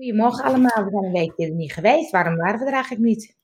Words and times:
Goedemorgen 0.00 0.44
allemaal, 0.44 0.84
we 0.84 0.90
zijn 0.90 1.04
een 1.04 1.12
weekje 1.12 1.46
er 1.46 1.54
niet 1.54 1.72
geweest. 1.72 2.10
Waarom 2.10 2.36
waren 2.36 2.58
we 2.58 2.66
er 2.66 2.72
eigenlijk 2.72 3.02
niet? 3.02 3.36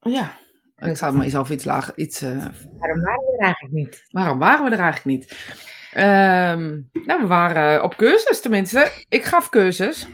Ja, 0.00 0.38
ik 0.76 0.96
zou 0.96 1.16
mezelf 1.16 1.50
iets 1.50 1.64
lager. 1.64 1.96
Iets, 1.96 2.22
uh... 2.22 2.46
Waarom 2.78 3.00
waren 3.00 3.24
we 3.24 3.36
er 3.38 3.44
eigenlijk 3.44 3.74
niet? 3.74 4.04
Waarom 4.10 4.38
waren 4.38 4.64
we 4.64 4.70
er 4.70 4.82
eigenlijk 4.82 5.18
niet? 5.18 5.30
Um, 5.94 6.90
nou, 7.06 7.20
we 7.20 7.26
waren 7.26 7.82
op 7.82 7.96
cursus 7.96 8.40
tenminste. 8.40 8.92
Ik 9.08 9.24
gaf 9.24 9.48
cursus. 9.48 10.08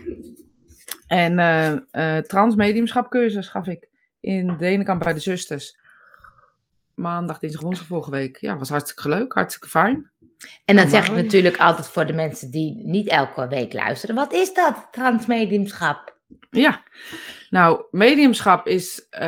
En 1.06 1.38
uh, 1.38 1.72
uh, 1.92 2.22
transmediumschap 2.22 3.10
cursus 3.10 3.48
gaf 3.48 3.66
ik 3.66 3.88
in 4.20 4.56
Denenkamp 4.56 5.02
bij 5.02 5.14
de 5.14 5.20
zusters. 5.20 5.78
Maandag, 6.94 7.38
dinsdag, 7.38 7.62
woensdag 7.62 7.86
vorige 7.86 8.10
week. 8.10 8.36
Ja, 8.36 8.56
was 8.56 8.68
hartstikke 8.68 9.08
leuk, 9.08 9.32
hartstikke 9.32 9.68
fijn. 9.68 10.10
En 10.64 10.76
dan 10.76 10.88
zeg 10.88 11.08
ik 11.08 11.14
natuurlijk 11.14 11.56
altijd 11.56 11.88
voor 11.88 12.06
de 12.06 12.12
mensen 12.12 12.50
die 12.50 12.74
niet 12.84 13.08
elke 13.08 13.48
week 13.48 13.72
luisteren. 13.72 14.14
Wat 14.14 14.32
is 14.32 14.54
dat, 14.54 14.88
transmediumschap? 14.90 16.16
Ja, 16.50 16.82
nou, 17.50 17.84
mediumschap 17.90 18.66
is 18.66 19.06
uh, 19.10 19.20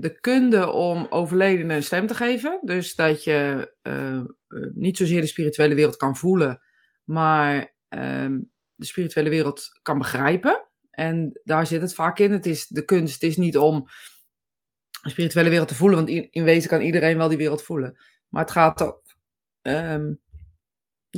de 0.00 0.18
kunde 0.20 0.70
om 0.70 1.06
overledenen 1.10 1.76
een 1.76 1.82
stem 1.82 2.06
te 2.06 2.14
geven. 2.14 2.60
Dus 2.62 2.94
dat 2.94 3.24
je 3.24 3.72
uh, 3.82 4.22
niet 4.74 4.96
zozeer 4.96 5.20
de 5.20 5.26
spirituele 5.26 5.74
wereld 5.74 5.96
kan 5.96 6.16
voelen, 6.16 6.60
maar 7.04 7.56
uh, 7.88 8.36
de 8.74 8.86
spirituele 8.86 9.30
wereld 9.30 9.78
kan 9.82 9.98
begrijpen. 9.98 10.68
En 10.90 11.40
daar 11.44 11.66
zit 11.66 11.80
het 11.80 11.94
vaak 11.94 12.18
in. 12.18 12.32
Het 12.32 12.46
is 12.46 12.66
de 12.66 12.84
kunst 12.84 13.22
is 13.22 13.36
niet 13.36 13.58
om 13.58 13.88
de 15.02 15.10
spirituele 15.10 15.50
wereld 15.50 15.68
te 15.68 15.74
voelen, 15.74 15.96
want 15.96 16.08
in, 16.08 16.28
in 16.30 16.44
wezen 16.44 16.68
kan 16.68 16.80
iedereen 16.80 17.16
wel 17.16 17.28
die 17.28 17.38
wereld 17.38 17.62
voelen. 17.62 17.98
Maar 18.28 18.42
het 18.42 18.50
gaat 18.50 18.80
om 18.80 19.00
um, 19.62 20.20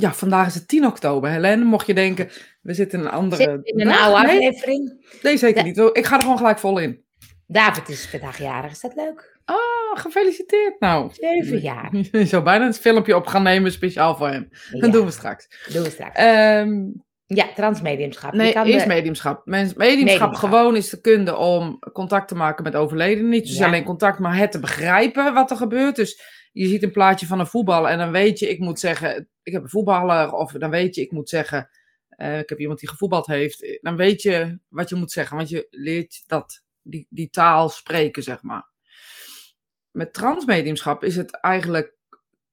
ja, 0.01 0.13
vandaag 0.13 0.47
is 0.47 0.53
het 0.53 0.67
10 0.67 0.85
oktober. 0.85 1.29
Helene, 1.29 1.63
mocht 1.63 1.87
je 1.87 1.93
denken, 1.93 2.29
we 2.61 2.73
zitten 2.73 2.99
in 2.99 3.05
een 3.05 3.11
andere... 3.11 3.43
Zit 3.43 3.59
in 3.63 3.87
een 3.87 3.95
oude 3.95 4.27
aflevering? 4.27 5.07
Nee, 5.21 5.37
zeker 5.37 5.63
niet. 5.63 5.77
Ik 5.77 6.05
ga 6.05 6.15
er 6.15 6.21
gewoon 6.21 6.37
gelijk 6.37 6.59
vol 6.59 6.77
in. 6.77 7.05
David 7.47 7.89
is 7.89 8.07
vandaag 8.07 8.37
jarig, 8.37 8.71
is 8.71 8.79
dat 8.79 8.95
leuk? 8.95 9.39
Oh, 9.45 10.01
gefeliciteerd 10.01 10.79
nou. 10.79 11.09
Zeven 11.13 11.59
jaar. 11.59 11.95
Je 12.11 12.25
zou 12.25 12.43
bijna 12.43 12.65
een 12.65 12.73
filmpje 12.73 13.15
op 13.15 13.27
gaan 13.27 13.43
nemen, 13.43 13.71
speciaal 13.71 14.15
voor 14.15 14.27
hem. 14.27 14.49
Ja. 14.71 14.79
Dat 14.79 14.91
doen 14.91 15.05
we 15.05 15.11
straks. 15.11 15.47
Doen 15.73 15.83
we 15.83 15.89
straks. 15.89 16.21
Um, 16.21 17.05
ja, 17.25 17.45
transmediumschap. 17.55 18.33
Nee, 18.33 18.53
eerst 18.53 18.85
de... 18.85 18.87
mediumschap. 18.87 19.45
Mediumschap. 19.45 19.77
mediumschap 19.77 20.33
gewoon 20.33 20.75
is 20.75 20.89
de 20.89 21.01
kunde 21.01 21.35
om 21.35 21.79
contact 21.93 22.27
te 22.27 22.35
maken 22.35 22.63
met 22.63 22.75
overledenen. 22.75 23.29
Niet 23.29 23.47
dus 23.47 23.57
ja. 23.57 23.65
alleen 23.65 23.83
contact, 23.83 24.19
maar 24.19 24.37
het 24.37 24.51
te 24.51 24.59
begrijpen 24.59 25.33
wat 25.33 25.51
er 25.51 25.57
gebeurt. 25.57 25.95
Dus 25.95 26.21
je 26.51 26.67
ziet 26.67 26.83
een 26.83 26.91
plaatje 26.91 27.25
van 27.25 27.39
een 27.39 27.47
voetbal 27.47 27.89
en 27.89 27.97
dan 27.97 28.11
weet 28.11 28.39
je, 28.39 28.49
ik 28.49 28.59
moet 28.59 28.79
zeggen, 28.79 29.29
ik 29.47 29.53
heb 29.53 29.63
een 29.63 29.69
voetballer. 29.69 30.33
Of 30.33 30.51
dan 30.51 30.69
weet 30.69 30.95
je, 30.95 31.01
ik 31.01 31.11
moet 31.11 31.29
zeggen, 31.29 31.69
uh, 32.17 32.39
ik 32.39 32.49
heb 32.49 32.59
iemand 32.59 32.79
die 32.79 32.89
gevoetbald 32.89 33.25
heeft. 33.25 33.79
Dan 33.81 33.95
weet 33.95 34.21
je 34.21 34.59
wat 34.67 34.89
je 34.89 34.95
moet 34.95 35.11
zeggen, 35.11 35.37
want 35.37 35.49
je 35.49 35.67
leert 35.69 36.23
dat, 36.25 36.63
die, 36.81 37.07
die 37.09 37.29
taal 37.29 37.69
spreken, 37.69 38.23
zeg 38.23 38.41
maar. 38.41 38.69
Met 39.91 40.13
transmediumschap 40.13 41.03
is 41.03 41.15
het 41.15 41.31
eigenlijk 41.31 41.95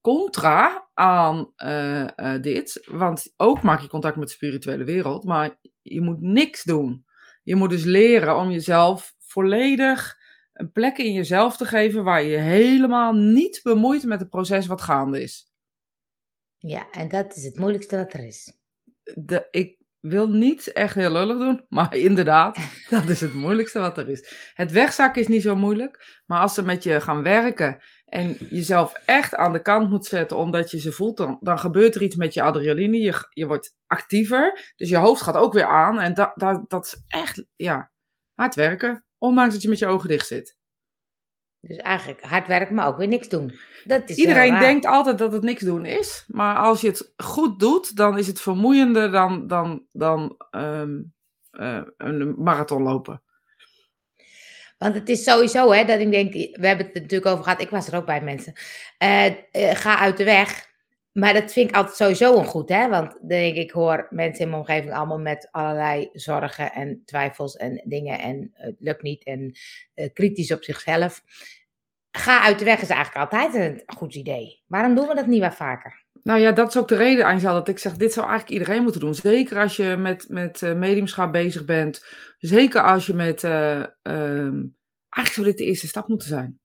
contra 0.01 0.89
aan 0.95 1.53
uh, 1.57 2.07
dit. 2.41 2.87
Want 2.91 3.33
ook 3.37 3.63
maak 3.63 3.81
je 3.81 3.89
contact 3.89 4.17
met 4.17 4.29
de 4.29 4.35
spirituele 4.35 4.85
wereld, 4.85 5.25
maar 5.25 5.59
je 5.83 6.01
moet 6.01 6.21
niks 6.21 6.63
doen. 6.63 7.05
Je 7.43 7.55
moet 7.55 7.71
dus 7.71 7.85
leren 7.85 8.37
om 8.37 8.51
jezelf 8.51 9.15
volledig 9.19 10.17
een 10.53 10.73
plek 10.73 10.99
in 10.99 11.13
jezelf 11.13 11.57
te 11.57 11.65
geven 11.65 12.05
waar 12.05 12.23
je 12.23 12.37
helemaal 12.37 13.13
niet 13.13 13.61
bemoeit 13.63 14.05
met 14.05 14.21
het 14.21 14.29
proces 14.29 14.67
wat 14.67 14.83
gaande 14.83 15.23
is. 15.23 15.54
Ja, 16.67 16.91
en 16.91 17.09
dat 17.09 17.37
is 17.37 17.45
het 17.45 17.59
moeilijkste 17.59 17.97
wat 17.97 18.13
er 18.13 18.25
is. 18.27 18.53
Ik 19.51 19.79
wil 20.01 20.29
niet 20.29 20.73
echt 20.73 20.95
heel 20.95 21.11
lullig 21.11 21.39
doen, 21.39 21.65
maar 21.69 21.97
inderdaad, 22.09 22.59
dat 22.91 23.09
is 23.09 23.21
het 23.21 23.35
moeilijkste 23.35 23.79
wat 23.79 23.99
er 23.99 24.09
is. 24.09 24.51
Het 24.55 24.73
wegzakken 24.73 25.23
is 25.23 25.29
niet 25.29 25.43
zo 25.43 25.57
moeilijk, 25.57 26.23
maar 26.27 26.41
als 26.41 26.55
ze 26.55 26.63
met 26.63 26.83
je 26.83 27.01
gaan 27.01 27.23
werken 27.23 27.83
en 28.05 28.37
jezelf 28.51 28.93
echt 28.93 29.35
aan 29.35 29.53
de 29.53 29.63
kant 29.63 29.91
moet 29.91 30.07
zetten 30.07 30.37
omdat 30.37 30.71
je 30.71 30.81
ze 30.81 30.93
voelt, 30.93 31.17
dan, 31.17 31.39
dan 31.41 31.59
gebeurt 31.59 31.95
er 31.95 32.03
iets 32.03 32.17
met 32.17 32.35
je 32.35 32.43
adrenaline. 32.43 32.99
Je, 32.99 33.29
je 33.31 33.47
wordt 33.47 33.77
actiever, 33.87 34.73
dus 34.77 34.89
je 34.89 34.97
hoofd 34.97 35.23
gaat 35.23 35.37
ook 35.37 35.53
weer 35.53 35.67
aan. 35.67 36.01
En 36.01 36.15
dat, 36.15 36.33
dat, 36.35 36.71
dat 36.71 36.87
is 36.87 37.05
echt, 37.09 37.45
ja, 37.57 37.91
hard 38.35 38.55
werken, 38.55 39.05
ondanks 39.19 39.53
dat 39.53 39.63
je 39.63 39.69
met 39.69 39.79
je 39.79 39.87
ogen 39.87 40.09
dicht 40.09 40.27
zit. 40.27 40.57
Dus 41.67 41.77
eigenlijk 41.77 42.23
hard 42.23 42.47
werken, 42.47 42.75
maar 42.75 42.87
ook 42.87 42.97
weer 42.97 43.09
niks 43.09 43.29
doen. 43.29 43.59
Dat 43.85 44.09
is 44.11 44.17
Iedereen 44.17 44.59
denkt 44.59 44.87
altijd 44.87 45.19
dat 45.19 45.33
het 45.33 45.43
niks 45.43 45.63
doen 45.63 45.85
is. 45.85 46.25
Maar 46.29 46.57
als 46.57 46.81
je 46.81 46.89
het 46.89 47.13
goed 47.17 47.59
doet, 47.59 47.97
dan 47.97 48.19
is 48.19 48.27
het 48.27 48.41
vermoeiender 48.41 49.11
dan, 49.11 49.47
dan, 49.47 49.83
dan 49.93 50.37
um, 50.51 51.13
uh, 51.53 51.83
een 51.97 52.35
marathon 52.39 52.83
lopen. 52.83 53.23
Want 54.79 54.95
het 54.95 55.09
is 55.09 55.25
sowieso, 55.25 55.73
hè, 55.73 55.85
dat 55.85 56.01
ik 56.01 56.11
denk, 56.11 56.33
we 56.33 56.67
hebben 56.67 56.87
het 56.87 56.95
er 56.95 57.01
natuurlijk 57.01 57.31
over 57.31 57.45
gehad, 57.45 57.61
ik 57.61 57.71
was 57.71 57.89
er 57.89 57.97
ook 57.97 58.07
bij 58.07 58.21
mensen. 58.21 58.53
Uh, 59.03 59.27
uh, 59.27 59.35
ga 59.53 59.99
uit 59.99 60.17
de 60.17 60.25
weg. 60.25 60.73
Maar 61.15 61.33
dat 61.33 61.53
vind 61.53 61.71
ik 61.71 61.77
altijd 61.77 61.97
sowieso 61.97 62.39
een 62.39 62.45
goed, 62.45 62.69
hè? 62.69 62.89
Want 62.89 63.29
denk 63.29 63.57
ik, 63.57 63.71
hoor 63.71 64.07
mensen 64.11 64.45
in 64.45 64.51
mijn 64.51 64.61
omgeving 64.61 64.93
allemaal 64.93 65.19
met 65.19 65.49
allerlei 65.51 66.09
zorgen 66.13 66.73
en 66.73 67.03
twijfels 67.05 67.57
en 67.57 67.83
dingen. 67.85 68.19
En 68.19 68.51
het 68.53 68.77
lukt 68.79 69.03
niet 69.03 69.25
en 69.25 69.53
uh, 69.95 70.09
kritisch 70.13 70.53
op 70.53 70.65
zichzelf. 70.65 71.23
Ga 72.11 72.43
uit 72.43 72.59
de 72.59 72.65
weg 72.65 72.81
is 72.81 72.89
eigenlijk 72.89 73.33
altijd 73.33 73.55
een 73.55 73.83
goed 73.97 74.15
idee. 74.15 74.63
Waarom 74.67 74.95
doen 74.95 75.09
we 75.09 75.15
dat 75.15 75.27
niet 75.27 75.41
wat 75.41 75.55
vaker? 75.55 76.05
Nou 76.23 76.41
ja, 76.41 76.53
dat 76.53 76.69
is 76.69 76.77
ook 76.77 76.89
de 76.89 76.97
reden, 76.97 77.25
Angel, 77.25 77.53
dat 77.53 77.69
ik 77.69 77.79
zeg, 77.79 77.97
dit 77.97 78.13
zou 78.13 78.27
eigenlijk 78.27 78.59
iedereen 78.59 78.83
moeten 78.83 79.01
doen. 79.01 79.15
Zeker 79.15 79.59
als 79.59 79.77
je 79.77 79.97
met, 79.99 80.29
met 80.29 80.61
uh, 80.61 80.75
mediumschap 80.75 81.33
bezig 81.33 81.65
bent. 81.65 82.07
Zeker 82.39 82.83
als 82.83 83.07
je 83.07 83.15
met, 83.15 83.43
uh, 83.43 83.85
um, 84.03 84.77
eigenlijk 85.09 85.35
zou 85.35 85.47
dit 85.47 85.59
de 85.59 85.65
eerste 85.65 85.87
stap 85.87 86.09
moeten 86.09 86.29
zijn. 86.29 86.59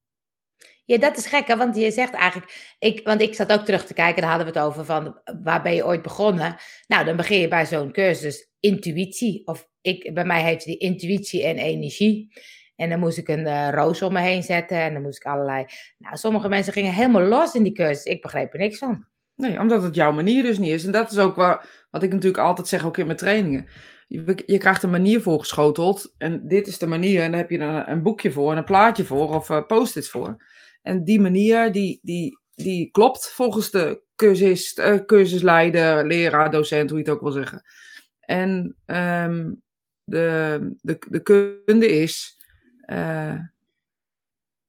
Ja, 0.90 0.98
dat 0.98 1.18
is 1.18 1.26
gek, 1.26 1.48
want 1.48 1.76
je 1.76 1.92
zegt 1.92 2.14
eigenlijk, 2.14 2.76
ik, 2.80 3.02
want 3.04 3.22
ik 3.22 3.36
zat 3.36 3.52
ook 3.52 3.66
terug 3.66 3.86
te 3.86 3.94
kijken, 3.94 4.22
daar 4.22 4.30
hadden 4.30 4.54
we 4.54 4.60
het 4.60 4.68
over 4.68 4.86
van, 4.86 5.22
waar 5.44 5.62
ben 5.62 5.76
je 5.76 5.86
ooit 5.86 6.02
begonnen? 6.02 6.56
Nou, 6.88 7.06
dan 7.06 7.16
begin 7.16 7.40
je 7.40 7.48
bij 7.48 7.66
zo'n 7.66 7.92
cursus, 7.92 8.50
intuïtie, 8.60 9.48
of 9.48 9.68
ik, 9.82 10.14
bij 10.14 10.26
mij 10.26 10.44
heet 10.44 10.64
die 10.64 10.78
intuïtie 10.78 11.44
en 11.44 11.58
energie. 11.58 12.34
En 12.76 12.90
dan 12.90 13.00
moest 13.00 13.18
ik 13.18 13.28
een 13.28 13.46
uh, 13.46 13.70
roos 13.72 14.02
om 14.02 14.14
me 14.14 14.20
heen 14.20 14.44
zetten 14.44 14.78
en 14.78 14.94
dan 14.94 15.02
moest 15.02 15.18
ik 15.18 15.26
allerlei, 15.26 15.66
nou, 15.98 16.16
sommige 16.18 16.50
mensen 16.50 16.74
gingen 16.74 16.94
helemaal 16.94 17.22
los 17.22 17.54
in 17.54 17.64
die 17.64 17.74
cursus, 17.74 18.04
ik 18.04 18.22
begreep 18.22 18.54
er 18.54 18.60
niks 18.60 18.78
van. 18.78 19.06
Nee, 19.36 19.60
omdat 19.60 19.84
het 19.84 19.96
jouw 19.96 20.12
manier 20.12 20.44
dus 20.44 20.58
niet 20.58 20.72
is. 20.72 20.86
En 20.86 20.92
dat 20.92 21.12
is 21.12 21.18
ook 21.18 21.36
wat, 21.36 21.66
wat 21.90 22.04
ik 22.04 22.12
natuurlijk 22.12 22.44
altijd 22.44 22.68
zeg, 22.68 22.86
ook 22.86 22.98
in 22.98 23.06
mijn 23.06 23.18
trainingen. 23.18 23.68
Je, 24.08 24.58
krijgt 24.58 24.84
een 24.84 24.90
manier 24.90 25.22
voorgeschoteld 25.22 26.14
en 26.18 26.48
dit 26.48 26.68
is 26.68 26.78
de 26.78 26.88
manier 26.88 27.22
en 27.22 27.32
daar 27.32 27.40
heb 27.40 27.50
je 27.50 27.60
een, 27.60 27.92
een 27.92 28.04
boekje 28.04 28.32
voor 28.32 28.52
en 28.52 28.58
een 28.58 28.64
plaatje 28.64 29.04
voor 29.04 29.36
of 29.36 29.50
uh, 29.50 29.66
post-its 29.68 30.10
voor. 30.10 30.38
En 30.82 31.04
die 31.04 31.20
manier, 31.20 31.72
die, 31.72 32.00
die, 32.02 32.40
die 32.56 32.92
klopt 32.92 33.30
volgens 33.32 33.72
de 33.72 34.02
cursist, 34.16 34.80
uh, 34.80 35.06
cursusleider, 35.06 36.08
leraar, 36.08 36.52
docent, 36.52 36.90
hoe 36.90 37.00
je 37.00 37.06
het 37.06 37.14
ook 37.14 37.22
wil 37.22 37.32
zeggen. 37.32 37.62
En 38.20 38.76
um, 38.86 39.62
de, 40.04 40.60
de, 40.82 40.98
de 41.10 41.22
kunde 41.22 41.88
is 41.88 42.38
uh, 42.86 43.40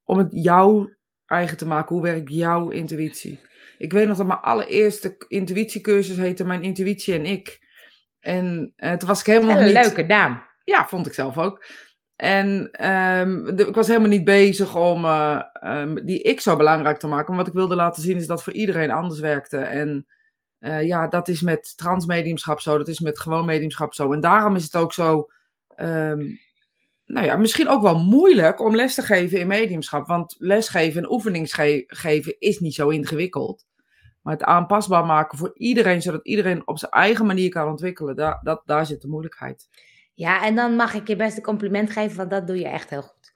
om 0.04 0.18
het 0.18 0.28
jouw 0.30 0.90
eigen 1.26 1.56
te 1.56 1.66
maken. 1.66 1.94
Hoe 1.94 2.04
werkt 2.04 2.32
jouw 2.32 2.68
intuïtie? 2.68 3.40
Ik 3.78 3.92
weet 3.92 4.06
nog 4.06 4.16
dat 4.16 4.26
mijn 4.26 4.38
allereerste 4.38 5.24
intuïtiecursus 5.28 6.16
heette 6.16 6.44
Mijn 6.44 6.62
Intuïtie 6.62 7.14
en 7.14 7.24
Ik. 7.24 7.68
En 8.20 8.72
uh, 8.76 8.92
toen 8.92 9.08
was 9.08 9.20
ik 9.20 9.26
helemaal 9.26 9.58
een 9.58 9.64
niet... 9.64 9.72
leuke 9.72 10.02
naam. 10.02 10.42
Ja, 10.64 10.88
vond 10.88 11.06
ik 11.06 11.12
zelf 11.12 11.38
ook. 11.38 11.64
En 12.20 12.68
de, 13.54 13.64
ik 13.68 13.74
was 13.74 13.86
helemaal 13.86 14.08
niet 14.08 14.24
bezig 14.24 14.76
om 14.76 15.04
uh, 15.04 15.42
um, 15.64 16.06
die 16.06 16.22
ik 16.22 16.40
zo 16.40 16.56
belangrijk 16.56 16.98
te 16.98 17.06
maken. 17.06 17.28
Maar 17.28 17.38
wat 17.38 17.46
ik 17.46 17.58
wilde 17.58 17.74
laten 17.74 18.02
zien 18.02 18.16
is 18.16 18.26
dat 18.26 18.42
voor 18.42 18.52
iedereen 18.52 18.90
anders 18.90 19.20
werkte. 19.20 19.56
En 19.56 20.06
uh, 20.60 20.86
ja, 20.86 21.08
dat 21.08 21.28
is 21.28 21.40
met 21.40 21.76
transmediumschap 21.76 22.60
zo. 22.60 22.78
Dat 22.78 22.88
is 22.88 23.00
met 23.00 23.20
gewoon 23.20 23.44
mediumschap 23.44 23.94
zo. 23.94 24.12
En 24.12 24.20
daarom 24.20 24.56
is 24.56 24.64
het 24.64 24.76
ook 24.76 24.92
zo... 24.92 25.30
Um, 25.76 26.38
nou 27.04 27.26
ja, 27.26 27.36
misschien 27.36 27.68
ook 27.68 27.82
wel 27.82 27.98
moeilijk 27.98 28.60
om 28.60 28.76
les 28.76 28.94
te 28.94 29.02
geven 29.02 29.38
in 29.38 29.46
mediumschap. 29.46 30.06
Want 30.06 30.36
lesgeven 30.38 31.02
en 31.02 31.10
oefeningsgeven 31.10 32.36
is 32.38 32.58
niet 32.58 32.74
zo 32.74 32.88
ingewikkeld. 32.88 33.66
Maar 34.22 34.32
het 34.32 34.42
aanpasbaar 34.42 35.04
maken 35.04 35.38
voor 35.38 35.50
iedereen, 35.54 36.02
zodat 36.02 36.26
iedereen 36.26 36.66
op 36.66 36.78
zijn 36.78 36.90
eigen 36.90 37.26
manier 37.26 37.50
kan 37.50 37.68
ontwikkelen, 37.68 38.16
daar, 38.16 38.40
dat, 38.42 38.62
daar 38.64 38.86
zit 38.86 39.00
de 39.02 39.08
moeilijkheid. 39.08 39.68
Ja, 40.20 40.42
en 40.44 40.54
dan 40.54 40.76
mag 40.76 40.94
ik 40.94 41.08
je 41.08 41.16
best 41.16 41.36
een 41.36 41.42
compliment 41.42 41.90
geven, 41.90 42.16
want 42.16 42.30
dat 42.30 42.46
doe 42.46 42.58
je 42.58 42.68
echt 42.68 42.90
heel 42.90 43.02
goed. 43.02 43.32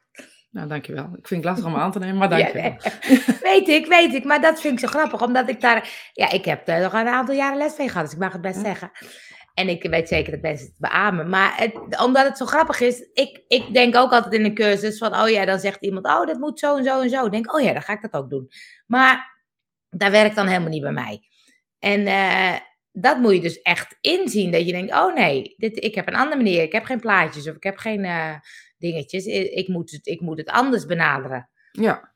Nou, 0.51 0.69
dankjewel. 0.69 1.05
Ik 1.17 1.27
vind 1.27 1.45
het 1.45 1.53
lastig 1.53 1.73
om 1.73 1.81
aan 1.81 1.93
te 1.93 1.99
nemen, 1.99 2.17
maar 2.17 2.29
dankjewel. 2.29 2.63
Ja, 2.63 2.79
weet 3.51 3.69
ik, 3.69 3.87
weet 3.87 4.15
ik. 4.15 4.25
Maar 4.25 4.41
dat 4.41 4.61
vind 4.61 4.73
ik 4.73 4.79
zo 4.79 4.99
grappig, 4.99 5.23
omdat 5.23 5.49
ik 5.49 5.61
daar... 5.61 6.11
Ja, 6.13 6.31
ik 6.31 6.45
heb 6.45 6.69
er 6.69 6.81
nog 6.81 6.93
een 6.93 7.09
aantal 7.09 7.35
jaren 7.35 7.59
les 7.59 7.79
mee 7.79 7.89
gehad, 7.89 8.05
dus 8.05 8.15
ik 8.15 8.21
mag 8.21 8.33
het 8.33 8.41
best 8.41 8.61
zeggen. 8.61 8.91
En 9.55 9.69
ik 9.69 9.83
weet 9.83 10.09
zeker 10.09 10.33
dat 10.33 10.41
mensen 10.41 10.67
het 10.67 10.79
beamen. 10.79 11.29
Maar 11.29 11.57
het, 11.57 12.01
omdat 12.03 12.25
het 12.25 12.37
zo 12.37 12.47
grappig 12.47 12.81
is, 12.81 13.09
ik, 13.13 13.45
ik 13.49 13.75
denk 13.75 13.97
ook 13.97 14.13
altijd 14.13 14.35
in 14.35 14.45
een 14.45 14.55
cursus 14.55 14.99
van, 14.99 15.21
oh 15.21 15.29
ja, 15.29 15.45
dan 15.45 15.59
zegt 15.59 15.83
iemand, 15.83 16.07
oh, 16.07 16.27
dat 16.27 16.39
moet 16.39 16.59
zo 16.59 16.77
en 16.77 16.85
zo 16.85 17.01
en 17.01 17.11
zo. 17.11 17.25
Ik 17.25 17.33
denk, 17.33 17.55
oh 17.55 17.63
ja, 17.63 17.73
dan 17.73 17.83
ga 17.83 17.93
ik 17.93 18.03
dat 18.03 18.23
ook 18.23 18.31
doen. 18.31 18.49
Maar 18.87 19.43
dat 19.91 20.11
werkt 20.11 20.37
dan 20.37 20.47
helemaal 20.47 20.69
niet 20.69 20.83
bij 20.83 20.93
mij. 20.93 21.29
En 21.79 22.01
uh, 22.01 22.55
dat 22.97 23.19
moet 23.19 23.35
je 23.35 23.41
dus 23.41 23.63
echt 23.63 23.97
inzien. 24.01 24.51
Dat 24.51 24.67
je 24.67 24.73
denkt, 24.73 24.93
oh 24.93 25.15
nee, 25.15 25.55
dit, 25.57 25.85
ik 25.85 25.95
heb 25.95 26.09
een 26.09 26.15
andere 26.15 26.37
manier. 26.37 26.63
Ik 26.63 26.73
heb 26.73 26.85
geen 26.85 27.01
plaatjes 27.01 27.49
of 27.49 27.57
ik 27.57 27.63
heb 27.63 27.77
geen 27.77 28.05
uh, 28.05 28.35
dingetjes. 28.79 29.25
Ik 29.27 29.69
moet, 29.69 29.91
het, 29.91 30.07
ik 30.07 30.21
moet 30.21 30.39
het 30.39 30.49
anders 30.49 30.87
benaderen. 30.87 31.51
Ja. 31.71 32.15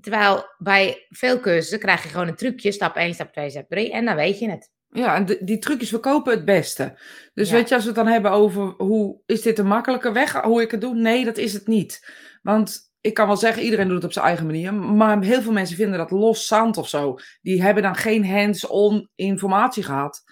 Terwijl 0.00 0.44
bij 0.58 1.06
veel 1.08 1.40
cursussen 1.40 1.78
krijg 1.78 2.02
je 2.02 2.08
gewoon 2.08 2.28
een 2.28 2.36
trucje. 2.36 2.72
Stap 2.72 2.96
1, 2.96 3.14
stap 3.14 3.32
2, 3.32 3.50
stap 3.50 3.68
3. 3.68 3.92
En 3.92 4.04
dan 4.04 4.16
weet 4.16 4.38
je 4.38 4.50
het. 4.50 4.70
Ja, 4.90 5.14
en 5.14 5.38
die 5.40 5.58
trucjes 5.58 5.88
verkopen 5.88 6.32
het 6.32 6.44
beste. 6.44 6.98
Dus 7.34 7.50
weet 7.50 7.68
je, 7.68 7.74
als 7.74 7.84
we 7.84 7.90
het 7.90 7.98
dan 7.98 8.12
hebben 8.12 8.30
over 8.30 8.74
hoe 8.76 9.20
is 9.26 9.42
dit 9.42 9.58
een 9.58 9.66
makkelijke 9.66 10.12
weg, 10.12 10.32
hoe 10.32 10.62
ik 10.62 10.70
het 10.70 10.80
doe? 10.80 10.94
Nee, 10.94 11.24
dat 11.24 11.36
is 11.36 11.52
het 11.52 11.66
niet. 11.66 12.12
Want 12.42 12.87
ik 13.08 13.14
kan 13.14 13.26
wel 13.26 13.36
zeggen, 13.36 13.62
iedereen 13.62 13.86
doet 13.86 13.96
het 13.96 14.04
op 14.04 14.12
zijn 14.12 14.24
eigen 14.24 14.46
manier. 14.46 14.74
Maar 14.74 15.22
heel 15.22 15.42
veel 15.42 15.52
mensen 15.52 15.76
vinden 15.76 15.98
dat 15.98 16.10
los 16.10 16.46
zand 16.46 16.76
of 16.76 16.88
zo. 16.88 17.16
Die 17.40 17.62
hebben 17.62 17.82
dan 17.82 17.94
geen 17.94 18.26
hands-on 18.26 19.08
informatie 19.14 19.82
gehad. 19.82 20.22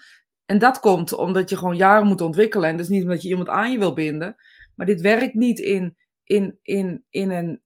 En 0.45 0.57
dat 0.59 0.79
komt 0.79 1.13
omdat 1.13 1.49
je 1.49 1.57
gewoon 1.57 1.75
jaren 1.75 2.07
moet 2.07 2.21
ontwikkelen. 2.21 2.69
En 2.69 2.77
dat 2.77 2.85
is 2.85 2.91
niet 2.91 3.03
omdat 3.03 3.21
je 3.21 3.29
iemand 3.29 3.49
aan 3.49 3.71
je 3.71 3.77
wil 3.77 3.93
binden. 3.93 4.35
Maar 4.75 4.85
dit 4.85 5.01
werkt 5.01 5.33
niet 5.33 5.59
in, 5.59 5.97
in, 6.23 6.59
in, 6.61 7.05
in, 7.09 7.31
een, 7.31 7.61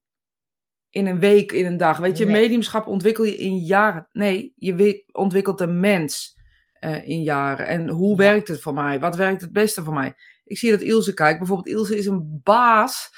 in 0.90 1.08
een 1.08 1.20
week, 1.20 1.52
in 1.52 1.66
een 1.66 1.78
dag. 1.78 1.98
Weet 1.98 2.18
je, 2.18 2.26
mediumschap 2.26 2.88
ontwikkel 2.88 3.24
je 3.24 3.38
in 3.38 3.58
jaren. 3.58 4.08
Nee, 4.12 4.54
je 4.56 5.04
ontwikkelt 5.12 5.62
een 5.62 5.80
mens 5.80 6.40
uh, 6.80 7.08
in 7.08 7.24
jaren. 7.24 7.68
En 7.68 7.90
hoe 7.90 8.18
werkt 8.18 8.48
het 8.48 8.62
voor 8.62 8.74
mij? 8.74 9.00
Wat 9.00 9.16
werkt 9.16 9.42
het 9.42 9.52
beste 9.52 9.84
voor 9.84 9.94
mij? 9.94 10.14
Ik 10.44 10.58
zie 10.58 10.72
dat 10.72 10.82
Ilse 10.82 11.14
kijkt. 11.14 11.40
Bijvoorbeeld, 11.40 11.76
Ilse 11.76 11.98
is 11.98 12.06
een 12.06 12.40
baas 12.44 13.10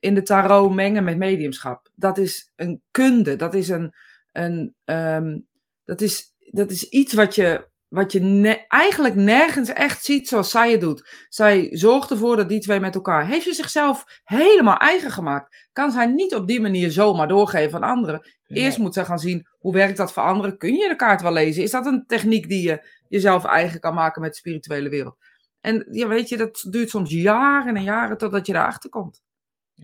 in 0.00 0.14
de 0.14 0.22
tarot 0.22 0.74
mengen 0.74 1.04
met 1.04 1.16
mediumschap. 1.16 1.90
Dat 1.94 2.18
is 2.18 2.52
een 2.56 2.82
kunde. 2.90 3.36
Dat 3.36 3.54
is, 3.54 3.68
een, 3.68 3.94
een, 4.32 4.74
um, 4.84 5.46
dat 5.84 6.00
is, 6.00 6.34
dat 6.38 6.70
is 6.70 6.88
iets 6.88 7.12
wat 7.12 7.34
je, 7.34 7.68
wat 7.88 8.12
je 8.12 8.64
eigenlijk 8.68 9.14
nergens 9.14 9.68
echt 9.68 10.04
ziet 10.04 10.28
zoals 10.28 10.50
zij 10.50 10.70
het 10.70 10.80
doet. 10.80 11.26
Zij 11.28 11.68
zorgt 11.70 12.10
ervoor 12.10 12.36
dat 12.36 12.48
die 12.48 12.60
twee 12.60 12.80
met 12.80 12.94
elkaar. 12.94 13.26
Heeft 13.26 13.44
ze 13.44 13.52
zichzelf 13.52 14.20
helemaal 14.24 14.76
eigen 14.76 15.10
gemaakt? 15.10 15.68
Kan 15.72 15.90
zij 15.90 16.06
niet 16.06 16.34
op 16.34 16.46
die 16.46 16.60
manier 16.60 16.90
zomaar 16.90 17.28
doorgeven 17.28 17.82
aan 17.82 17.90
anderen? 17.90 18.28
Eerst 18.46 18.78
moet 18.78 18.94
ze 18.94 19.04
gaan 19.04 19.18
zien 19.18 19.46
hoe 19.58 19.72
werkt 19.72 19.96
dat 19.96 20.12
voor 20.12 20.22
anderen. 20.22 20.58
Kun 20.58 20.74
je 20.74 20.88
de 20.88 20.96
kaart 20.96 21.22
wel 21.22 21.32
lezen? 21.32 21.62
Is 21.62 21.70
dat 21.70 21.86
een 21.86 22.04
techniek 22.06 22.48
die 22.48 22.62
je 22.62 22.86
jezelf 23.08 23.44
eigen 23.44 23.80
kan 23.80 23.94
maken 23.94 24.22
met 24.22 24.30
de 24.30 24.36
spirituele 24.36 24.88
wereld? 24.88 25.16
En 25.60 25.86
ja, 25.90 26.08
weet 26.08 26.28
je, 26.28 26.36
dat 26.36 26.66
duurt 26.70 26.90
soms 26.90 27.10
jaren 27.10 27.76
en 27.76 27.82
jaren 27.82 28.18
totdat 28.18 28.46
je 28.46 28.52
daarachter 28.52 28.90
komt. 28.90 29.22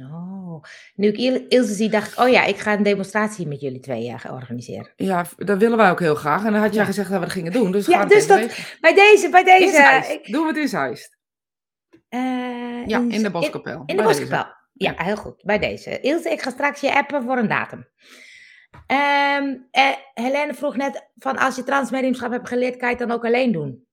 Oh, 0.00 0.62
nu 0.94 1.08
ik 1.08 1.46
Ilse 1.48 1.74
zie, 1.74 1.88
dacht 1.88 2.12
ik, 2.12 2.18
oh 2.18 2.28
ja, 2.28 2.44
ik 2.44 2.56
ga 2.56 2.72
een 2.72 2.82
demonstratie 2.82 3.46
met 3.46 3.60
jullie 3.60 3.80
twee 3.80 4.02
jaar 4.02 4.32
organiseren. 4.32 4.92
Ja, 4.96 5.26
dat 5.36 5.58
willen 5.58 5.76
wij 5.76 5.90
ook 5.90 6.00
heel 6.00 6.14
graag. 6.14 6.44
En 6.44 6.52
dan 6.52 6.60
had 6.60 6.74
jij 6.74 6.84
gezegd 6.84 7.10
dat 7.10 7.18
we 7.18 7.24
dat 7.24 7.34
gingen 7.34 7.52
doen. 7.52 7.72
Dus, 7.72 7.86
ja, 7.86 8.04
dus 8.04 8.26
dat, 8.26 8.38
bij 8.80 8.94
deze, 8.94 9.28
bij 9.28 9.44
deze. 9.44 10.06
Ik... 10.12 10.32
Doen 10.32 10.42
we 10.42 10.48
het 10.48 10.56
in 10.56 10.68
Zeist? 10.68 11.18
Uh, 12.10 12.86
ja, 12.86 12.98
in, 13.08 13.22
de 13.22 13.30
Boskapel. 13.30 13.82
In, 13.86 13.96
de 13.96 14.02
Boskapel, 14.02 14.52
ja, 14.72 14.94
heel 14.96 15.16
goed. 15.16 15.42
Bij 15.44 15.58
deze. 15.58 16.00
Ilse, 16.00 16.30
ik 16.30 16.42
ga 16.42 16.50
straks 16.50 16.80
je 16.80 16.94
appen 16.94 17.22
voor 17.22 17.38
een 17.38 17.48
datum. 17.48 17.88
Um, 18.86 19.68
eh, 19.70 19.90
Helene 20.14 20.54
vroeg 20.54 20.76
net 20.76 21.10
van 21.14 21.38
als 21.38 21.56
je 21.56 21.64
transmediumschap 21.64 22.30
hebt 22.30 22.48
geleerd, 22.48 22.76
kan 22.76 22.88
je 22.88 22.96
het 22.96 23.08
dan 23.08 23.16
ook 23.16 23.24
alleen 23.24 23.52
doen? 23.52 23.86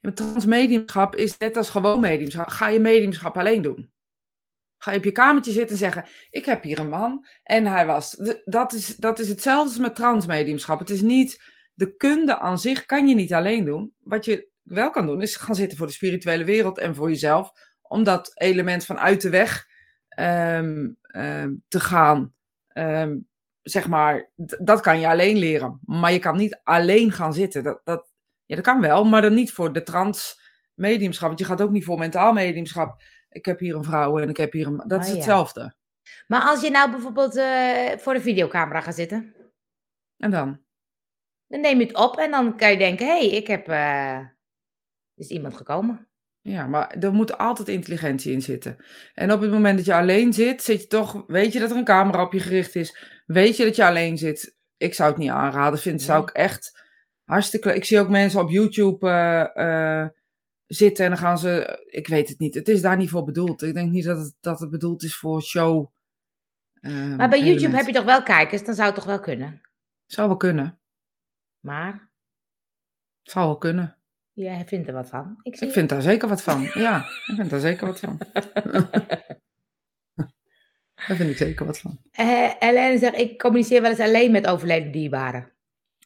Ja, 0.00 0.12
transmediumschap 0.12 1.16
is 1.16 1.38
net 1.38 1.56
als 1.56 1.70
gewoon 1.70 2.00
mediumschap. 2.00 2.48
Ga 2.48 2.68
je 2.68 2.80
mediumschap 2.80 3.38
alleen 3.38 3.62
doen? 3.62 3.92
Ga 4.82 4.90
je 4.90 4.98
op 4.98 5.04
je 5.04 5.12
kamertje 5.12 5.52
zitten 5.52 5.70
en 5.70 5.76
zeggen: 5.76 6.04
Ik 6.30 6.44
heb 6.44 6.62
hier 6.62 6.78
een 6.78 6.88
man 6.88 7.26
en 7.42 7.66
hij 7.66 7.86
was. 7.86 8.16
Dat 8.44 8.72
is, 8.72 8.96
dat 8.96 9.18
is 9.18 9.28
hetzelfde 9.28 9.68
als 9.68 9.78
met 9.78 9.94
transmediumschap. 9.94 10.78
Het 10.78 10.90
is 10.90 11.00
niet. 11.00 11.42
De 11.74 11.96
kunde 11.96 12.38
aan 12.38 12.58
zich 12.58 12.86
kan 12.86 13.08
je 13.08 13.14
niet 13.14 13.32
alleen 13.32 13.64
doen. 13.64 13.94
Wat 13.98 14.24
je 14.24 14.48
wel 14.62 14.90
kan 14.90 15.06
doen, 15.06 15.22
is 15.22 15.36
gaan 15.36 15.54
zitten 15.54 15.78
voor 15.78 15.86
de 15.86 15.92
spirituele 15.92 16.44
wereld 16.44 16.78
en 16.78 16.94
voor 16.94 17.08
jezelf. 17.08 17.50
Om 17.82 18.04
dat 18.04 18.30
element 18.34 18.84
van 18.84 18.98
uit 18.98 19.20
de 19.20 19.30
weg 19.30 19.66
um, 20.18 20.96
um, 21.16 21.64
te 21.68 21.80
gaan. 21.80 22.34
Um, 22.72 23.28
zeg 23.62 23.88
maar, 23.88 24.30
dat 24.58 24.80
kan 24.80 25.00
je 25.00 25.08
alleen 25.08 25.36
leren. 25.36 25.80
Maar 25.84 26.12
je 26.12 26.18
kan 26.18 26.36
niet 26.36 26.60
alleen 26.62 27.12
gaan 27.12 27.34
zitten. 27.34 27.62
Dat, 27.62 27.80
dat, 27.84 28.12
ja, 28.44 28.56
dat 28.56 28.64
kan 28.64 28.80
wel, 28.80 29.04
maar 29.04 29.22
dan 29.22 29.34
niet 29.34 29.52
voor 29.52 29.72
de 29.72 29.82
transmediumschap. 29.82 31.28
Want 31.28 31.38
je 31.38 31.44
gaat 31.44 31.62
ook 31.62 31.70
niet 31.70 31.84
voor 31.84 31.98
mentaal 31.98 32.32
mediumschap 32.32 33.02
ik 33.30 33.44
heb 33.44 33.58
hier 33.58 33.74
een 33.74 33.84
vrouw 33.84 34.18
en 34.18 34.28
ik 34.28 34.36
heb 34.36 34.52
hier 34.52 34.66
een... 34.66 34.82
Dat 34.86 35.00
is 35.00 35.08
ah, 35.08 35.14
hetzelfde. 35.14 35.74
Maar 36.26 36.42
als 36.42 36.60
je 36.60 36.70
nou 36.70 36.90
bijvoorbeeld 36.90 37.36
uh, 37.36 37.96
voor 37.96 38.14
de 38.14 38.20
videocamera 38.20 38.80
gaat 38.80 38.94
zitten. 38.94 39.34
En 40.16 40.30
dan? 40.30 40.60
Dan 41.46 41.60
neem 41.60 41.78
je 41.78 41.86
het 41.86 41.96
op 41.96 42.16
en 42.16 42.30
dan 42.30 42.56
kan 42.56 42.70
je 42.70 42.78
denken, 42.78 43.06
hé, 43.06 43.18
hey, 43.18 43.28
ik 43.28 43.46
heb... 43.46 43.68
Uh, 43.68 44.20
is 45.14 45.28
iemand 45.28 45.56
gekomen. 45.56 46.08
Ja, 46.42 46.66
maar 46.66 46.90
er 46.90 47.12
moet 47.12 47.38
altijd 47.38 47.68
intelligentie 47.68 48.32
in 48.32 48.42
zitten. 48.42 48.76
En 49.14 49.32
op 49.32 49.40
het 49.40 49.50
moment 49.50 49.76
dat 49.76 49.86
je 49.86 49.94
alleen 49.94 50.32
zit, 50.32 50.62
zit 50.62 50.80
je 50.80 50.86
toch, 50.86 51.24
weet 51.26 51.52
je 51.52 51.58
dat 51.58 51.70
er 51.70 51.76
een 51.76 51.84
camera 51.84 52.22
op 52.22 52.32
je 52.32 52.40
gericht 52.40 52.74
is. 52.74 53.22
Weet 53.26 53.56
je 53.56 53.64
dat 53.64 53.76
je 53.76 53.86
alleen 53.86 54.18
zit. 54.18 54.56
Ik 54.76 54.94
zou 54.94 55.10
het 55.10 55.18
niet 55.18 55.30
aanraden. 55.30 55.78
Vind, 55.78 56.02
zou 56.02 56.22
ik 56.22 56.30
echt 56.30 56.84
hartstikke. 57.24 57.74
Ik 57.74 57.84
zie 57.84 58.00
ook 58.00 58.08
mensen 58.08 58.40
op 58.40 58.50
YouTube 58.50 59.06
uh, 59.56 60.08
zitten 60.72 61.04
en 61.04 61.10
dan 61.10 61.20
gaan 61.20 61.38
ze. 61.38 61.82
Ik 61.86 62.06
weet 62.06 62.28
het 62.28 62.38
niet. 62.38 62.54
Het 62.54 62.68
is 62.68 62.80
daar 62.80 62.96
niet 62.96 63.10
voor 63.10 63.24
bedoeld. 63.24 63.62
Ik 63.62 63.74
denk 63.74 63.90
niet 63.90 64.04
dat 64.04 64.18
het, 64.18 64.34
dat 64.40 64.60
het 64.60 64.70
bedoeld 64.70 65.02
is 65.02 65.16
voor 65.16 65.42
show. 65.42 65.90
Uh, 66.80 67.16
maar 67.16 67.28
bij 67.28 67.42
YouTube 67.42 67.76
heb 67.76 67.86
je 67.86 67.92
toch 67.92 68.04
wel 68.04 68.22
kijkers? 68.22 68.64
Dan 68.64 68.74
zou 68.74 68.86
het 68.86 68.96
toch 68.96 69.04
wel 69.04 69.20
kunnen? 69.20 69.60
Zou 70.06 70.28
wel 70.28 70.36
kunnen. 70.36 70.78
Maar? 71.60 72.10
Zou 73.22 73.46
wel 73.46 73.58
kunnen. 73.58 73.96
Jij 74.32 74.64
vindt 74.66 74.88
er 74.88 74.94
wat 74.94 75.08
van? 75.08 75.40
Ik, 75.42 75.56
zie... 75.56 75.66
ik 75.66 75.72
vind 75.72 75.88
daar 75.88 76.02
zeker 76.02 76.28
wat 76.28 76.42
van. 76.42 76.70
Ja, 76.74 76.98
ik 76.98 77.34
vind 77.36 77.50
daar 77.50 77.60
zeker 77.60 77.86
wat 77.86 77.98
van. 77.98 78.18
daar 81.06 81.16
vind 81.16 81.30
ik 81.30 81.36
zeker 81.36 81.66
wat 81.66 81.78
van. 81.78 82.00
Uh, 82.20 82.50
Helene 82.58 82.98
zegt, 82.98 83.16
ik 83.16 83.38
communiceer 83.38 83.82
wel 83.82 83.90
eens 83.90 84.00
alleen 84.00 84.30
met 84.30 84.46
overleden 84.46 84.92
dierbaren. 84.92 85.52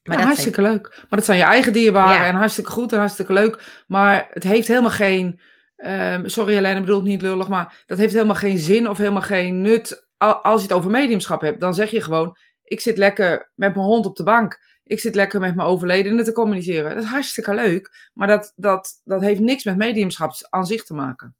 Maar 0.04 0.18
ja, 0.18 0.24
hartstikke 0.24 0.62
leuk. 0.62 0.88
Maar 0.88 1.18
dat 1.18 1.24
zijn 1.24 1.38
je 1.38 1.44
eigen 1.44 1.72
dierbaren 1.72 2.26
en 2.26 2.34
hartstikke 2.34 2.70
goed 2.70 2.92
en 2.92 2.98
hartstikke 2.98 3.32
leuk. 3.32 3.84
Maar 3.86 4.28
het 4.30 4.42
heeft 4.42 4.68
helemaal 4.68 4.90
geen. 4.90 5.40
Um, 5.76 6.28
sorry 6.28 6.54
Helene, 6.54 6.80
bedoel 6.80 6.96
het 6.96 7.04
niet 7.04 7.22
lullig, 7.22 7.48
maar 7.48 7.82
dat 7.86 7.98
heeft 7.98 8.12
helemaal 8.12 8.34
geen 8.34 8.58
zin 8.58 8.88
of 8.88 8.98
helemaal 8.98 9.22
geen 9.22 9.60
nut. 9.60 10.08
Als 10.16 10.60
je 10.62 10.68
het 10.68 10.76
over 10.76 10.90
mediumschap 10.90 11.40
hebt, 11.40 11.60
dan 11.60 11.74
zeg 11.74 11.90
je 11.90 12.00
gewoon: 12.00 12.36
Ik 12.62 12.80
zit 12.80 12.98
lekker 12.98 13.50
met 13.54 13.74
mijn 13.74 13.86
hond 13.86 14.06
op 14.06 14.16
de 14.16 14.22
bank. 14.22 14.58
Ik 14.84 15.00
zit 15.00 15.14
lekker 15.14 15.40
met 15.40 15.54
mijn 15.54 15.68
overledene 15.68 16.24
te 16.24 16.32
communiceren. 16.32 16.94
Dat 16.94 17.04
is 17.04 17.10
hartstikke 17.10 17.54
leuk, 17.54 18.10
maar 18.12 18.28
dat, 18.28 18.52
dat, 18.56 19.00
dat 19.04 19.20
heeft 19.20 19.40
niks 19.40 19.64
met 19.64 19.76
mediumschap 19.76 20.32
aan 20.50 20.66
zich 20.66 20.84
te 20.84 20.94
maken. 20.94 21.36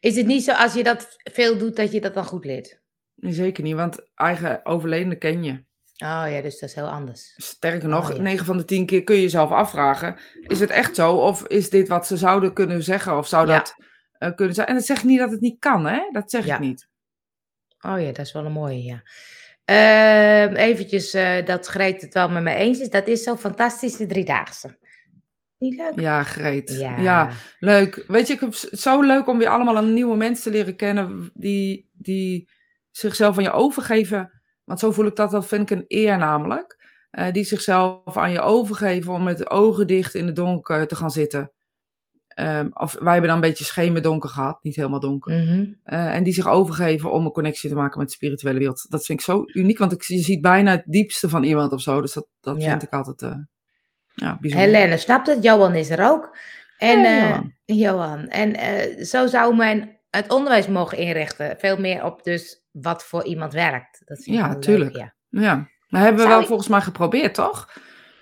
Is 0.00 0.16
het 0.16 0.26
niet 0.26 0.44
zo 0.44 0.52
als 0.52 0.74
je 0.74 0.82
dat 0.82 1.16
veel 1.32 1.58
doet 1.58 1.76
dat 1.76 1.92
je 1.92 2.00
dat 2.00 2.14
dan 2.14 2.24
goed 2.24 2.44
leert? 2.44 2.80
Zeker 3.16 3.62
niet, 3.62 3.74
want 3.74 4.10
eigen 4.14 4.60
overledene 4.64 5.16
ken 5.16 5.42
je. 5.42 5.64
Oh 5.98 6.24
ja, 6.28 6.40
dus 6.40 6.58
dat 6.58 6.68
is 6.68 6.74
heel 6.74 6.88
anders. 6.88 7.34
Sterker 7.36 7.88
nog, 7.88 8.12
oh, 8.12 8.18
9 8.18 8.46
van 8.46 8.56
de 8.56 8.64
10 8.64 8.86
keer 8.86 9.04
kun 9.04 9.14
je 9.14 9.22
jezelf 9.22 9.50
afvragen: 9.50 10.16
is 10.40 10.60
het 10.60 10.70
echt 10.70 10.94
zo? 10.94 11.12
Of 11.12 11.46
is 11.46 11.70
dit 11.70 11.88
wat 11.88 12.06
ze 12.06 12.16
zouden 12.16 12.52
kunnen 12.52 12.82
zeggen? 12.82 13.16
Of 13.16 13.28
zou 13.28 13.46
dat 13.46 13.74
uh, 14.18 14.34
kunnen 14.34 14.54
zijn? 14.54 14.66
En 14.66 14.74
dat 14.74 14.84
zegt 14.84 15.04
niet 15.04 15.18
dat 15.18 15.30
het 15.30 15.40
niet 15.40 15.58
kan, 15.58 15.86
hè? 15.86 16.08
Dat 16.12 16.30
zeg 16.30 16.46
ik 16.46 16.58
niet. 16.58 16.88
Oh 17.80 18.00
ja, 18.00 18.06
dat 18.06 18.18
is 18.18 18.32
wel 18.32 18.44
een 18.44 18.52
mooie, 18.52 18.82
ja. 18.82 19.02
Uh, 19.70 20.66
eventjes 20.66 21.14
uh, 21.14 21.44
dat 21.44 21.66
Greet 21.66 22.02
het 22.02 22.14
wel 22.14 22.28
met 22.28 22.42
me 22.42 22.54
eens 22.54 22.80
is. 22.80 22.90
Dat 22.90 23.06
is 23.06 23.22
zo 23.22 23.36
fantastisch, 23.36 23.96
de 23.96 24.06
driedaagse. 24.06 24.78
Niet 25.58 25.76
leuk? 25.76 26.00
Ja, 26.00 26.22
Greet. 26.22 26.70
Ja. 26.70 26.98
ja. 26.98 27.30
leuk. 27.58 28.04
Weet 28.06 28.26
je, 28.26 28.32
ik 28.32 28.40
het 28.40 28.68
zo 28.72 29.02
leuk 29.02 29.26
om 29.26 29.38
weer 29.38 29.48
allemaal 29.48 29.76
een 29.76 29.94
nieuwe 29.94 30.16
mensen 30.16 30.42
te 30.42 30.58
leren 30.58 30.76
kennen 30.76 31.30
die, 31.34 31.90
die 31.92 32.48
zichzelf 32.90 33.36
aan 33.36 33.42
je 33.42 33.50
overgeven 33.50 34.35
want 34.66 34.80
zo 34.80 34.90
voel 34.92 35.06
ik 35.06 35.16
dat, 35.16 35.30
dat 35.30 35.46
vind 35.46 35.70
ik 35.70 35.78
een 35.78 35.84
eer 35.88 36.18
namelijk. 36.18 36.84
Uh, 37.10 37.32
die 37.32 37.44
zichzelf 37.44 38.16
aan 38.16 38.30
je 38.30 38.40
overgeven 38.40 39.12
om 39.12 39.22
met 39.22 39.38
de 39.38 39.50
ogen 39.50 39.86
dicht 39.86 40.14
in 40.14 40.26
het 40.26 40.36
donker 40.36 40.86
te 40.86 40.96
gaan 40.96 41.10
zitten. 41.10 41.50
Um, 42.40 42.70
of 42.72 42.96
wij 43.00 43.12
hebben 43.12 43.30
dan 43.30 43.42
een 43.42 43.48
beetje 43.48 43.64
schemerdonker 43.64 44.30
gehad, 44.30 44.58
niet 44.62 44.76
helemaal 44.76 45.00
donker. 45.00 45.32
Mm 45.32 45.46
-hmm. 45.46 45.80
uh, 45.84 46.14
en 46.14 46.22
die 46.22 46.32
zich 46.32 46.48
overgeven 46.48 47.12
om 47.12 47.24
een 47.24 47.32
connectie 47.32 47.68
te 47.68 47.74
maken 47.74 47.98
met 47.98 48.08
de 48.08 48.14
spirituele 48.14 48.58
wereld. 48.58 48.86
Dat 48.88 49.04
vind 49.04 49.18
ik 49.18 49.24
zo 49.24 49.44
uniek, 49.46 49.78
want 49.78 49.92
ik, 49.92 50.02
je 50.02 50.18
ziet 50.18 50.40
bijna 50.40 50.70
het 50.70 50.84
diepste 50.86 51.28
van 51.28 51.42
iemand 51.42 51.72
of 51.72 51.80
zo. 51.80 52.00
Dus 52.00 52.12
dat, 52.12 52.26
dat 52.40 52.62
vind 52.62 52.82
ik 52.82 52.92
altijd 52.92 53.22
uh, 53.22 53.38
ja, 54.14 54.38
bijzonder. 54.40 54.68
Helene 54.68 54.96
snapt 54.96 55.26
het, 55.26 55.42
Johan 55.42 55.74
is 55.74 55.90
er 55.90 56.10
ook. 56.10 56.36
En 56.78 57.00
Johan. 57.00 57.54
Johan. 57.64 58.28
En 58.28 59.06
zo 59.06 59.26
zou 59.26 59.56
men 59.56 59.98
het 60.10 60.32
onderwijs 60.32 60.66
mogen 60.68 60.98
inrichten. 60.98 61.56
Veel 61.58 61.76
meer 61.76 62.04
op 62.04 62.22
dus 62.22 62.65
wat 62.80 63.04
voor 63.04 63.24
iemand 63.24 63.52
werkt. 63.52 64.02
Dat 64.04 64.22
vind 64.22 64.36
ja, 64.36 64.58
tuurlijk. 64.58 64.96
ja. 64.96 65.14
ja. 65.28 65.68
Maar 65.88 66.02
hebben 66.02 66.22
we 66.22 66.28
wel 66.28 66.44
volgens 66.44 66.68
mij 66.68 66.80
geprobeerd, 66.80 67.34
toch? 67.34 67.72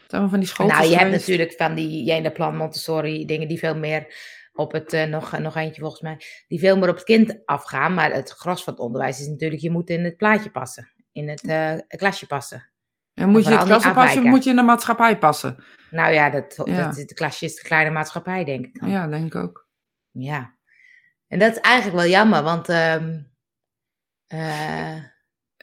Zijn 0.06 0.28
van 0.28 0.38
die 0.38 0.48
school. 0.48 0.66
Nou, 0.66 0.86
je 0.86 0.96
hebt 0.96 1.10
natuurlijk 1.10 1.54
van 1.56 1.74
die 1.74 2.04
Jene 2.04 2.30
Plan 2.30 2.56
Montessori 2.56 3.24
dingen 3.24 3.48
die 3.48 3.58
veel 3.58 3.76
meer 3.76 4.14
op 4.52 4.72
het, 4.72 4.92
uh, 4.92 5.04
nog, 5.04 5.38
nog 5.38 5.56
eentje 5.56 5.80
volgens 5.80 6.00
mij, 6.00 6.20
die 6.48 6.58
veel 6.58 6.78
meer 6.78 6.88
op 6.88 6.94
het 6.94 7.04
kind 7.04 7.42
afgaan. 7.44 7.94
Maar 7.94 8.12
het 8.12 8.30
gros 8.30 8.64
van 8.64 8.72
het 8.72 8.82
onderwijs 8.82 9.20
is 9.20 9.26
natuurlijk, 9.26 9.62
je 9.62 9.70
moet 9.70 9.90
in 9.90 10.04
het 10.04 10.16
plaatje 10.16 10.50
passen. 10.50 10.92
In 11.12 11.28
het 11.28 11.44
uh, 11.44 11.72
klasje 11.86 12.26
passen. 12.26 12.70
En 13.14 13.28
moet 13.28 13.44
je 13.44 13.50
in 13.50 13.58
de 13.58 13.64
klas 13.64 13.92
passen 13.92 14.22
of 14.22 14.28
moet 14.28 14.44
je 14.44 14.50
in 14.50 14.56
de 14.56 14.62
maatschappij 14.62 15.18
passen? 15.18 15.64
Nou 15.90 16.12
ja, 16.12 16.30
dat, 16.30 16.54
dat 16.56 16.94
de 16.94 17.14
klasje 17.14 17.44
is 17.44 17.54
de 17.54 17.62
kleine 17.62 17.90
maatschappij, 17.90 18.44
denk 18.44 18.66
ik. 18.66 18.86
Ja, 18.86 19.06
denk 19.06 19.26
ik 19.26 19.34
ook. 19.34 19.68
Ja. 20.10 20.54
En 21.28 21.38
dat 21.38 21.52
is 21.52 21.60
eigenlijk 21.60 21.96
wel 21.96 22.10
jammer, 22.10 22.42
want... 22.42 22.68
Um, 22.68 23.32
uh... 24.28 24.94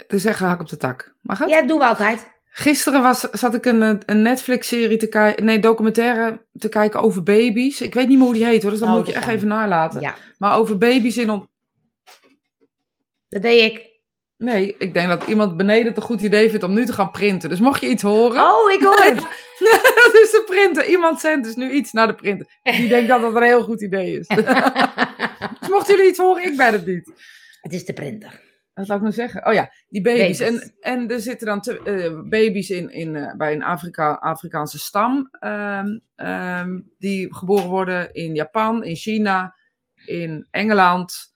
Dus 0.07 0.21
zeg 0.21 0.39
hak 0.39 0.61
op 0.61 0.69
de 0.69 0.77
tak. 0.77 1.15
Mag 1.21 1.39
het? 1.39 1.49
Ja, 1.49 1.59
dat 1.59 1.67
doen 1.67 1.79
we 1.79 1.85
altijd. 1.85 2.29
Gisteren 2.53 3.01
was, 3.01 3.19
zat 3.19 3.53
ik 3.53 3.65
een, 3.65 4.01
een 4.05 4.21
Netflix-serie 4.21 4.97
te 4.97 5.07
kijken, 5.07 5.45
nee, 5.45 5.59
documentaire 5.59 6.45
te 6.53 6.69
kijken 6.69 7.01
over 7.01 7.23
baby's. 7.23 7.81
Ik 7.81 7.93
weet 7.93 8.07
niet 8.07 8.17
meer 8.17 8.25
hoe 8.25 8.35
die 8.35 8.45
heet 8.45 8.61
hoor, 8.61 8.71
dus 8.71 8.79
dat 8.79 8.89
oh, 8.89 8.95
moet 8.95 9.07
je 9.07 9.13
echt 9.13 9.27
even 9.27 9.47
nalaten. 9.47 10.01
Ja. 10.01 10.15
Maar 10.37 10.57
over 10.57 10.77
baby's 10.77 11.17
in 11.17 11.29
ont... 11.29 11.47
Dat 13.29 13.41
deed 13.41 13.71
ik. 13.71 13.89
Nee, 14.37 14.75
ik 14.77 14.93
denk 14.93 15.07
dat 15.07 15.27
iemand 15.27 15.57
beneden 15.57 15.87
het 15.87 15.97
een 15.97 16.03
goed 16.03 16.21
idee 16.21 16.49
vindt 16.49 16.63
om 16.63 16.73
nu 16.73 16.85
te 16.85 16.93
gaan 16.93 17.11
printen. 17.11 17.49
Dus 17.49 17.59
mocht 17.59 17.81
je 17.81 17.89
iets 17.89 18.03
horen. 18.03 18.41
Oh, 18.41 18.71
ik 18.71 18.81
hoor 18.81 19.03
het. 19.03 19.15
dat 20.03 20.13
is 20.13 20.31
de 20.31 20.43
printer. 20.45 20.85
Iemand 20.85 21.19
zendt 21.19 21.45
dus 21.45 21.55
nu 21.55 21.71
iets 21.71 21.91
naar 21.91 22.07
de 22.07 22.15
printer. 22.15 22.47
Die 22.63 22.87
denkt 22.87 23.07
dat 23.07 23.21
dat 23.21 23.35
een 23.35 23.43
heel 23.43 23.63
goed 23.63 23.81
idee 23.81 24.19
is. 24.19 24.27
dus 25.59 25.69
mochten 25.69 25.95
jullie 25.95 26.09
iets 26.09 26.19
horen, 26.19 26.43
ik 26.43 26.57
ben 26.57 26.73
het 26.73 26.85
niet. 26.85 27.11
Het 27.61 27.73
is 27.73 27.85
de 27.85 27.93
printer. 27.93 28.50
Wat 28.73 28.85
zou 28.85 28.97
ik 28.97 29.03
nou 29.03 29.15
zeggen? 29.15 29.47
Oh 29.47 29.53
ja, 29.53 29.71
die 29.89 30.01
baby's. 30.01 30.39
En, 30.39 30.73
en 30.79 31.09
er 31.09 31.19
zitten 31.19 31.47
dan 31.47 31.61
te, 31.61 31.81
uh, 31.85 32.29
baby's 32.29 32.69
in, 32.69 32.89
in, 32.89 33.15
uh, 33.15 33.35
bij 33.35 33.53
een 33.53 33.63
Afrika, 33.63 34.13
Afrikaanse 34.13 34.79
stam. 34.79 35.29
Um, 35.39 36.01
um, 36.15 36.91
die 36.97 37.35
geboren 37.35 37.69
worden 37.69 38.13
in 38.13 38.35
Japan, 38.35 38.83
in 38.83 38.95
China, 38.95 39.55
in 40.05 40.47
Engeland. 40.51 41.33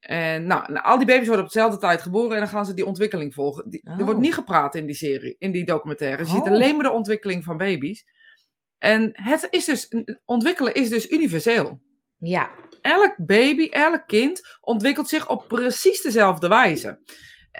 En 0.00 0.46
nou, 0.46 0.72
nou, 0.72 0.84
al 0.84 0.98
die 0.98 1.06
baby's 1.06 1.26
worden 1.26 1.44
op 1.44 1.52
dezelfde 1.52 1.78
tijd 1.78 2.02
geboren 2.02 2.32
en 2.32 2.38
dan 2.38 2.48
gaan 2.48 2.66
ze 2.66 2.74
die 2.74 2.86
ontwikkeling 2.86 3.34
volgen. 3.34 3.70
Die, 3.70 3.80
Er 3.84 3.96
wordt 3.96 4.10
oh. 4.14 4.20
niet 4.20 4.34
gepraat 4.34 4.74
in 4.74 4.86
die 4.86 4.94
serie, 4.94 5.36
in 5.38 5.52
die 5.52 5.64
documentaire. 5.64 6.22
Je 6.22 6.28
ziet 6.28 6.40
oh. 6.40 6.50
alleen 6.50 6.74
maar 6.74 6.84
de 6.84 6.90
ontwikkeling 6.90 7.44
van 7.44 7.56
baby's. 7.56 8.04
En 8.78 9.10
het 9.12 9.46
is 9.50 9.64
dus, 9.64 9.94
ontwikkelen 10.24 10.74
is 10.74 10.88
dus 10.88 11.10
universeel. 11.10 11.80
Ja. 12.18 12.50
Elk 12.80 13.14
baby, 13.16 13.68
elk 13.68 14.06
kind 14.06 14.58
ontwikkelt 14.60 15.08
zich 15.08 15.28
op 15.28 15.48
precies 15.48 16.00
dezelfde 16.00 16.48
wijze. 16.48 17.00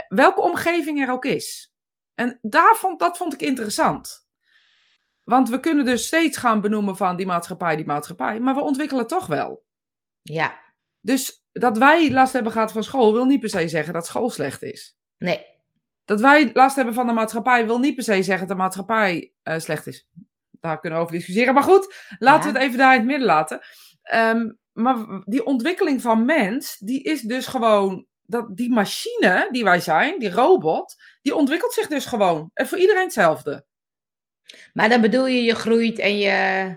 Welke 0.09 0.41
omgeving 0.41 1.01
er 1.01 1.11
ook 1.11 1.25
is. 1.25 1.73
En 2.15 2.39
daar 2.43 2.77
vond, 2.77 2.99
dat 2.99 3.17
vond 3.17 3.33
ik 3.33 3.41
interessant. 3.41 4.27
Want 5.25 5.49
we 5.49 5.61
kunnen 5.61 5.85
dus 5.85 6.07
steeds 6.07 6.37
gaan 6.37 6.61
benoemen 6.61 6.97
van 6.97 7.17
die 7.17 7.27
maatschappij, 7.27 7.77
die 7.77 7.87
maatschappij. 7.87 8.41
Maar 8.41 8.55
we 8.55 8.61
ontwikkelen 8.61 9.07
toch 9.07 9.27
wel. 9.27 9.65
Ja. 10.23 10.61
Dus 11.01 11.45
dat 11.53 11.79
wij 11.79 12.11
last 12.13 12.33
hebben 12.33 12.53
gehad 12.53 12.73
van 12.73 12.85
school, 12.85 13.13
wil 13.13 13.25
niet 13.25 13.41
per 13.41 13.49
se 13.49 13.69
zeggen 13.69 13.93
dat 13.93 14.07
school 14.07 14.31
slecht 14.31 14.63
is. 14.63 14.99
Nee. 15.19 15.47
Dat 16.05 16.21
wij 16.21 16.51
last 16.53 16.77
hebben 16.77 16.95
van 16.95 17.07
de 17.07 17.13
maatschappij, 17.13 17.67
wil 17.67 17.79
niet 17.79 17.95
per 17.95 18.05
se 18.05 18.23
zeggen 18.23 18.47
dat 18.47 18.57
de 18.57 18.63
maatschappij 18.63 19.33
uh, 19.45 19.59
slecht 19.59 19.87
is. 19.87 20.09
Daar 20.51 20.81
kunnen 20.81 20.99
we 20.99 21.05
over 21.05 21.17
discussiëren. 21.17 21.55
Maar 21.55 21.63
goed, 21.63 21.95
laten 22.19 22.53
we 22.53 22.59
het 22.59 22.67
even 22.67 22.79
daar 22.79 22.93
in 22.93 22.99
het 22.99 23.09
midden 23.09 23.27
laten. 23.27 23.61
Um, 24.15 24.59
maar 24.79 25.23
die 25.25 25.45
ontwikkeling 25.45 26.03
van 26.03 26.25
mens, 26.25 26.77
die 26.79 27.03
is 27.03 27.21
dus 27.21 27.47
gewoon. 27.47 28.07
Dat, 28.23 28.57
die 28.57 28.71
machine 28.71 29.49
die 29.51 29.65
wij 29.65 29.81
zijn, 29.81 30.19
die 30.19 30.31
robot, 30.31 30.95
die 31.23 31.35
ontwikkelt 31.35 31.73
zich 31.73 31.87
dus 31.87 32.07
gewoon. 32.07 32.51
En 32.55 32.69
voor 32.69 32.79
iedereen 32.79 33.03
hetzelfde. 33.03 33.67
Maar 34.73 34.89
dan 34.89 35.01
bedoel 35.01 35.27
je, 35.27 35.43
je 35.43 35.55
groeit 35.55 35.99
en 35.99 36.19
je 36.19 36.77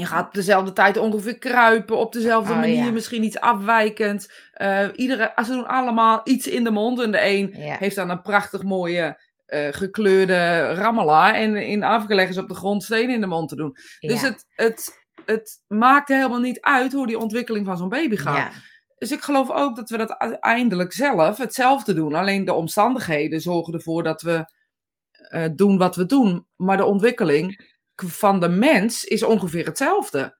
je 0.00 0.06
gaat 0.06 0.26
op 0.26 0.34
dezelfde 0.34 0.72
tijd 0.72 0.96
ongeveer 0.96 1.38
kruipen, 1.38 1.96
op 1.96 2.12
dezelfde 2.12 2.52
oh, 2.52 2.58
manier, 2.58 2.92
misschien 2.92 3.24
iets 3.24 3.40
afwijkend. 3.40 4.32
Uh, 4.62 4.88
iedere, 4.94 5.32
ze 5.44 5.52
doen 5.52 5.66
allemaal 5.66 6.20
iets 6.24 6.46
in 6.46 6.64
de 6.64 6.70
mond. 6.70 7.00
En 7.00 7.10
de 7.10 7.24
een 7.24 7.52
heeft 7.54 7.96
dan 7.96 8.10
een 8.10 8.22
prachtig 8.22 8.62
mooie 8.62 9.20
uh, 9.46 9.68
gekleurde 9.70 10.72
rammela. 10.74 11.34
En 11.34 11.56
in 11.56 11.82
Afrika 11.82 12.14
leggen 12.14 12.34
ze 12.34 12.40
op 12.40 12.48
de 12.48 12.54
grond 12.54 12.82
stenen 12.82 13.14
in 13.14 13.20
de 13.20 13.26
mond 13.26 13.48
te 13.48 13.56
doen. 13.56 13.76
Dus 14.00 14.22
het, 14.22 14.44
het, 14.54 14.99
het 15.30 15.62
maakt 15.66 16.08
helemaal 16.08 16.40
niet 16.40 16.60
uit 16.60 16.92
hoe 16.92 17.06
die 17.06 17.18
ontwikkeling 17.18 17.66
van 17.66 17.76
zo'n 17.76 17.88
baby 17.88 18.16
gaat. 18.16 18.52
Dus 18.98 19.12
ik 19.12 19.20
geloof 19.20 19.50
ook 19.50 19.76
dat 19.76 19.90
we 19.90 19.96
dat 19.96 20.18
uiteindelijk 20.18 20.92
zelf 20.92 21.38
hetzelfde 21.38 21.94
doen. 21.94 22.14
Alleen 22.14 22.44
de 22.44 22.52
omstandigheden 22.52 23.40
zorgen 23.40 23.74
ervoor 23.74 24.02
dat 24.02 24.22
we 24.22 24.52
uh, 25.34 25.44
doen 25.54 25.78
wat 25.78 25.96
we 25.96 26.06
doen. 26.06 26.46
Maar 26.56 26.76
de 26.76 26.84
ontwikkeling 26.84 27.68
van 27.94 28.40
de 28.40 28.48
mens 28.48 29.04
is 29.04 29.22
ongeveer 29.22 29.66
hetzelfde. 29.66 30.38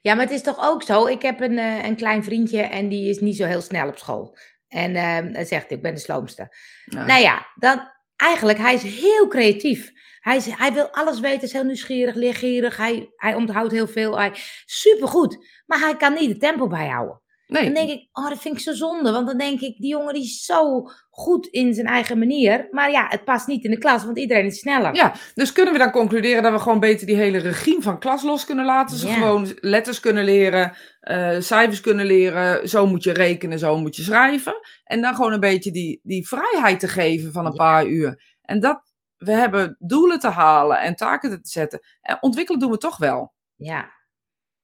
Ja, 0.00 0.14
maar 0.14 0.24
het 0.24 0.34
is 0.34 0.42
toch 0.42 0.58
ook 0.60 0.82
zo. 0.82 1.06
Ik 1.06 1.22
heb 1.22 1.40
een, 1.40 1.52
uh, 1.52 1.84
een 1.84 1.96
klein 1.96 2.24
vriendje 2.24 2.62
en 2.62 2.88
die 2.88 3.10
is 3.10 3.20
niet 3.20 3.36
zo 3.36 3.44
heel 3.44 3.60
snel 3.60 3.88
op 3.88 3.98
school. 3.98 4.36
En 4.68 4.90
uh, 4.90 5.34
hij 5.34 5.44
zegt, 5.44 5.70
ik 5.70 5.82
ben 5.82 5.94
de 5.94 6.00
sloomste. 6.00 6.56
Nou 6.84 7.20
ja, 7.20 7.46
dan, 7.54 7.90
eigenlijk, 8.22 8.58
hij 8.58 8.74
is 8.74 8.82
heel 8.82 9.28
creatief. 9.28 9.92
Hij, 10.20 10.40
hij 10.44 10.72
wil 10.72 10.88
alles 10.88 11.20
weten, 11.20 11.42
is 11.42 11.52
heel 11.52 11.64
nieuwsgierig, 11.64 12.14
leergierig. 12.14 12.76
Hij, 12.76 13.12
hij 13.16 13.34
onthoudt 13.34 13.72
heel 13.72 13.86
veel. 13.86 14.18
Hij, 14.18 14.32
supergoed. 14.64 15.46
Maar 15.66 15.78
hij 15.78 15.96
kan 15.96 16.14
niet 16.14 16.28
de 16.28 16.36
tempo 16.36 16.66
bijhouden. 16.66 17.20
Nee. 17.52 17.64
Dan 17.64 17.74
denk 17.74 17.90
ik, 17.90 18.08
oh, 18.12 18.28
dat 18.28 18.38
vind 18.38 18.54
ik 18.54 18.60
zo 18.60 18.72
zonde. 18.72 19.12
Want 19.12 19.26
dan 19.26 19.38
denk 19.38 19.60
ik, 19.60 19.76
die 19.76 19.90
jongen 19.90 20.14
die 20.14 20.22
is 20.22 20.44
zo 20.44 20.88
goed 21.10 21.46
in 21.46 21.74
zijn 21.74 21.86
eigen 21.86 22.18
manier. 22.18 22.68
Maar 22.70 22.90
ja, 22.90 23.06
het 23.08 23.24
past 23.24 23.46
niet 23.46 23.64
in 23.64 23.70
de 23.70 23.78
klas, 23.78 24.04
want 24.04 24.18
iedereen 24.18 24.46
is 24.46 24.58
sneller. 24.58 24.94
Ja, 24.94 25.14
dus 25.34 25.52
kunnen 25.52 25.72
we 25.72 25.78
dan 25.78 25.90
concluderen 25.90 26.42
dat 26.42 26.52
we 26.52 26.58
gewoon 26.58 26.80
beter 26.80 27.06
die 27.06 27.16
hele 27.16 27.38
regime 27.38 27.82
van 27.82 27.98
klas 27.98 28.22
los 28.22 28.44
kunnen 28.44 28.64
laten? 28.64 28.96
Ze 28.96 29.08
gewoon 29.08 29.48
letters 29.60 30.00
kunnen 30.00 30.24
leren, 30.24 30.76
uh, 31.02 31.36
cijfers 31.38 31.80
kunnen 31.80 32.06
leren. 32.06 32.68
Zo 32.68 32.86
moet 32.86 33.04
je 33.04 33.12
rekenen, 33.12 33.58
zo 33.58 33.78
moet 33.78 33.96
je 33.96 34.02
schrijven. 34.02 34.54
En 34.84 35.00
dan 35.00 35.14
gewoon 35.14 35.32
een 35.32 35.40
beetje 35.40 35.70
die, 35.70 36.00
die 36.02 36.28
vrijheid 36.28 36.80
te 36.80 36.88
geven 36.88 37.32
van 37.32 37.46
een 37.46 37.56
paar 37.56 37.86
uur. 37.86 38.22
En 38.42 38.60
dat, 38.60 38.92
we 39.16 39.32
hebben 39.32 39.76
doelen 39.78 40.18
te 40.18 40.28
halen 40.28 40.80
en 40.80 40.96
taken 40.96 41.30
te 41.30 41.38
zetten. 41.42 41.80
En 42.00 42.18
ontwikkelen 42.20 42.60
doen 42.60 42.70
we 42.70 42.78
toch 42.78 42.96
wel. 42.96 43.32
Ja, 43.56 43.90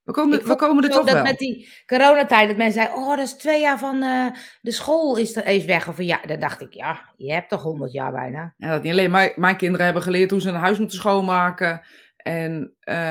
we 0.09 0.15
komen, 0.15 0.47
we 0.47 0.57
komen 0.57 0.85
er 0.85 0.91
toch 0.91 1.05
dat 1.05 1.15
wel. 1.15 1.23
met 1.23 1.39
die 1.39 1.69
coronatijd, 1.87 2.49
dat 2.49 2.57
mensen 2.57 2.83
zeiden, 2.83 2.97
oh, 2.97 3.09
dat 3.09 3.27
is 3.27 3.33
twee 3.33 3.61
jaar 3.61 3.79
van 3.79 4.03
uh, 4.03 4.27
de 4.61 4.71
school 4.71 5.17
is 5.17 5.37
er 5.37 5.45
even 5.45 5.69
weg. 5.69 5.89
Of 5.89 5.99
ja, 5.99 6.21
dan 6.27 6.41
dacht 6.41 6.61
ik, 6.61 6.73
ja, 6.73 7.01
je 7.17 7.33
hebt 7.33 7.49
toch 7.49 7.63
honderd 7.63 7.93
jaar 7.93 8.13
bijna. 8.13 8.55
Ja, 8.57 8.71
dat 8.71 8.83
niet 8.83 8.93
alleen. 8.93 9.11
Mijn, 9.11 9.33
mijn 9.37 9.57
kinderen 9.57 9.85
hebben 9.85 10.03
geleerd 10.03 10.31
hoe 10.31 10.41
ze 10.41 10.49
een 10.49 10.55
huis 10.55 10.79
moeten 10.79 10.99
schoonmaken. 10.99 11.81
En, 12.17 12.75
uh, 12.85 13.11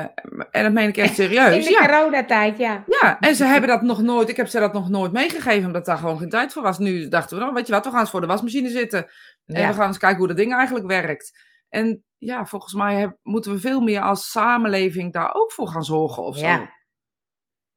en 0.52 0.64
dat 0.64 0.72
meen 0.72 0.88
ik 0.88 0.98
echt 0.98 1.16
serieus. 1.16 1.56
In 1.58 1.62
de 1.62 1.70
ja. 1.70 1.86
coronatijd, 1.86 2.58
ja. 2.58 2.84
Ja, 3.02 3.20
en 3.20 3.36
ze 3.36 3.46
hebben 3.46 3.70
dat 3.70 3.82
nog 3.82 4.02
nooit, 4.02 4.30
ik 4.30 4.38
heb 4.38 4.48
ze 4.48 4.60
dat 4.60 4.74
nog 4.74 4.90
nooit 4.90 5.12
meegegeven, 5.12 5.66
omdat 5.66 5.86
daar 5.86 5.98
gewoon 5.98 6.18
geen 6.18 6.30
tijd 6.30 6.54
voor 6.54 6.64
was. 6.64 6.80
Nu 6.80 7.08
dachten 7.08 7.30
we, 7.30 7.36
dan, 7.36 7.44
nou, 7.44 7.54
weet 7.54 7.68
je 7.68 7.74
wat, 7.74 7.86
we 7.86 7.92
gaan 7.92 8.00
eens 8.00 8.10
voor 8.10 8.22
de 8.22 8.28
wasmachine 8.28 8.70
zitten. 8.70 9.08
En 9.46 9.68
we 9.68 9.74
gaan 9.74 9.88
eens 9.88 9.98
kijken 9.98 10.18
hoe 10.18 10.28
dat 10.28 10.38
ding 10.38 10.54
eigenlijk 10.54 10.88
werkt. 10.88 11.40
En 11.70 12.04
ja, 12.18 12.46
volgens 12.46 12.74
mij 12.74 13.18
moeten 13.24 13.52
we 13.52 13.60
veel 13.60 13.82
meer 13.82 14.02
als 14.02 14.32
samenleving 14.32 15.14
daar 15.14 15.34
ook 15.34 15.52
voor 15.52 15.68
gaan 15.68 15.84
zorgen 15.84 16.24
of 16.24 16.38
zo. 16.38 16.46
Ja. 16.46 16.76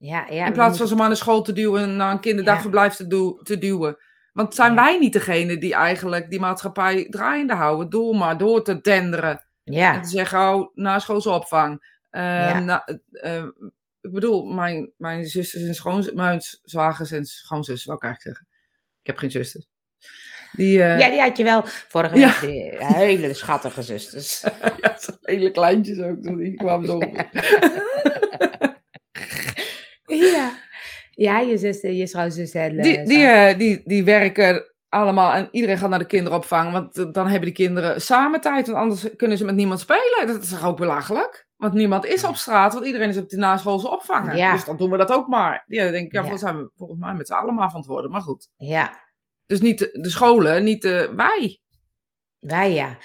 Ja, 0.01 0.27
ja, 0.31 0.47
in 0.47 0.53
plaats 0.53 0.79
van 0.79 0.87
ze 0.89 0.95
maar 0.95 1.09
naar 1.09 1.17
school 1.17 1.43
te 1.43 1.53
duwen 1.53 1.83
en 1.83 1.97
naar 1.97 2.13
een 2.13 2.21
kinderdagverblijf 2.21 2.95
te, 2.95 3.41
te 3.43 3.59
duwen. 3.59 3.97
Want 4.33 4.55
zijn 4.55 4.75
wij 4.75 4.99
niet 4.99 5.13
degene 5.13 5.59
die 5.59 5.75
eigenlijk 5.75 6.31
die 6.31 6.41
maatschappij 6.41 7.07
draaiende 7.11 7.55
houden 7.55 7.91
door 7.91 8.17
maar 8.17 8.39
door 8.39 8.65
te 8.65 8.81
denderen? 8.81 9.45
Ja. 9.65 9.95
En 9.95 10.03
te 10.03 10.09
zeggen, 10.09 10.55
oh, 10.55 10.75
na 10.75 10.99
schoolsopvang. 10.99 11.99
Uh, 12.11 12.77
uh, 13.11 13.45
ik 14.01 14.13
bedoel, 14.13 14.45
mijn, 14.45 14.93
mijn 14.97 15.27
zusters 15.27 15.65
en 15.65 15.75
schoon, 15.75 16.11
mijn 16.15 16.41
zwagers 16.63 17.11
en 17.11 17.25
schoonzus, 17.25 17.85
wil 17.85 17.95
ik 17.95 18.03
eigenlijk 18.03 18.37
zeggen. 18.37 18.57
Ik 19.01 19.07
heb 19.07 19.17
geen 19.17 19.31
zusters. 19.31 19.69
Die, 20.53 20.79
uh... 20.79 20.99
Ja, 20.99 21.11
die 21.11 21.21
had 21.21 21.37
je 21.37 21.45
wel 21.45 21.63
vorige 21.65 22.15
week. 22.15 22.83
Hele 22.83 23.35
schattige 23.35 23.83
zusters. 23.83 24.41
ja, 24.83 24.97
hele 25.21 25.51
kleintjes 25.51 26.01
ook 26.01 26.23
toen 26.23 26.37
die 26.37 26.55
kwamen 26.55 26.87
zo. 26.87 26.99
Ja. 30.17 30.53
Ja, 31.11 31.39
je 31.39 31.59
zuster, 31.59 31.93
je 31.93 32.07
schoonzus 32.07 32.53
en... 32.53 32.81
Die, 32.81 32.99
eh, 32.99 33.07
die, 33.07 33.19
uh, 33.19 33.59
die, 33.59 33.83
die 33.85 34.05
werken 34.05 34.71
allemaal 34.89 35.33
en 35.33 35.49
iedereen 35.51 35.79
gaat 35.79 35.91
naar 35.91 35.99
de 35.99 36.07
kinderopvang. 36.07 36.73
Want 36.73 37.15
dan 37.15 37.27
hebben 37.27 37.41
die 37.41 37.53
kinderen 37.53 38.01
samen 38.01 38.41
tijd. 38.41 38.67
Want 38.67 38.79
anders 38.79 39.17
kunnen 39.17 39.39
ze 39.39 39.45
met 39.45 39.55
niemand 39.55 39.81
spelen. 39.81 40.27
Dat 40.27 40.43
is 40.43 40.49
toch 40.49 40.65
ook 40.65 40.77
belachelijk? 40.77 41.49
Want 41.57 41.75
niemand 41.75 42.05
is 42.05 42.25
op 42.25 42.37
straat, 42.37 42.73
want 42.73 42.87
iedereen 42.87 43.09
is 43.09 43.17
op 43.17 43.29
de 43.29 43.37
naschoolse 43.37 43.91
opvangen. 43.91 44.37
Ja. 44.37 44.53
Dus 44.53 44.65
dan 44.65 44.77
doen 44.77 44.91
we 44.91 44.97
dat 44.97 45.13
ook 45.13 45.29
maar. 45.29 45.65
Ja, 45.67 45.83
dan 45.83 45.93
denk 45.93 46.07
ik, 46.07 46.13
ja, 46.13 46.25
ja. 46.25 46.37
zijn 46.37 46.57
we 46.57 46.71
volgens 46.77 47.01
mij 47.01 47.15
met 47.15 47.27
z'n 47.27 47.33
allemaal 47.33 47.69
verantwoordelijk. 47.69 48.13
Maar 48.13 48.23
goed. 48.23 48.49
Ja. 48.57 49.01
Dus 49.47 49.61
niet 49.61 49.79
de, 49.79 49.99
de 50.01 50.11
scholen, 50.11 50.65
niet 50.65 50.83
de, 50.83 51.13
wij. 51.17 51.61
Wij, 52.39 52.73
ja. 52.73 52.97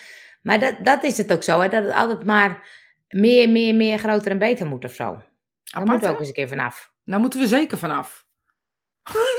Maar 0.41 0.59
dat, 0.59 0.75
dat 0.83 1.03
is 1.03 1.17
het 1.17 1.33
ook 1.33 1.43
zo, 1.43 1.59
hè? 1.59 1.69
dat 1.69 1.83
het 1.83 1.93
altijd 1.93 2.25
maar 2.25 2.67
meer, 3.07 3.50
meer, 3.50 3.75
meer, 3.75 3.97
groter 3.97 4.31
en 4.31 4.38
beter 4.38 4.65
moet 4.65 4.85
of 4.85 4.93
zo. 4.93 5.21
Daar 5.63 5.85
moet 5.85 6.07
ook 6.07 6.19
eens 6.19 6.27
een 6.27 6.33
keer 6.33 6.47
vanaf. 6.47 6.93
Nou 7.05 7.21
moeten 7.21 7.39
we 7.39 7.47
zeker 7.47 7.77
vanaf. 7.77 8.25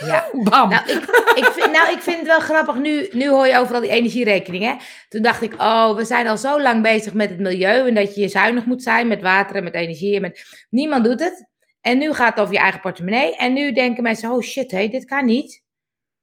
Ja. 0.05 0.29
Bam. 0.51 0.69
Nou 0.69 0.91
ik, 0.91 1.03
ik 1.35 1.45
vind, 1.45 1.73
nou, 1.73 1.93
ik 1.93 2.01
vind 2.01 2.17
het 2.17 2.27
wel 2.27 2.41
grappig. 2.41 2.75
Nu, 2.75 3.09
nu 3.13 3.29
hoor 3.29 3.47
je 3.47 3.59
overal 3.59 3.81
die 3.81 3.91
energierekeningen. 3.91 4.79
Toen 5.09 5.23
dacht 5.23 5.43
ik, 5.43 5.53
oh, 5.53 5.97
we 5.97 6.05
zijn 6.05 6.29
al 6.29 6.39
zo 6.39 6.61
lang 6.63 6.83
bezig 6.83 7.15
met 7.15 7.31
het 7.31 7.39
milieu. 7.39 7.89
En 7.89 7.95
dat 7.95 8.15
je 8.15 8.29
zuinig 8.29 8.65
moet 8.65 8.83
zijn 8.83 9.07
met 9.07 9.23
water 9.23 9.57
en 9.57 9.65
met 9.65 9.75
energie. 9.75 10.15
En 10.15 10.21
met... 10.21 10.67
Niemand 10.71 11.05
doet 11.05 11.21
het. 11.21 11.49
En 11.81 11.99
nu 11.99 12.13
gaat 12.13 12.31
het 12.31 12.41
over 12.41 12.55
je 12.55 12.61
eigen 12.61 12.81
portemonnee. 12.81 13.37
En 13.37 13.53
nu 13.53 13.73
denken 13.73 14.03
mensen, 14.03 14.31
oh 14.31 14.43
shit, 14.43 14.71
hé, 14.71 14.89
dit 14.89 15.05
kan 15.05 15.25
niet. 15.25 15.63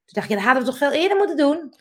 Toen 0.06 0.14
dacht 0.14 0.28
je, 0.28 0.36
dat 0.36 0.44
hadden 0.44 0.64
we 0.64 0.70
toch 0.70 0.78
veel 0.78 0.92
eerder 0.92 1.18
moeten 1.18 1.38
doen. 1.38 1.74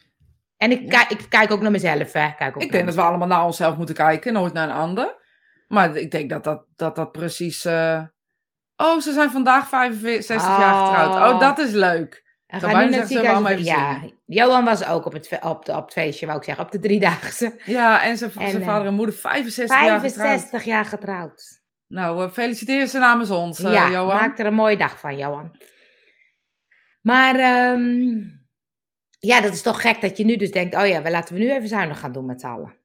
En 0.57 0.71
ik, 0.71 0.89
kijk, 0.89 1.11
ik 1.11 1.27
kijk 1.29 1.51
ook 1.51 1.61
naar 1.61 1.71
mezelf. 1.71 2.13
Hè. 2.13 2.33
Kijk 2.37 2.57
ook 2.57 2.63
ik 2.63 2.73
denk 2.73 2.87
dat 2.87 2.95
we 2.95 3.01
allemaal 3.01 3.29
naar 3.29 3.45
onszelf 3.45 3.77
moeten 3.77 3.95
kijken, 3.95 4.33
nooit 4.33 4.53
naar 4.53 4.69
een 4.69 4.75
ander. 4.75 5.17
Maar 5.69 5.97
ik 5.97 6.11
denk 6.11 6.31
dat 6.31 6.45
dat, 6.45 6.65
dat, 6.77 6.97
dat 6.97 7.13
precies. 7.13 7.65
Uh... 7.65 8.03
Oh, 8.83 9.01
ze 9.01 9.13
zijn 9.13 9.31
vandaag 9.31 9.69
65 9.69 10.47
jaar 10.47 10.87
getrouwd. 10.87 11.33
Oh, 11.33 11.41
dat 11.41 11.59
is 11.59 11.73
leuk. 11.73 12.23
En 12.47 12.61
gaan 12.61 12.85
nu 12.85 12.91
naar 12.91 13.59
Ja, 13.59 14.01
Johan 14.27 14.65
was 14.65 14.85
ook 14.85 15.05
op 15.07 15.13
het, 15.13 15.39
op, 15.41 15.65
de, 15.65 15.73
op 15.73 15.85
het 15.85 15.93
feestje, 15.93 16.27
wou 16.27 16.39
ik 16.39 16.45
zeggen, 16.45 16.65
op 16.65 16.73
de 16.73 16.79
driedaagse. 16.79 17.61
Ja, 17.65 18.03
en 18.03 18.17
zijn, 18.17 18.31
zijn 18.31 18.63
vader 18.63 18.87
en 18.87 18.95
moeder 18.95 19.15
65, 19.15 19.77
65 19.77 19.85
jaar 19.85 20.01
getrouwd. 20.01 20.29
65 20.29 20.65
jaar 20.65 20.85
getrouwd. 20.85 21.63
Nou, 21.87 22.25
uh, 22.25 22.31
feliciteer 22.31 22.87
ze 22.87 22.99
namens 22.99 23.31
ons, 23.31 23.61
uh, 23.61 23.73
ja, 23.73 23.91
Johan. 23.91 24.17
maak 24.17 24.39
er 24.39 24.47
een 24.47 24.55
mooie 24.55 24.77
dag 24.77 25.01
van, 25.01 25.17
Johan. 25.17 25.57
Maar 27.01 27.35
um, 27.73 28.47
ja, 29.19 29.41
dat 29.41 29.53
is 29.53 29.63
toch 29.63 29.81
gek 29.81 30.01
dat 30.01 30.17
je 30.17 30.25
nu 30.25 30.37
dus 30.37 30.51
denkt, 30.51 30.75
oh 30.75 30.87
ja, 30.87 31.11
laten 31.11 31.35
we 31.35 31.41
nu 31.41 31.51
even 31.51 31.69
zuinig 31.69 31.99
gaan 31.99 32.13
doen 32.13 32.27
met 32.27 32.41
z'n 32.41 32.47
allen. 32.47 32.77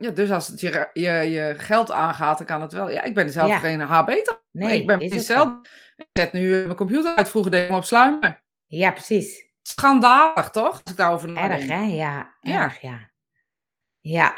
Ja, 0.00 0.10
dus 0.10 0.30
als 0.30 0.48
het 0.48 0.60
je, 0.60 0.88
je, 0.92 1.10
je 1.10 1.54
geld 1.56 1.90
aangaat, 1.90 2.38
dan 2.38 2.46
kan 2.46 2.60
het 2.60 2.72
wel. 2.72 2.90
Ja, 2.90 3.02
ik 3.02 3.14
ben 3.14 3.30
zelf 3.30 3.48
ja. 3.48 3.58
geen 3.58 3.80
HB. 3.80 4.32
Nee, 4.52 4.80
ik 4.80 4.86
ben 4.86 5.20
zelf. 5.20 5.48
Ik 5.96 6.06
zet 6.12 6.32
nu 6.32 6.64
mijn 6.64 6.76
computer 6.76 7.14
uit, 7.14 7.28
vroeger 7.28 7.50
deed 7.50 7.68
ik 7.68 7.76
op 7.76 7.84
sluimen. 7.84 8.38
Ja, 8.66 8.90
precies. 8.90 9.48
Schandalig, 9.62 10.50
toch? 10.50 10.70
Als 10.70 10.90
ik 10.90 10.96
daarover 10.96 11.36
Erg, 11.36 11.66
hè? 11.66 11.80
Ja, 11.80 12.34
erg, 12.40 12.80
ja. 12.80 13.10
Ja. 14.00 14.34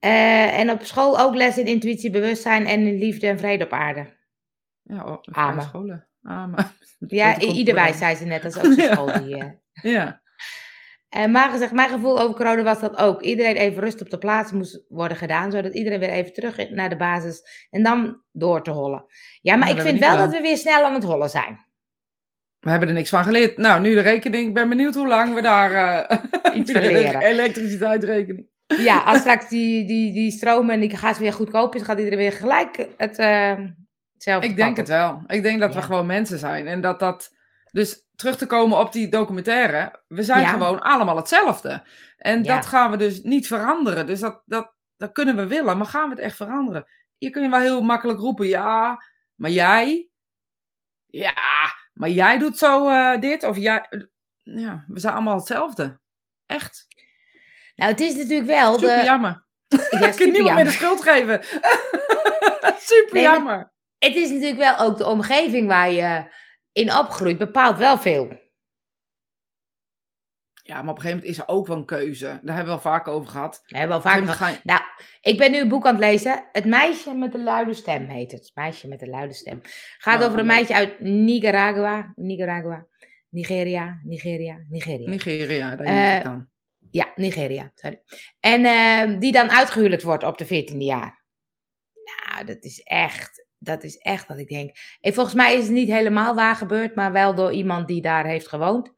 Uh, 0.00 0.58
en 0.58 0.70
op 0.70 0.82
school 0.82 1.20
ook 1.20 1.34
les 1.34 1.58
in 1.58 1.66
intuïtie, 1.66 2.10
bewustzijn 2.10 2.66
en 2.66 2.86
in 2.86 2.98
liefde 2.98 3.26
en 3.26 3.38
vrede 3.38 3.64
op 3.64 3.72
aarde. 3.72 4.16
Ja, 4.82 5.04
op 5.04 5.28
Amen. 5.32 5.64
scholen. 5.64 6.08
Amen. 6.22 6.66
Ja, 6.98 7.40
ieder 7.40 7.74
wijs, 7.74 7.98
zei 7.98 8.14
ze 8.14 8.24
net. 8.24 8.42
Dat 8.42 8.56
is 8.56 8.62
ook 8.62 8.72
zo'n 8.72 8.84
school 8.92 9.22
die... 9.22 9.36
Uh... 9.36 9.50
Ja. 9.72 10.20
En 11.08 11.30
maar 11.30 11.50
gezegd, 11.50 11.72
mijn 11.72 11.88
gevoel 11.88 12.20
over 12.20 12.36
corona 12.36 12.62
was 12.62 12.80
dat 12.80 12.96
ook. 12.96 13.22
Iedereen 13.22 13.56
even 13.56 13.82
rust 13.82 14.00
op 14.00 14.10
de 14.10 14.18
plaats 14.18 14.52
moest 14.52 14.84
worden 14.88 15.16
gedaan, 15.16 15.50
zodat 15.50 15.74
iedereen 15.74 15.98
weer 15.98 16.10
even 16.10 16.32
terug 16.32 16.70
naar 16.70 16.88
de 16.88 16.96
basis 16.96 17.66
en 17.70 17.82
dan 17.82 18.22
door 18.32 18.62
te 18.62 18.70
hollen. 18.70 19.04
Ja, 19.40 19.56
maar 19.56 19.70
ik 19.70 19.80
vind 19.80 19.98
wel 19.98 20.16
dat 20.16 20.30
we 20.30 20.40
weer 20.40 20.56
snel 20.56 20.84
aan 20.84 20.94
het 20.94 21.04
hollen 21.04 21.30
zijn. 21.30 21.66
We 22.60 22.70
hebben 22.70 22.88
er 22.88 22.94
niks 22.94 23.10
van 23.10 23.24
geleerd. 23.24 23.56
Nou, 23.56 23.80
nu 23.80 23.94
de 23.94 24.00
rekening. 24.00 24.48
Ik 24.48 24.54
ben 24.54 24.68
benieuwd 24.68 24.94
hoe 24.94 25.06
lang 25.06 25.34
we 25.34 25.42
daar 25.42 25.72
uh, 26.10 26.18
iets 26.60 26.72
van 26.72 26.80
leren. 26.92 27.20
elektriciteitsrekening. 27.20 28.46
Ja, 28.66 29.02
als 29.02 29.18
straks 29.18 29.48
die, 29.48 29.86
die, 29.86 30.12
die 30.12 30.30
stroom 30.30 30.70
en 30.70 30.80
die 30.80 30.96
gas 30.96 31.18
weer 31.18 31.32
goedkoop 31.32 31.74
is, 31.74 31.82
gaat 31.82 31.98
iedereen 31.98 32.18
weer 32.18 32.32
gelijk 32.32 32.88
het 32.96 33.18
uh, 33.18 33.58
Ik 34.40 34.56
denk 34.56 34.76
het 34.76 34.88
wel. 34.88 35.22
Ik 35.26 35.42
denk 35.42 35.60
dat 35.60 35.74
we 35.74 35.82
gewoon 35.82 36.06
mensen 36.06 36.38
zijn. 36.38 36.66
En 36.66 36.80
dat 36.80 36.98
dat... 37.00 37.32
Dus 37.70 38.07
terug 38.18 38.36
te 38.36 38.46
komen 38.46 38.78
op 38.78 38.92
die 38.92 39.08
documentaire. 39.08 40.02
We 40.08 40.22
zijn 40.22 40.46
gewoon 40.46 40.80
allemaal 40.80 41.16
hetzelfde. 41.16 41.86
En 42.16 42.42
dat 42.42 42.66
gaan 42.66 42.90
we 42.90 42.96
dus 42.96 43.22
niet 43.22 43.46
veranderen. 43.46 44.06
Dus 44.06 44.20
dat, 44.20 44.42
dat, 44.44 44.74
dat 44.96 45.12
kunnen 45.12 45.36
we 45.36 45.46
willen, 45.46 45.76
maar 45.76 45.86
gaan 45.86 46.08
we 46.08 46.14
het 46.14 46.24
echt 46.24 46.36
veranderen? 46.36 46.86
Je 47.18 47.30
kunt 47.30 47.50
wel 47.50 47.60
heel 47.60 47.82
makkelijk 47.82 48.18
roepen, 48.18 48.46
ja, 48.46 49.02
maar 49.34 49.50
jij... 49.50 50.08
Ja, 51.06 51.34
maar 51.92 52.08
jij 52.08 52.38
doet 52.38 52.58
zo 52.58 52.88
uh, 52.88 53.20
dit, 53.20 53.44
of 53.44 53.56
jij... 53.56 54.08
Ja, 54.42 54.84
we 54.88 55.00
zijn 55.00 55.14
allemaal 55.14 55.36
hetzelfde. 55.36 56.00
Echt. 56.46 56.86
Nou, 57.74 57.90
het 57.90 58.00
is 58.00 58.14
natuurlijk 58.14 58.46
wel... 58.46 58.78
Super 58.78 58.98
de... 58.98 59.04
jammer. 59.04 59.46
Ja, 59.90 60.06
ik 60.06 60.16
kan 60.16 60.30
niemand 60.30 60.54
meer 60.54 60.64
de 60.64 60.70
schuld 60.70 61.02
geven. 61.02 61.42
super 62.90 63.20
jammer. 63.20 63.72
Het 63.98 64.14
is 64.14 64.30
natuurlijk 64.30 64.58
wel 64.58 64.78
ook 64.78 64.96
de 64.96 65.06
omgeving 65.06 65.68
waar 65.68 65.90
je 65.90 66.36
in 66.78 66.96
opgroeit, 66.96 67.38
bepaalt 67.38 67.78
wel 67.78 67.98
veel. 67.98 68.46
Ja, 70.62 70.82
maar 70.82 70.90
op 70.90 70.96
een 70.96 71.02
gegeven 71.02 71.16
moment 71.18 71.24
is 71.24 71.38
er 71.38 71.48
ook 71.48 71.66
wel 71.66 71.76
een 71.76 71.84
keuze. 71.84 72.24
Daar 72.24 72.56
hebben 72.56 72.64
we 72.64 72.64
wel 72.64 72.92
vaak 72.92 73.08
over 73.08 73.28
gehad. 73.30 73.62
Daar 73.66 73.80
hebben 73.80 74.02
we 74.02 74.08
al 74.08 74.10
vaak 74.10 74.36
gehad. 74.36 74.64
Nou, 74.64 74.80
ik 75.20 75.38
ben 75.38 75.50
nu 75.50 75.58
een 75.58 75.68
boek 75.68 75.86
aan 75.86 75.94
het 75.94 76.04
lezen. 76.04 76.44
Het 76.52 76.64
meisje 76.64 77.14
met 77.14 77.32
de 77.32 77.42
luide 77.42 77.74
stem 77.74 78.08
heet 78.08 78.32
het. 78.32 78.40
Het 78.40 78.54
meisje 78.54 78.88
met 78.88 79.00
de 79.00 79.08
luide 79.08 79.34
stem. 79.34 79.60
Gaat 79.98 80.20
oh, 80.20 80.26
over 80.26 80.38
een 80.38 80.46
meisje 80.46 80.74
uit 80.74 81.00
Nicaragua. 81.00 82.12
Nicaragua. 82.14 82.86
Nigeria. 83.28 84.00
Nigeria. 84.04 84.64
Nigeria. 84.68 85.08
Nigeria, 85.08 85.76
daar 85.76 85.86
uh, 85.86 86.14
het 86.14 86.24
dan. 86.24 86.48
Ja, 86.90 87.12
Nigeria. 87.14 87.72
Sorry. 87.74 88.02
En 88.40 88.60
uh, 88.60 89.20
die 89.20 89.32
dan 89.32 89.50
uitgehuwelijkd 89.50 90.04
wordt 90.04 90.24
op 90.24 90.38
de 90.38 90.46
14e 90.46 90.76
jaar. 90.76 91.24
Nou, 92.04 92.46
dat 92.46 92.64
is 92.64 92.80
echt. 92.82 93.47
Dat 93.58 93.82
is 93.82 93.96
echt 93.96 94.28
wat 94.28 94.38
ik 94.38 94.48
denk. 94.48 94.76
En 95.00 95.14
volgens 95.14 95.34
mij 95.34 95.54
is 95.54 95.62
het 95.62 95.72
niet 95.72 95.88
helemaal 95.88 96.34
waar 96.34 96.56
gebeurd, 96.56 96.94
maar 96.94 97.12
wel 97.12 97.34
door 97.34 97.52
iemand 97.52 97.88
die 97.88 98.02
daar 98.02 98.26
heeft 98.26 98.48
gewoond. 98.48 98.92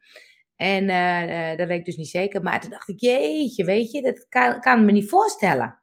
En 0.56 0.88
uh, 0.88 1.56
dat 1.56 1.68
weet 1.68 1.78
ik 1.78 1.84
dus 1.84 1.96
niet 1.96 2.08
zeker. 2.08 2.42
Maar 2.42 2.60
toen 2.60 2.70
dacht 2.70 2.88
ik, 2.88 3.00
jeetje, 3.00 3.64
weet 3.64 3.90
je, 3.90 4.02
dat 4.02 4.26
kan, 4.28 4.60
kan 4.60 4.84
me 4.84 4.92
niet 4.92 5.08
voorstellen. 5.08 5.80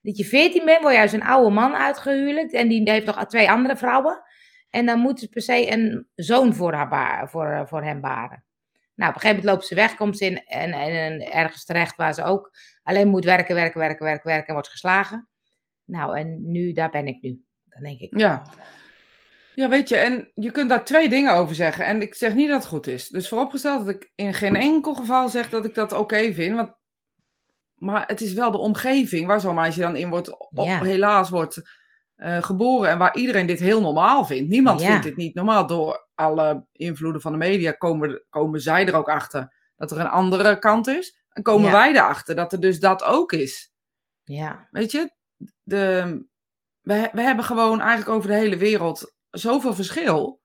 Dat 0.00 0.16
je 0.16 0.24
14 0.24 0.64
bent, 0.64 0.82
word 0.82 0.94
je 0.94 1.16
een 1.16 1.22
oude 1.22 1.50
man 1.50 1.74
uitgehuwelijkd. 1.74 2.52
En 2.52 2.68
die 2.68 2.90
heeft 2.90 3.06
nog 3.06 3.26
twee 3.26 3.50
andere 3.50 3.76
vrouwen. 3.76 4.22
En 4.70 4.86
dan 4.86 4.98
moet 4.98 5.20
ze 5.20 5.28
per 5.28 5.42
se 5.42 5.72
een 5.72 6.08
zoon 6.14 6.54
voor, 6.54 6.72
haar 6.72 7.30
voor, 7.30 7.46
eh, 7.46 7.66
voor 7.66 7.82
hem 7.82 8.00
baren. 8.00 8.44
Nou, 8.94 9.10
op 9.10 9.16
een 9.16 9.20
gegeven 9.20 9.36
moment 9.36 9.44
loopt 9.44 9.66
ze 9.66 9.74
weg, 9.74 9.94
komt 9.94 10.18
ze 10.18 10.24
in 10.24 10.44
en, 10.44 10.72
en, 10.72 11.32
ergens 11.32 11.64
terecht 11.64 11.96
waar 11.96 12.14
ze 12.14 12.22
ook 12.22 12.50
alleen 12.82 13.08
moet 13.08 13.24
werken, 13.24 13.54
werken, 13.54 13.80
werken, 13.80 14.04
werken, 14.04 14.26
werken 14.26 14.46
en 14.46 14.54
wordt 14.54 14.68
geslagen. 14.68 15.28
Nou, 15.84 16.18
en 16.18 16.50
nu, 16.50 16.72
daar 16.72 16.90
ben 16.90 17.06
ik 17.06 17.22
nu. 17.22 17.42
Dan 17.78 17.88
denk 17.88 18.00
ik. 18.00 18.18
Ja. 18.18 18.42
Ja, 19.54 19.68
weet 19.68 19.88
je, 19.88 19.96
en 19.96 20.30
je 20.34 20.50
kunt 20.50 20.68
daar 20.68 20.84
twee 20.84 21.08
dingen 21.08 21.34
over 21.34 21.54
zeggen. 21.54 21.84
En 21.84 22.02
ik 22.02 22.14
zeg 22.14 22.34
niet 22.34 22.48
dat 22.48 22.58
het 22.58 22.68
goed 22.68 22.86
is. 22.86 23.08
Dus 23.08 23.28
vooropgesteld 23.28 23.86
dat 23.86 23.94
ik 23.94 24.12
in 24.14 24.34
geen 24.34 24.56
enkel 24.56 24.94
geval 24.94 25.28
zeg 25.28 25.50
dat 25.50 25.64
ik 25.64 25.74
dat 25.74 25.92
oké 25.92 26.32
vind. 26.32 26.56
Want, 26.56 26.74
maar 27.74 28.04
het 28.06 28.20
is 28.20 28.32
wel 28.32 28.50
de 28.50 28.58
omgeving 28.58 29.26
waar 29.26 29.40
zo'n 29.40 29.54
meisje 29.54 29.80
dan 29.80 29.96
in 29.96 30.08
wordt, 30.08 30.38
op, 30.38 30.66
helaas 30.66 31.30
wordt 31.30 31.62
uh, 32.16 32.42
geboren. 32.42 32.90
En 32.90 32.98
waar 32.98 33.16
iedereen 33.16 33.46
dit 33.46 33.60
heel 33.60 33.80
normaal 33.80 34.24
vindt. 34.24 34.50
Niemand 34.50 34.82
vindt 34.82 35.02
dit 35.02 35.16
niet 35.16 35.34
normaal. 35.34 35.66
Door 35.66 36.08
alle 36.14 36.66
invloeden 36.72 37.20
van 37.20 37.32
de 37.32 37.38
media 37.38 37.72
komen, 37.72 38.24
komen 38.28 38.60
zij 38.60 38.86
er 38.86 38.94
ook 38.94 39.08
achter 39.08 39.54
dat 39.76 39.90
er 39.90 39.98
een 39.98 40.08
andere 40.08 40.58
kant 40.58 40.86
is. 40.86 41.22
En 41.30 41.42
komen 41.42 41.70
wij 41.70 41.90
erachter 41.90 42.34
dat 42.34 42.52
er 42.52 42.60
dus 42.60 42.80
dat 42.80 43.04
ook 43.04 43.32
is. 43.32 43.72
Ja. 44.24 44.68
Weet 44.70 44.90
je, 44.90 45.10
de, 45.62 46.26
we, 46.88 47.08
we 47.12 47.22
hebben 47.22 47.44
gewoon 47.44 47.80
eigenlijk 47.80 48.10
over 48.10 48.28
de 48.28 48.36
hele 48.36 48.56
wereld 48.56 49.14
zoveel 49.30 49.74
verschil. 49.74 50.40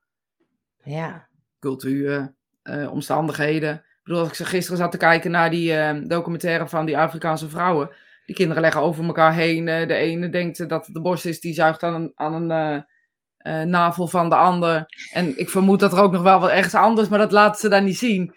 Ja. 0.84 1.27
Cultuur, 1.60 2.36
uh, 2.63 2.91
omstandigheden. 2.91 3.73
Ik 3.73 3.99
bedoel, 4.03 4.19
als 4.19 4.39
ik 4.39 4.45
gisteren 4.45 4.77
zat 4.77 4.91
te 4.91 4.97
kijken 4.97 5.32
naar 5.32 5.49
die 5.49 5.73
uh, 5.73 6.08
documentaire 6.08 6.67
van 6.67 6.86
die 6.86 6.97
Afrikaanse 6.97 7.49
vrouwen. 7.49 7.89
Die 8.25 8.36
kinderen 8.36 8.62
leggen 8.62 8.82
over 8.82 9.06
elkaar 9.06 9.34
heen. 9.34 9.67
Uh, 9.67 9.88
de 9.88 9.93
ene 9.93 10.29
denkt 10.29 10.69
dat 10.69 10.86
het 10.86 10.95
de 10.95 11.01
borst 11.01 11.25
is, 11.25 11.39
die 11.39 11.53
zuigt 11.53 11.84
aan 11.84 11.93
een, 11.93 12.12
aan 12.15 12.51
een 12.51 13.69
navel 13.69 14.08
van 14.08 14.29
de 14.29 14.36
ander. 14.36 14.86
En 15.12 15.39
ik 15.39 15.49
vermoed 15.49 15.79
dat 15.79 15.93
er 15.93 16.01
ook 16.01 16.12
nog 16.12 16.21
wel 16.21 16.39
wat 16.39 16.49
ergens 16.49 16.75
anders, 16.75 17.08
maar 17.08 17.19
dat 17.19 17.32
laten 17.32 17.60
ze 17.60 17.69
daar 17.69 17.84
niet 17.84 17.97
zien. 17.97 18.36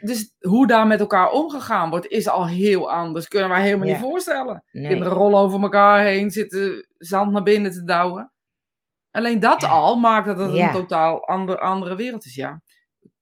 Dus 0.00 0.34
hoe 0.38 0.66
daar 0.66 0.86
met 0.86 1.00
elkaar 1.00 1.30
omgegaan 1.30 1.90
wordt, 1.90 2.06
is 2.06 2.28
al 2.28 2.46
heel 2.46 2.92
anders. 2.92 3.28
Kunnen 3.28 3.48
wij 3.48 3.62
helemaal 3.62 3.86
niet 3.86 3.96
voorstellen. 3.96 4.64
Kinderen 4.70 5.12
rollen 5.12 5.40
over 5.40 5.62
elkaar 5.62 6.04
heen, 6.04 6.30
zitten 6.30 6.86
zand 6.98 7.32
naar 7.32 7.42
binnen 7.42 7.72
te 7.72 7.84
douwen. 7.84 8.32
Alleen 9.10 9.40
dat 9.40 9.64
al 9.64 9.96
maakt 9.96 10.26
dat 10.26 10.38
het 10.38 10.52
een 10.52 10.70
totaal 10.70 11.26
ander, 11.26 11.58
andere 11.58 11.96
wereld 11.96 12.24
is, 12.24 12.34
ja. 12.34 12.62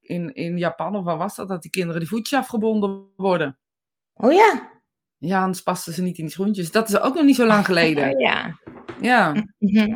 In, 0.00 0.34
in 0.34 0.58
Japan, 0.58 0.96
of 0.96 1.04
waar 1.04 1.16
was 1.16 1.36
dat, 1.36 1.48
dat 1.48 1.62
die 1.62 1.70
kinderen 1.70 2.00
die 2.00 2.08
voetjes 2.08 2.38
afgebonden 2.38 3.06
worden. 3.16 3.58
Oh 4.14 4.32
ja? 4.32 4.72
Ja, 5.18 5.40
anders 5.40 5.62
pasten 5.62 5.92
ze 5.92 6.02
niet 6.02 6.18
in 6.18 6.24
die 6.24 6.32
schoentjes. 6.32 6.70
Dat 6.70 6.88
is 6.88 6.98
ook 7.00 7.14
nog 7.14 7.24
niet 7.24 7.36
zo 7.36 7.46
lang 7.46 7.64
geleden. 7.70 8.12
Oh, 8.12 8.20
ja. 8.20 8.58
Ja. 9.00 9.30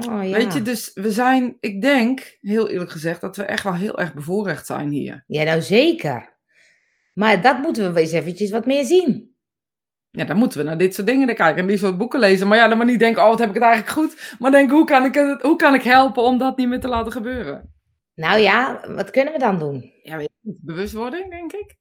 Oh, 0.09 0.29
ja. 0.29 0.37
Weet 0.37 0.55
je, 0.55 0.63
dus 0.63 0.91
we 0.95 1.13
zijn, 1.13 1.57
ik 1.61 1.83
denk, 1.83 2.37
heel 2.41 2.69
eerlijk 2.69 2.91
gezegd, 2.91 3.21
dat 3.21 3.37
we 3.37 3.43
echt 3.43 3.63
wel 3.63 3.75
heel 3.75 3.99
erg 3.99 4.15
bevoorrecht 4.15 4.67
zijn 4.67 4.91
hier. 4.91 5.25
Ja, 5.27 5.43
nou 5.43 5.63
zeker. 5.63 6.38
Maar 7.19 7.43
dat 7.43 7.59
moeten 7.59 7.95
we 7.95 8.01
eens 8.01 8.13
eventjes 8.13 8.51
wat 8.51 8.67
meer 8.67 8.85
zien. 8.85 9.37
Ja, 10.11 10.25
dan 10.25 10.37
moeten 10.37 10.59
we 10.59 10.65
naar 10.65 10.79
dit 10.79 10.95
soort 10.95 11.07
dingen 11.07 11.35
kijken 11.35 11.57
en 11.57 11.67
die 11.67 11.79
soort 11.79 11.99
boeken 11.99 12.21
lezen. 12.21 12.49
Maar 12.49 12.59
ja, 12.59 12.69
dan 12.69 12.77
maar 12.77 12.87
niet 12.87 12.99
denken, 12.99 13.23
oh, 13.23 13.29
wat 13.29 13.39
heb 13.39 13.49
ik 13.49 13.55
het 13.55 13.63
eigenlijk 13.65 13.93
goed. 13.93 14.37
Maar 14.39 14.51
denken, 14.51 14.77
hoe 14.77 14.87
kan 14.87 15.05
ik, 15.05 15.15
het, 15.15 15.43
hoe 15.43 15.57
kan 15.57 15.75
ik 15.75 15.83
helpen 15.83 16.23
om 16.23 16.39
dat 16.39 16.57
niet 16.57 16.69
meer 16.69 16.81
te 16.81 16.89
laten 16.89 17.13
gebeuren? 17.13 17.75
Nou 18.15 18.39
ja, 18.39 18.81
wat 18.89 19.11
kunnen 19.11 19.33
we 19.33 19.39
dan 19.39 19.59
doen? 19.59 19.93
Ja, 20.03 20.17
weet 20.17 20.31
je, 20.41 20.57
bewustwording, 20.61 21.31
denk 21.31 21.53
ik. 21.53 21.77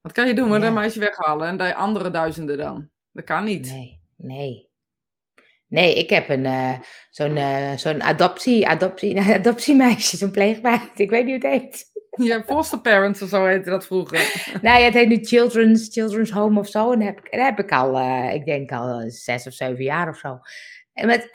Wat 0.00 0.12
kan 0.12 0.26
je 0.26 0.34
doen 0.34 0.48
met 0.48 0.60
ja. 0.60 0.66
een 0.66 0.74
meisje 0.74 1.00
weghalen 1.00 1.48
en 1.48 1.56
de 1.56 1.74
andere 1.74 2.10
duizenden 2.10 2.58
dan? 2.58 2.90
Dat 3.12 3.24
kan 3.24 3.44
niet. 3.44 3.70
Nee, 3.70 4.00
nee. 4.16 4.68
Nee, 5.66 5.94
ik 5.94 6.10
heb 6.10 6.28
een, 6.28 6.44
uh, 6.44 6.78
zo'n 7.10 7.36
uh, 7.36 7.72
zo'n 7.72 8.02
adoptie, 8.02 8.68
adoptie, 8.68 9.20
adoptiemeisje, 9.40 10.16
zo'n 10.16 10.30
pleegmeisje. 10.30 10.90
Ik 10.94 11.10
weet 11.10 11.24
niet 11.24 11.42
hoe 11.42 11.50
het 11.50 11.60
heet. 11.62 11.87
Ja, 12.18 12.42
foster 12.42 12.80
parents 12.80 13.22
of 13.22 13.28
zo 13.28 13.44
heette 13.44 13.70
dat 13.70 13.86
vroeger. 13.86 14.18
ja, 14.62 14.76
het 14.76 14.94
heet 14.94 15.08
nu 15.08 15.24
Children's, 15.24 15.88
Children's 15.92 16.30
Home 16.30 16.60
of 16.60 16.68
zo. 16.68 16.92
En 16.92 17.00
heb, 17.00 17.18
heb 17.30 17.58
ik 17.58 17.72
al, 17.72 18.00
uh, 18.00 18.34
ik 18.34 18.44
denk 18.44 18.72
al 18.72 19.04
zes 19.10 19.46
of 19.46 19.52
zeven 19.52 19.84
jaar 19.84 20.08
of 20.08 20.16
zo. 20.16 20.40
En 20.92 21.06
met, 21.06 21.28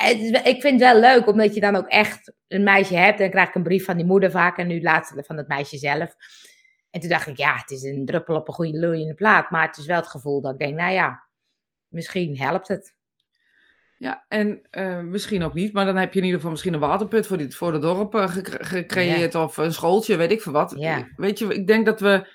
ik 0.43 0.61
vind 0.61 0.81
het 0.81 0.91
wel 0.91 0.99
leuk, 0.99 1.27
omdat 1.27 1.53
je 1.53 1.59
dan 1.59 1.75
ook 1.75 1.87
echt 1.87 2.33
een 2.47 2.63
meisje 2.63 2.95
hebt. 2.95 3.15
En 3.15 3.21
dan 3.21 3.29
krijg 3.29 3.47
ik 3.47 3.55
een 3.55 3.63
brief 3.63 3.85
van 3.85 3.97
die 3.97 4.05
moeder 4.05 4.31
vaak 4.31 4.57
en 4.57 4.67
nu 4.67 4.81
laatste 4.81 5.23
van 5.23 5.37
het 5.37 5.47
meisje 5.47 5.77
zelf. 5.77 6.15
En 6.89 6.99
toen 6.99 7.09
dacht 7.09 7.27
ik, 7.27 7.37
ja, 7.37 7.55
het 7.55 7.71
is 7.71 7.83
een 7.83 8.05
druppel 8.05 8.35
op 8.35 8.47
een 8.47 8.53
goede 8.53 8.79
loeiende 8.79 9.13
plaat. 9.13 9.49
Maar 9.49 9.67
het 9.67 9.77
is 9.77 9.85
wel 9.85 9.95
het 9.95 10.07
gevoel 10.07 10.41
dat 10.41 10.53
ik 10.53 10.59
denk, 10.59 10.75
nou 10.75 10.93
ja, 10.93 11.23
misschien 11.87 12.37
helpt 12.37 12.67
het. 12.67 12.92
Ja, 14.03 14.25
en 14.27 14.61
uh, 14.71 14.99
misschien 14.99 15.43
ook 15.43 15.53
niet, 15.53 15.73
maar 15.73 15.85
dan 15.85 15.95
heb 15.95 16.13
je 16.13 16.19
in 16.19 16.25
ieder 16.25 16.35
geval 16.35 16.51
misschien 16.51 16.73
een 16.73 16.79
waterput 16.79 17.27
voor, 17.27 17.37
dit, 17.37 17.55
voor 17.55 17.71
de 17.71 17.79
dorp 17.79 18.15
uh, 18.15 18.27
gecreëerd 18.27 19.35
of 19.35 19.57
een 19.57 19.73
schooltje, 19.73 20.15
weet 20.15 20.31
ik 20.31 20.41
veel 20.41 20.51
wat. 20.51 20.73
Ja. 20.77 21.07
Weet 21.15 21.39
je, 21.39 21.53
ik 21.53 21.67
denk 21.67 21.85
dat 21.85 21.99
we. 21.99 22.27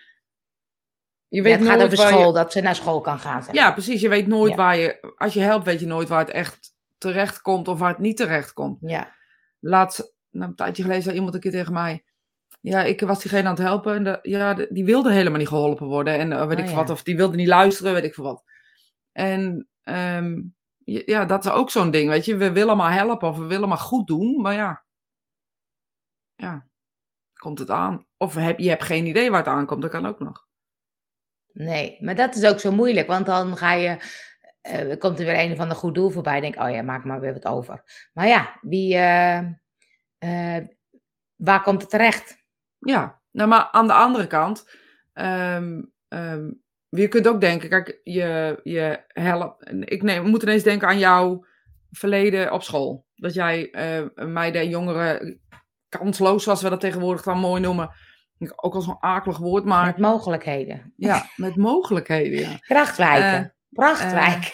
Je 1.28 1.42
weet 1.42 1.52
ja, 1.52 1.58
het 1.58 1.68
gaat 1.68 1.82
over 1.82 1.96
school, 1.96 2.26
je... 2.26 2.32
dat 2.32 2.52
ze 2.52 2.60
naar 2.60 2.74
school 2.74 3.00
kan 3.00 3.18
gaan. 3.18 3.42
Zeg. 3.42 3.54
Ja, 3.54 3.72
precies. 3.72 4.00
Je 4.00 4.08
weet 4.08 4.26
nooit 4.26 4.54
waar 4.54 4.76
je, 4.76 5.14
als 5.16 5.34
je 5.34 5.40
helpt, 5.40 5.64
weet 5.64 5.80
je 5.80 5.86
nooit 5.86 6.08
waar 6.08 6.18
het 6.18 6.30
echt 6.30 6.74
terecht 6.98 7.40
komt 7.40 7.68
of 7.68 7.78
waar 7.78 7.90
het 7.90 7.98
niet 7.98 8.16
terecht 8.16 8.52
komt. 8.52 8.78
Ja. 8.80 9.14
Laatst, 9.60 10.14
nou, 10.30 10.50
een 10.50 10.56
tijdje 10.56 10.82
geleden 10.82 11.02
zei 11.02 11.14
iemand 11.14 11.34
een 11.34 11.40
keer 11.40 11.50
tegen 11.50 11.72
mij. 11.72 12.04
Ja, 12.60 12.82
ik 12.82 13.00
was 13.00 13.22
diegene 13.22 13.48
aan 13.48 13.54
het 13.54 13.62
helpen 13.62 13.94
en 13.94 14.04
de, 14.04 14.18
ja, 14.22 14.54
de, 14.54 14.66
die 14.70 14.84
wilde 14.84 15.12
helemaal 15.12 15.38
niet 15.38 15.48
geholpen 15.48 15.86
worden 15.86 16.18
en 16.18 16.30
uh, 16.30 16.46
weet 16.46 16.58
oh, 16.58 16.68
ik 16.68 16.74
wat, 16.74 16.90
of 16.90 17.02
die 17.02 17.16
wilde 17.16 17.36
niet 17.36 17.48
luisteren, 17.48 17.92
weet 17.92 18.04
ik 18.04 18.14
veel 18.14 18.24
wat. 18.24 18.44
En 19.12 19.68
um, 19.84 20.56
ja, 20.88 21.24
dat 21.24 21.44
is 21.44 21.50
ook 21.50 21.70
zo'n 21.70 21.90
ding, 21.90 22.08
weet 22.08 22.24
je. 22.24 22.36
We 22.36 22.52
willen 22.52 22.76
maar 22.76 22.92
helpen 22.92 23.28
of 23.28 23.36
we 23.38 23.44
willen 23.44 23.68
maar 23.68 23.78
goed 23.78 24.06
doen, 24.06 24.40
maar 24.40 24.54
ja. 24.54 24.84
Ja, 26.34 26.66
komt 27.34 27.58
het 27.58 27.70
aan. 27.70 28.06
Of 28.16 28.34
heb, 28.34 28.58
je 28.58 28.68
hebt 28.68 28.84
geen 28.84 29.06
idee 29.06 29.30
waar 29.30 29.38
het 29.38 29.48
aankomt, 29.48 29.82
dat 29.82 29.90
kan 29.90 30.06
ook 30.06 30.18
nog. 30.18 30.46
Nee, 31.52 31.96
maar 32.00 32.14
dat 32.14 32.34
is 32.34 32.44
ook 32.44 32.60
zo 32.60 32.72
moeilijk, 32.72 33.06
want 33.06 33.26
dan 33.26 33.56
ga 33.56 33.72
je, 33.72 33.98
uh, 34.62 34.98
komt 34.98 35.18
er 35.18 35.24
weer 35.24 35.38
een 35.38 35.56
van 35.56 35.68
de 35.68 35.74
goed 35.74 35.94
doel 35.94 36.10
voorbij, 36.10 36.40
denk 36.40 36.60
oh 36.60 36.70
ja, 36.70 36.82
maak 36.82 37.04
maar 37.04 37.20
weer 37.20 37.32
wat 37.32 37.46
over. 37.46 38.08
Maar 38.12 38.26
ja, 38.26 38.58
wie, 38.60 38.94
uh, 38.94 39.40
uh, 40.18 40.66
waar 41.36 41.62
komt 41.62 41.80
het 41.80 41.90
terecht? 41.90 42.44
Ja, 42.78 43.20
nou 43.30 43.48
maar 43.48 43.68
aan 43.70 43.86
de 43.86 43.92
andere 43.92 44.26
kant, 44.26 44.70
um, 45.14 45.92
um, 46.08 46.62
je 46.88 47.08
kunt 47.08 47.28
ook 47.28 47.40
denken, 47.40 47.68
kijk, 47.68 48.00
je, 48.04 48.60
je 48.62 49.04
helpt. 49.08 49.70
Ik 49.80 50.02
neem, 50.02 50.26
moet 50.26 50.42
ineens 50.42 50.62
denken 50.62 50.88
aan 50.88 50.98
jouw 50.98 51.46
verleden 51.90 52.52
op 52.52 52.62
school. 52.62 53.06
Dat 53.14 53.34
jij 53.34 53.68
uh, 53.72 54.26
meiden 54.26 54.60
en 54.60 54.68
jongeren 54.68 55.40
kansloos, 55.88 56.42
zoals 56.42 56.62
we 56.62 56.68
dat 56.68 56.80
tegenwoordig 56.80 57.22
dan 57.22 57.38
mooi 57.38 57.60
noemen. 57.60 57.90
Ook 58.56 58.74
al 58.74 58.80
zo'n 58.80 58.96
akelig 59.00 59.38
woord, 59.38 59.64
maar. 59.64 59.86
Met 59.86 59.98
mogelijkheden. 59.98 60.92
Ja, 60.96 61.26
met 61.36 61.56
mogelijkheden, 61.56 62.38
ja. 62.38 62.56
Krachtwijken. 62.60 63.40
Uh, 63.40 63.46
Prachtwijk. 63.70 64.44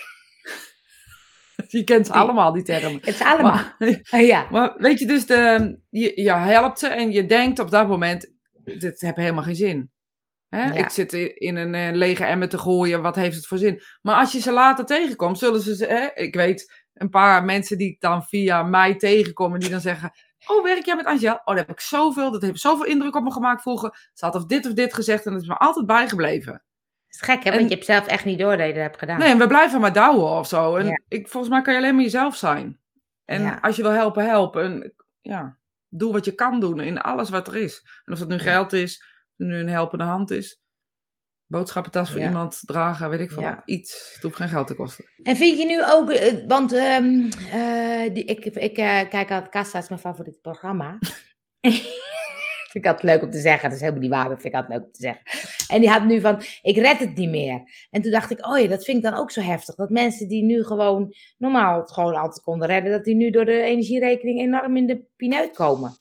Uh, 1.57 1.67
je 1.81 1.85
kent 1.85 2.07
ze 2.07 2.13
allemaal, 2.13 2.53
die 2.53 2.63
termen. 2.63 2.95
Het 2.95 3.07
is 3.07 3.23
allemaal. 3.23 3.61
Maar, 3.79 4.23
ja. 4.35 4.47
maar 4.51 4.75
weet 4.77 4.99
je, 4.99 5.07
dus 5.07 5.27
de, 5.27 5.79
je, 5.91 6.23
je 6.23 6.33
helpt 6.33 6.79
ze 6.79 6.89
en 6.89 7.13
je 7.13 7.27
denkt 7.27 7.59
op 7.59 7.71
dat 7.71 7.89
moment, 7.89 8.33
dit 8.65 9.01
heeft 9.01 9.17
helemaal 9.17 9.43
geen 9.43 9.55
zin. 9.55 9.93
Hè? 10.55 10.73
Ik 10.79 10.89
zit 10.89 11.13
in 11.13 11.57
een 11.57 11.75
uh, 11.75 11.97
lege 11.97 12.25
emmer 12.25 12.49
te 12.49 12.59
gooien, 12.59 13.03
wat 13.03 13.17
heeft 13.17 13.37
het 13.37 13.47
voor 13.47 13.59
zin? 13.59 13.83
Maar 14.03 14.17
als 14.17 14.33
je 14.33 14.41
ze 14.41 14.53
later 14.53 14.85
tegenkomt, 14.85 15.39
zullen 15.39 15.61
ze, 15.61 15.87
hè, 15.87 16.23
ik 16.23 16.35
weet 16.35 16.85
een 16.95 17.09
paar 17.09 17.45
mensen 17.45 17.79
die 17.79 17.97
dan 17.99 18.23
via 18.23 18.63
mij 18.63 18.97
tegenkomen, 18.97 19.61
die 19.61 19.71
dan 19.71 19.81
zeggen, 19.81 20.13
oh 20.47 20.65
werk 20.65 20.85
jij 20.85 20.97
met 20.97 21.07
Angel? 21.07 21.35
Oh, 21.35 21.45
dat 21.45 21.57
heb 21.57 21.71
ik 21.71 21.81
zoveel, 21.81 22.31
dat 22.31 22.43
heeft 22.43 22.61
zoveel 22.61 22.87
indruk 22.87 23.17
op 23.17 23.23
me 23.23 23.33
gemaakt 23.33 23.63
vroeger. 23.63 24.11
Ze 24.13 24.25
had 24.25 24.35
of 24.35 24.47
dit 24.47 24.67
of 24.67 24.73
dit 24.73 24.95
gezegd 24.95 25.27
en 25.27 25.33
dat 25.33 25.43
is 25.43 25.49
me 25.49 25.57
altijd 25.57 25.87
bijgebleven. 25.87 26.53
Dat 26.53 26.63
is 27.09 27.21
gek, 27.21 27.45
hè? 27.45 27.51
Want 27.51 27.69
je 27.69 27.75
hebt 27.75 27.87
zelf 27.87 28.07
echt 28.07 28.25
niet 28.25 28.39
door 28.39 28.57
dat 28.57 28.67
je 28.67 28.73
dat 28.73 28.83
hebt 28.83 28.99
gedaan. 28.99 29.19
Nee, 29.19 29.31
en 29.31 29.39
we 29.39 29.47
blijven 29.47 29.81
maar 29.81 29.93
douwen 29.93 30.39
of 30.39 30.47
zo. 30.47 30.77
En 30.77 31.03
ik, 31.09 31.29
volgens 31.29 31.53
mij 31.53 31.63
kan 31.63 31.73
je 31.73 31.79
alleen 31.79 31.95
maar 31.95 32.05
jezelf 32.05 32.37
zijn. 32.37 32.79
En 33.25 33.61
als 33.61 33.77
je 33.77 33.83
wil 33.83 33.91
helpen, 33.91 34.27
helpen. 34.27 34.95
ja, 35.21 35.59
doe 35.89 36.13
wat 36.13 36.25
je 36.25 36.33
kan 36.33 36.61
doen 36.61 36.81
in 36.81 37.01
alles 37.01 37.31
wat 37.31 37.49
er 37.49 37.57
is. 37.57 37.83
En 38.05 38.13
of 38.13 38.19
dat 38.19 38.29
nu 38.29 38.39
geld 38.39 38.73
is, 38.73 39.14
nu 39.37 39.57
een 39.57 39.69
helpende 39.69 40.05
hand 40.05 40.31
is. 40.31 40.63
Boodschappentas 41.47 42.11
voor 42.11 42.21
iemand 42.21 42.61
dragen, 42.61 43.11
weet 43.11 43.21
ik 43.21 43.31
veel. 43.31 43.57
Iets. 43.65 44.11
Het 44.13 44.23
hoeft 44.23 44.37
geen 44.37 44.49
geld 44.49 44.67
te 44.67 44.75
kosten. 44.75 45.05
En 45.23 45.37
vind 45.37 45.59
je 45.59 45.67
nu 45.67 45.85
ook, 45.85 46.11
eh, 46.11 46.47
want 46.47 46.73
um, 46.73 47.29
uh, 47.55 48.15
die, 48.15 48.25
ik, 48.25 48.45
ik 48.45 48.79
uh, 48.79 49.09
kijk 49.09 49.31
altijd 49.31 49.49
Kassa, 49.49 49.79
is 49.79 49.89
mijn 49.89 50.01
favoriete 50.01 50.41
programma. 50.41 50.99
vind 52.75 52.85
ik 52.85 52.87
altijd 52.87 53.13
leuk 53.13 53.23
om 53.23 53.31
te 53.31 53.41
zeggen. 53.41 53.63
Dat 53.63 53.73
is 53.73 53.81
helemaal 53.81 54.03
niet 54.03 54.11
waar, 54.11 54.29
dat 54.29 54.41
vind 54.41 54.55
ik 54.55 54.61
altijd 54.61 54.79
leuk 54.79 54.87
om 54.87 54.93
te 54.93 55.03
zeggen. 55.03 55.23
En 55.69 55.81
die 55.81 55.91
had 55.91 56.05
nu 56.05 56.21
van, 56.21 56.43
ik 56.63 56.77
red 56.77 56.99
het 56.99 57.17
niet 57.17 57.31
meer. 57.31 57.63
En 57.91 58.03
toen 58.03 58.11
dacht 58.11 58.31
ik, 58.31 58.47
oh 58.47 58.59
ja, 58.59 58.69
dat 58.69 58.85
vind 58.85 58.97
ik 58.97 59.03
dan 59.03 59.15
ook 59.15 59.31
zo 59.31 59.41
heftig. 59.41 59.75
Dat 59.75 59.91
mensen 59.91 60.29
die 60.29 60.43
nu 60.43 60.65
gewoon 60.65 61.15
normaal 61.39 61.81
het 61.81 61.93
gewoon 61.93 62.15
altijd 62.15 62.45
konden 62.45 62.69
redden, 62.69 62.93
dat 62.93 63.05
die 63.05 63.15
nu 63.15 63.31
door 63.31 63.45
de 63.45 63.63
energierekening 63.63 64.41
enorm 64.41 64.77
in 64.77 64.87
de 64.87 65.05
pineut 65.17 65.57
komen. 65.57 65.97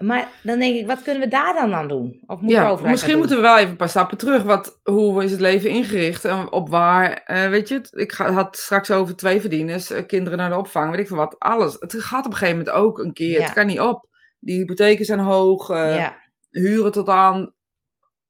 Maar 0.00 0.28
dan 0.42 0.58
denk 0.58 0.76
ik, 0.76 0.86
wat 0.86 1.02
kunnen 1.02 1.22
we 1.22 1.28
daar 1.28 1.54
dan 1.54 1.74
aan 1.74 1.88
doen? 1.88 2.22
Of 2.26 2.40
moet 2.40 2.50
ja, 2.50 2.78
misschien 2.82 3.18
moeten 3.18 3.36
we 3.36 3.42
wel 3.42 3.58
even 3.58 3.70
een 3.70 3.76
paar 3.76 3.88
stappen 3.88 4.18
terug. 4.18 4.42
Wat, 4.42 4.80
hoe 4.82 5.24
is 5.24 5.30
het 5.30 5.40
leven 5.40 5.70
ingericht? 5.70 6.24
En 6.24 6.52
op 6.52 6.68
waar, 6.68 7.24
uh, 7.26 7.48
weet 7.48 7.68
je, 7.68 7.88
ik 7.90 8.12
had 8.12 8.56
straks 8.56 8.90
over 8.90 9.16
twee 9.16 9.40
verdieners, 9.40 9.90
uh, 9.90 10.06
kinderen 10.06 10.38
naar 10.38 10.50
de 10.50 10.56
opvang, 10.56 10.90
weet 10.90 11.00
ik 11.00 11.06
veel 11.06 11.16
wat, 11.16 11.38
alles. 11.38 11.76
Het 11.78 11.94
gaat 12.02 12.26
op 12.26 12.32
een 12.32 12.36
gegeven 12.36 12.58
moment 12.58 12.76
ook 12.76 12.98
een 12.98 13.12
keer, 13.12 13.42
het 13.42 13.52
kan 13.52 13.66
niet 13.66 13.80
op. 13.80 14.08
Die 14.38 14.58
hypotheken 14.58 15.04
zijn 15.04 15.18
hoog, 15.18 15.70
uh, 15.70 15.96
ja. 15.96 16.16
huren 16.50 16.92
tot 16.92 17.08
aan, 17.08 17.54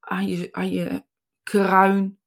aan, 0.01 0.27
je, 0.27 0.49
aan 0.51 0.71
je 0.71 1.05
kruin. 1.43 2.19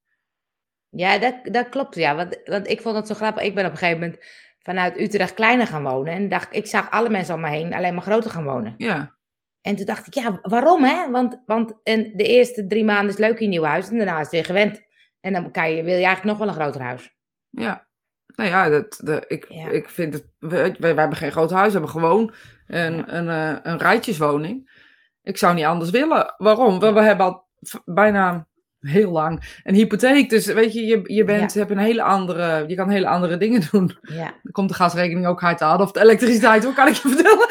Ja, 0.89 1.17
dat, 1.17 1.35
dat 1.43 1.69
klopt, 1.69 1.95
ja. 1.95 2.15
Want, 2.15 2.39
want 2.45 2.69
ik 2.69 2.81
vond 2.81 2.95
het 2.95 3.07
zo 3.07 3.13
grappig. 3.13 3.43
Ik 3.43 3.55
ben 3.55 3.65
op 3.65 3.71
een 3.71 3.77
gegeven 3.77 3.99
moment 3.99 4.25
vanuit 4.59 4.99
Utrecht 4.99 5.33
kleiner 5.33 5.67
gaan 5.67 5.83
wonen. 5.83 6.13
En 6.13 6.29
dacht, 6.29 6.55
ik 6.55 6.67
zag 6.67 6.91
alle 6.91 7.09
mensen 7.09 7.35
om 7.35 7.41
me 7.41 7.49
heen 7.49 7.73
alleen 7.73 7.93
maar 7.93 8.03
groter 8.03 8.31
gaan 8.31 8.43
wonen. 8.43 8.73
Ja. 8.77 9.21
En 9.63 9.75
toen 9.75 9.85
dacht 9.85 10.07
ik, 10.07 10.13
ja, 10.13 10.39
waarom 10.41 10.83
hè? 10.83 11.11
Want, 11.11 11.41
want 11.45 11.73
en 11.83 12.11
de 12.15 12.23
eerste 12.23 12.67
drie 12.67 12.83
maanden 12.83 13.09
is 13.09 13.17
leuk 13.17 13.39
in 13.39 13.49
nieuw 13.49 13.63
huis 13.63 13.89
en 13.89 13.97
daarna 13.97 14.15
is 14.15 14.21
het 14.21 14.31
weer 14.31 14.45
gewend. 14.45 14.81
En 15.19 15.33
dan 15.33 15.51
kan 15.51 15.71
je, 15.71 15.83
wil 15.83 15.97
je 15.97 16.05
eigenlijk 16.05 16.23
nog 16.23 16.37
wel 16.37 16.47
een 16.47 16.61
groter 16.61 16.81
huis. 16.81 17.15
Ja, 17.49 17.87
nou 18.35 18.49
ja, 18.49 18.69
dat, 18.69 19.25
ik, 19.27 19.45
ik 19.71 19.89
vind 19.89 20.13
het, 20.13 20.27
we, 20.39 20.75
we, 20.79 20.87
hebben 20.87 21.15
geen 21.15 21.31
groot 21.31 21.51
huis, 21.51 21.65
we 21.65 21.79
hebben 21.79 21.89
gewoon 21.89 22.33
een, 22.67 23.15
een, 23.15 23.29
een, 23.29 23.29
eh, 23.29 23.59
een 23.63 23.77
rijtjeswoning. 23.77 24.81
Ik 25.21 25.37
zou 25.37 25.53
niet 25.55 25.65
anders 25.65 25.89
willen. 25.89 26.33
Waarom? 26.37 26.79
We, 26.79 26.93
we 26.93 27.01
hebben 27.01 27.25
al 27.25 27.47
bijna 27.85 28.47
heel 28.79 29.11
lang 29.11 29.59
een 29.63 29.75
hypotheek. 29.75 30.29
Dus 30.29 30.45
weet 30.45 30.73
je, 30.73 30.85
je, 30.85 31.01
je 31.03 31.23
bent, 31.23 31.53
ja. 31.53 31.59
hebt 31.59 31.71
een 31.71 31.77
hele 31.77 32.03
andere, 32.03 32.63
je 32.67 32.75
kan 32.75 32.89
hele 32.89 33.07
andere 33.07 33.37
dingen 33.37 33.61
doen. 33.71 33.97
Ja. 34.01 34.33
Dan 34.43 34.51
komt 34.51 34.69
de 34.69 34.75
gasrekening 34.75 35.27
ook 35.27 35.41
hard 35.41 35.61
aan 35.61 35.81
of 35.81 35.91
de 35.91 36.01
elektriciteit, 36.01 36.63
hoe 36.63 36.73
kan 36.73 36.87
ik 36.87 36.93
je 36.93 37.09
vertellen? 37.09 37.47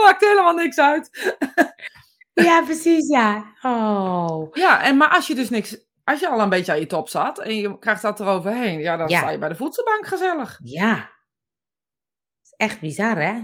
maakt 0.04 0.24
helemaal 0.24 0.54
niks 0.54 0.78
uit. 0.78 1.34
Ja, 2.34 2.62
precies, 2.62 3.08
ja. 3.08 3.54
Oh. 3.62 4.48
Ja, 4.52 4.82
en, 4.82 4.96
maar 4.96 5.08
als 5.08 5.26
je 5.26 5.34
dus 5.34 5.50
niks, 5.50 5.76
als 6.04 6.20
je 6.20 6.28
al 6.28 6.40
een 6.40 6.48
beetje 6.48 6.72
aan 6.72 6.80
je 6.80 6.86
top 6.86 7.08
zat 7.08 7.38
en 7.38 7.56
je 7.56 7.78
krijgt 7.78 8.02
dat 8.02 8.20
eroverheen, 8.20 8.78
ja, 8.78 8.96
dan 8.96 9.08
sta 9.08 9.30
je 9.30 9.38
bij 9.38 9.48
de 9.48 9.56
voedselbank 9.56 10.06
gezellig. 10.06 10.60
Ja. 10.62 11.10
is 12.42 12.54
echt 12.56 12.80
bizar, 12.80 13.16
hè? 13.16 13.42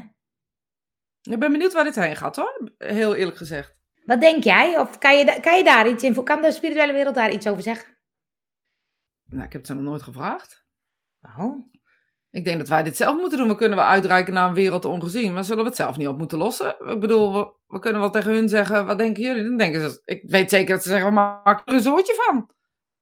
Ik 1.22 1.38
ben 1.38 1.52
benieuwd 1.52 1.72
waar 1.72 1.84
dit 1.84 1.94
heen 1.94 2.16
gaat, 2.16 2.36
hoor. 2.36 2.72
Heel 2.78 3.14
eerlijk 3.14 3.36
gezegd. 3.36 3.82
Wat 4.04 4.20
denk 4.20 4.44
jij? 4.44 4.78
Of 4.78 4.98
kan 4.98 5.18
je, 5.18 5.40
kan 5.40 5.56
je 5.56 5.64
daar 5.64 5.88
iets 5.88 6.02
in, 6.02 6.24
kan 6.24 6.42
de 6.42 6.52
spirituele 6.52 6.92
wereld 6.92 7.14
daar 7.14 7.32
iets 7.32 7.46
over 7.46 7.62
zeggen? 7.62 7.98
Nou, 9.24 9.44
ik 9.44 9.52
heb 9.52 9.60
het 9.60 9.66
ze 9.66 9.74
nog 9.74 9.82
nooit 9.82 10.02
gevraagd. 10.02 10.64
Oh. 11.38 11.70
Ik 12.30 12.44
denk 12.44 12.58
dat 12.58 12.68
wij 12.68 12.82
dit 12.82 12.96
zelf 12.96 13.16
moeten 13.16 13.38
doen. 13.38 13.48
We 13.48 13.54
kunnen 13.54 13.78
wel 13.78 13.86
uitreiken 13.86 14.34
naar 14.34 14.48
een 14.48 14.54
wereld 14.54 14.84
ongezien, 14.84 15.32
maar 15.32 15.44
zullen 15.44 15.62
we 15.62 15.68
het 15.68 15.78
zelf 15.78 15.96
niet 15.96 16.08
op 16.08 16.18
moeten 16.18 16.38
lossen? 16.38 16.74
Ik 16.86 17.00
bedoel, 17.00 17.32
we, 17.32 17.52
we 17.66 17.78
kunnen 17.78 18.00
wel 18.00 18.10
tegen 18.10 18.32
hun 18.32 18.48
zeggen, 18.48 18.86
wat 18.86 18.98
denken 18.98 19.22
jullie? 19.22 19.42
Dan 19.42 19.56
denken 19.56 19.80
ze, 19.80 20.02
ik 20.04 20.22
weet 20.26 20.50
zeker 20.50 20.74
dat 20.74 20.82
ze 20.82 20.88
zeggen, 20.88 21.08
we 21.08 21.14
maken 21.14 21.62
er 21.64 21.74
een 21.74 21.82
soortje 21.82 22.14
van. 22.16 22.50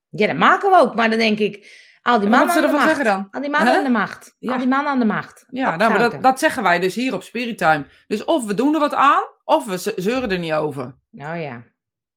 Ja, 0.09 0.27
dat 0.27 0.37
maken 0.37 0.71
we 0.71 0.77
ook, 0.77 0.95
maar 0.95 1.11
dan 1.11 1.19
denk 1.19 1.39
ik, 1.39 1.87
al 2.03 2.21
die 2.21 2.29
mannen 2.29 2.55
aan 2.55 2.63
de 2.63 2.69
macht. 2.69 3.05
Dan? 3.05 3.29
Al 3.31 3.41
die 3.41 3.51
mannen 3.51 3.75
aan 3.75 3.85
de 3.85 3.91
macht. 3.91 4.37
Ja. 4.39 4.53
Al 4.53 4.59
die 4.59 4.69
mannen 4.69 4.93
aan 4.93 4.99
de 4.99 5.05
macht. 5.05 5.47
Ja, 5.51 5.77
nou, 5.77 5.91
maar 5.91 6.11
dat, 6.11 6.23
dat 6.23 6.39
zeggen 6.39 6.63
wij 6.63 6.79
dus 6.79 6.95
hier 6.95 7.15
op 7.15 7.23
Spirit 7.23 7.59
Time. 7.59 7.87
Dus 8.07 8.25
of 8.25 8.47
we 8.47 8.55
doen 8.55 8.75
er 8.75 8.81
wat 8.81 8.95
aan, 8.95 9.23
of 9.45 9.67
we 9.67 9.93
zeuren 9.97 10.31
er 10.31 10.39
niet 10.39 10.53
over. 10.53 10.95
Nou 11.11 11.37
ja. 11.37 11.63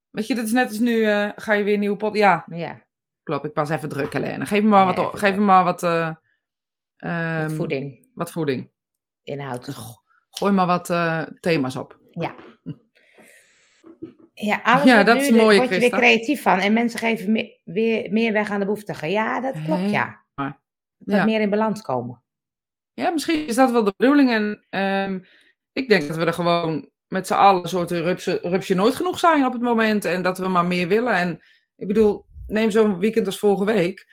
Weet 0.10 0.28
je, 0.28 0.36
dat 0.36 0.46
is 0.46 0.52
net 0.52 0.68
als 0.68 0.80
nu, 0.80 0.96
uh, 0.96 1.30
ga 1.36 1.54
je 1.54 1.64
weer 1.64 1.74
een 1.74 1.80
nieuwe 1.80 1.98
pot... 1.98 2.16
Ja. 2.16 2.46
Ja. 2.48 2.82
Klopt, 3.24 3.46
ik 3.46 3.54
pas 3.54 3.70
even 3.70 3.90
druk, 3.90 4.14
Helene. 4.14 4.46
Geef 4.46 4.62
me 4.62 4.70
maar 4.70 4.94
wat... 4.94 5.20
geef 5.20 5.36
me 5.36 5.42
maar 5.42 5.64
wat 5.64 5.84
uh, 5.84 6.10
Um, 7.04 7.42
wat 7.42 7.54
voeding. 7.54 8.08
Wat 8.14 8.32
voeding. 8.32 8.72
Inhoud. 9.24 9.70
Gooi 10.30 10.52
maar 10.52 10.66
wat 10.66 10.90
uh, 10.90 11.24
thema's 11.40 11.76
op. 11.76 12.00
Ja. 12.12 12.36
Ja, 14.34 14.62
alles 14.64 14.84
ja 14.84 15.04
dat 15.04 15.16
nu, 15.16 15.22
is 15.22 15.32
mooi, 15.32 15.58
word 15.58 15.70
je 15.70 15.80
weer 15.80 15.90
creatief 15.90 16.42
van. 16.42 16.60
En 16.60 16.74
mensen 16.74 17.00
geven 17.00 17.52
weer 17.64 18.12
meer 18.12 18.34
weg 18.34 18.50
aan 18.50 18.60
de 18.60 18.66
behoeftigen. 18.66 19.10
Ja, 19.10 19.40
dat 19.42 19.56
klopt, 19.66 19.90
ja. 19.90 20.24
Maar, 20.36 20.60
ja. 20.98 21.26
meer 21.26 21.42
in 21.42 21.50
balans 21.50 21.82
komen. 21.82 22.24
Ja, 22.94 23.10
misschien 23.10 23.48
is 23.48 23.56
dat 23.56 23.72
wel 23.72 23.84
de 23.84 23.94
bedoeling. 23.98 24.32
En 24.32 24.66
um, 25.10 25.26
ik 25.74 25.90
denk 25.90 26.08
dat 26.08 26.18
we 26.18 26.26
er 26.26 26.34
gewoon 26.34 26.90
met 27.08 27.28
z'n 27.28 27.34
allen 27.34 27.64
een 27.64 27.70
soort 27.70 27.92
rupsje 27.92 28.76
nooit 28.76 28.96
genoeg 28.96 29.20
zijn 29.20 29.46
op 29.46 29.54
het 29.54 29.62
moment. 29.62 30.06
En 30.06 30.22
dat 30.22 30.38
we 30.38 30.48
maar 30.48 30.66
meer 30.66 30.88
willen. 30.88 31.14
En 31.14 31.42
ik 31.76 31.88
bedoel, 31.88 32.26
neem 32.48 32.72
zo'n 32.72 33.00
weekend 33.00 33.26
als 33.26 33.40
vorige 33.40 33.66
week. 33.66 34.08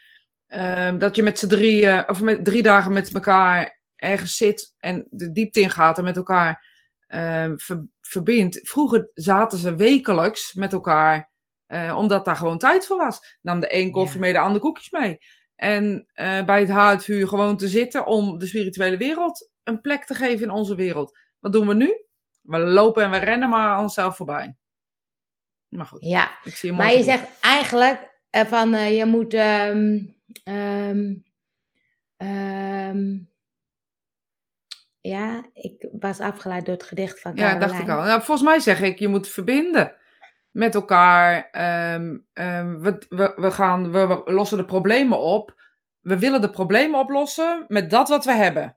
Ehm, 0.48 0.98
dat 0.98 1.16
je 1.16 1.22
met 1.22 1.38
z'n 1.38 1.46
drie, 1.46 2.08
of 2.08 2.20
met 2.20 2.44
drie 2.44 2.62
dagen 2.62 2.92
met 2.92 3.14
elkaar 3.14 3.80
ergens 3.96 4.36
zit 4.36 4.74
en 4.78 5.06
de 5.10 5.32
diepte 5.32 5.60
in 5.60 5.70
gaat 5.70 5.98
en 5.98 6.04
met 6.04 6.16
elkaar 6.16 6.66
uh, 7.08 7.52
verbindt. 8.00 8.60
Vroeger 8.62 9.10
zaten 9.14 9.58
ze 9.58 9.74
wekelijks 9.74 10.54
met 10.54 10.72
elkaar, 10.72 11.30
uh, 11.68 11.96
omdat 11.98 12.24
daar 12.24 12.36
gewoon 12.36 12.58
tijd 12.58 12.86
voor 12.86 12.96
was. 12.96 13.38
Nam 13.42 13.60
de 13.60 13.74
een 13.74 13.90
koffie 13.90 14.20
mee, 14.20 14.32
de 14.32 14.38
ander 14.38 14.60
koekjes 14.60 14.90
mee. 14.90 15.18
En 15.54 16.06
uh, 16.14 16.44
bij 16.44 16.60
het 16.60 16.68
haardvuur 16.68 17.28
gewoon 17.28 17.56
te 17.56 17.68
zitten 17.68 18.06
om 18.06 18.38
de 18.38 18.46
spirituele 18.46 18.96
wereld 18.96 19.50
een 19.62 19.80
plek 19.80 20.04
te 20.04 20.14
geven 20.14 20.42
in 20.44 20.50
onze 20.50 20.74
wereld. 20.74 21.18
Wat 21.38 21.52
doen 21.52 21.66
we 21.66 21.74
nu? 21.74 22.04
We 22.40 22.58
lopen 22.58 23.04
en 23.04 23.10
we 23.10 23.16
rennen 23.16 23.48
maar 23.48 23.80
onszelf 23.80 24.16
voorbij. 24.16 24.56
Maar 25.68 25.86
goed. 25.86 26.04
Ja, 26.04 26.38
ik 26.42 26.56
zie 26.56 26.72
maar 26.72 26.92
je 26.92 27.02
zegt 27.02 27.40
eigenlijk 27.40 28.20
van 28.30 28.70
je 28.70 29.04
moet. 29.04 29.34
Um, 29.34 30.17
um, 30.44 31.24
um, 32.16 33.30
ja, 35.00 35.44
ik 35.52 35.88
was 36.00 36.20
afgeleid 36.20 36.64
door 36.64 36.74
het 36.74 36.82
gedicht 36.82 37.20
van 37.20 37.34
Caroline. 37.34 37.60
Ja, 37.60 37.66
dacht 37.66 37.80
ik 37.80 37.88
al. 37.88 38.02
Nou, 38.02 38.22
volgens 38.22 38.48
mij 38.48 38.60
zeg 38.60 38.80
ik, 38.80 38.98
je 38.98 39.08
moet 39.08 39.28
verbinden 39.28 39.94
met 40.50 40.74
elkaar. 40.74 41.48
Um, 41.94 42.26
um, 42.32 42.80
we, 42.80 42.98
we, 43.08 43.32
we, 43.36 43.50
gaan, 43.50 43.92
we, 43.92 44.06
we, 44.06 44.32
lossen 44.32 44.58
de 44.58 44.64
problemen 44.64 45.18
op. 45.18 45.60
We 46.00 46.18
willen 46.18 46.40
de 46.40 46.50
problemen 46.50 47.00
oplossen 47.00 47.64
met 47.68 47.90
dat 47.90 48.08
wat 48.08 48.24
we 48.24 48.32
hebben. 48.32 48.76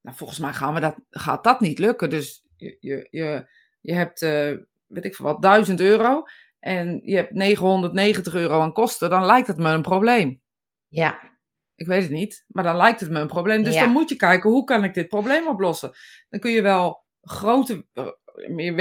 Nou, 0.00 0.16
volgens 0.16 0.38
mij 0.38 0.52
gaan 0.52 0.74
we 0.74 0.80
dat, 0.80 0.96
gaat 1.10 1.44
dat 1.44 1.60
niet 1.60 1.78
lukken. 1.78 2.10
Dus 2.10 2.44
je, 2.56 2.76
je, 2.80 3.08
je, 3.10 3.46
je 3.80 3.94
hebt, 3.94 4.22
uh, 4.22 4.58
weet 4.86 5.04
ik 5.04 5.14
veel 5.14 5.24
wat, 5.26 5.42
1000 5.42 5.80
euro. 5.80 6.22
En 6.60 7.00
je 7.04 7.16
hebt 7.16 7.32
990 7.32 8.34
euro 8.34 8.60
aan 8.60 8.72
kosten. 8.72 9.10
Dan 9.10 9.24
lijkt 9.24 9.46
het 9.46 9.56
me 9.56 9.70
een 9.70 9.82
probleem. 9.82 10.42
Ja. 10.94 11.32
Ik 11.74 11.86
weet 11.86 12.02
het 12.02 12.10
niet, 12.10 12.44
maar 12.48 12.64
dan 12.64 12.76
lijkt 12.76 13.00
het 13.00 13.10
me 13.10 13.20
een 13.20 13.26
probleem. 13.26 13.62
Dus 13.62 13.74
dan 13.74 13.90
moet 13.90 14.08
je 14.08 14.16
kijken, 14.16 14.50
hoe 14.50 14.64
kan 14.64 14.84
ik 14.84 14.94
dit 14.94 15.08
probleem 15.08 15.48
oplossen? 15.48 15.92
Dan 16.28 16.40
kun 16.40 16.50
je 16.50 16.62
wel 16.62 17.04
grote, 17.20 17.86
eh, 17.92 18.06
meer 18.48 18.74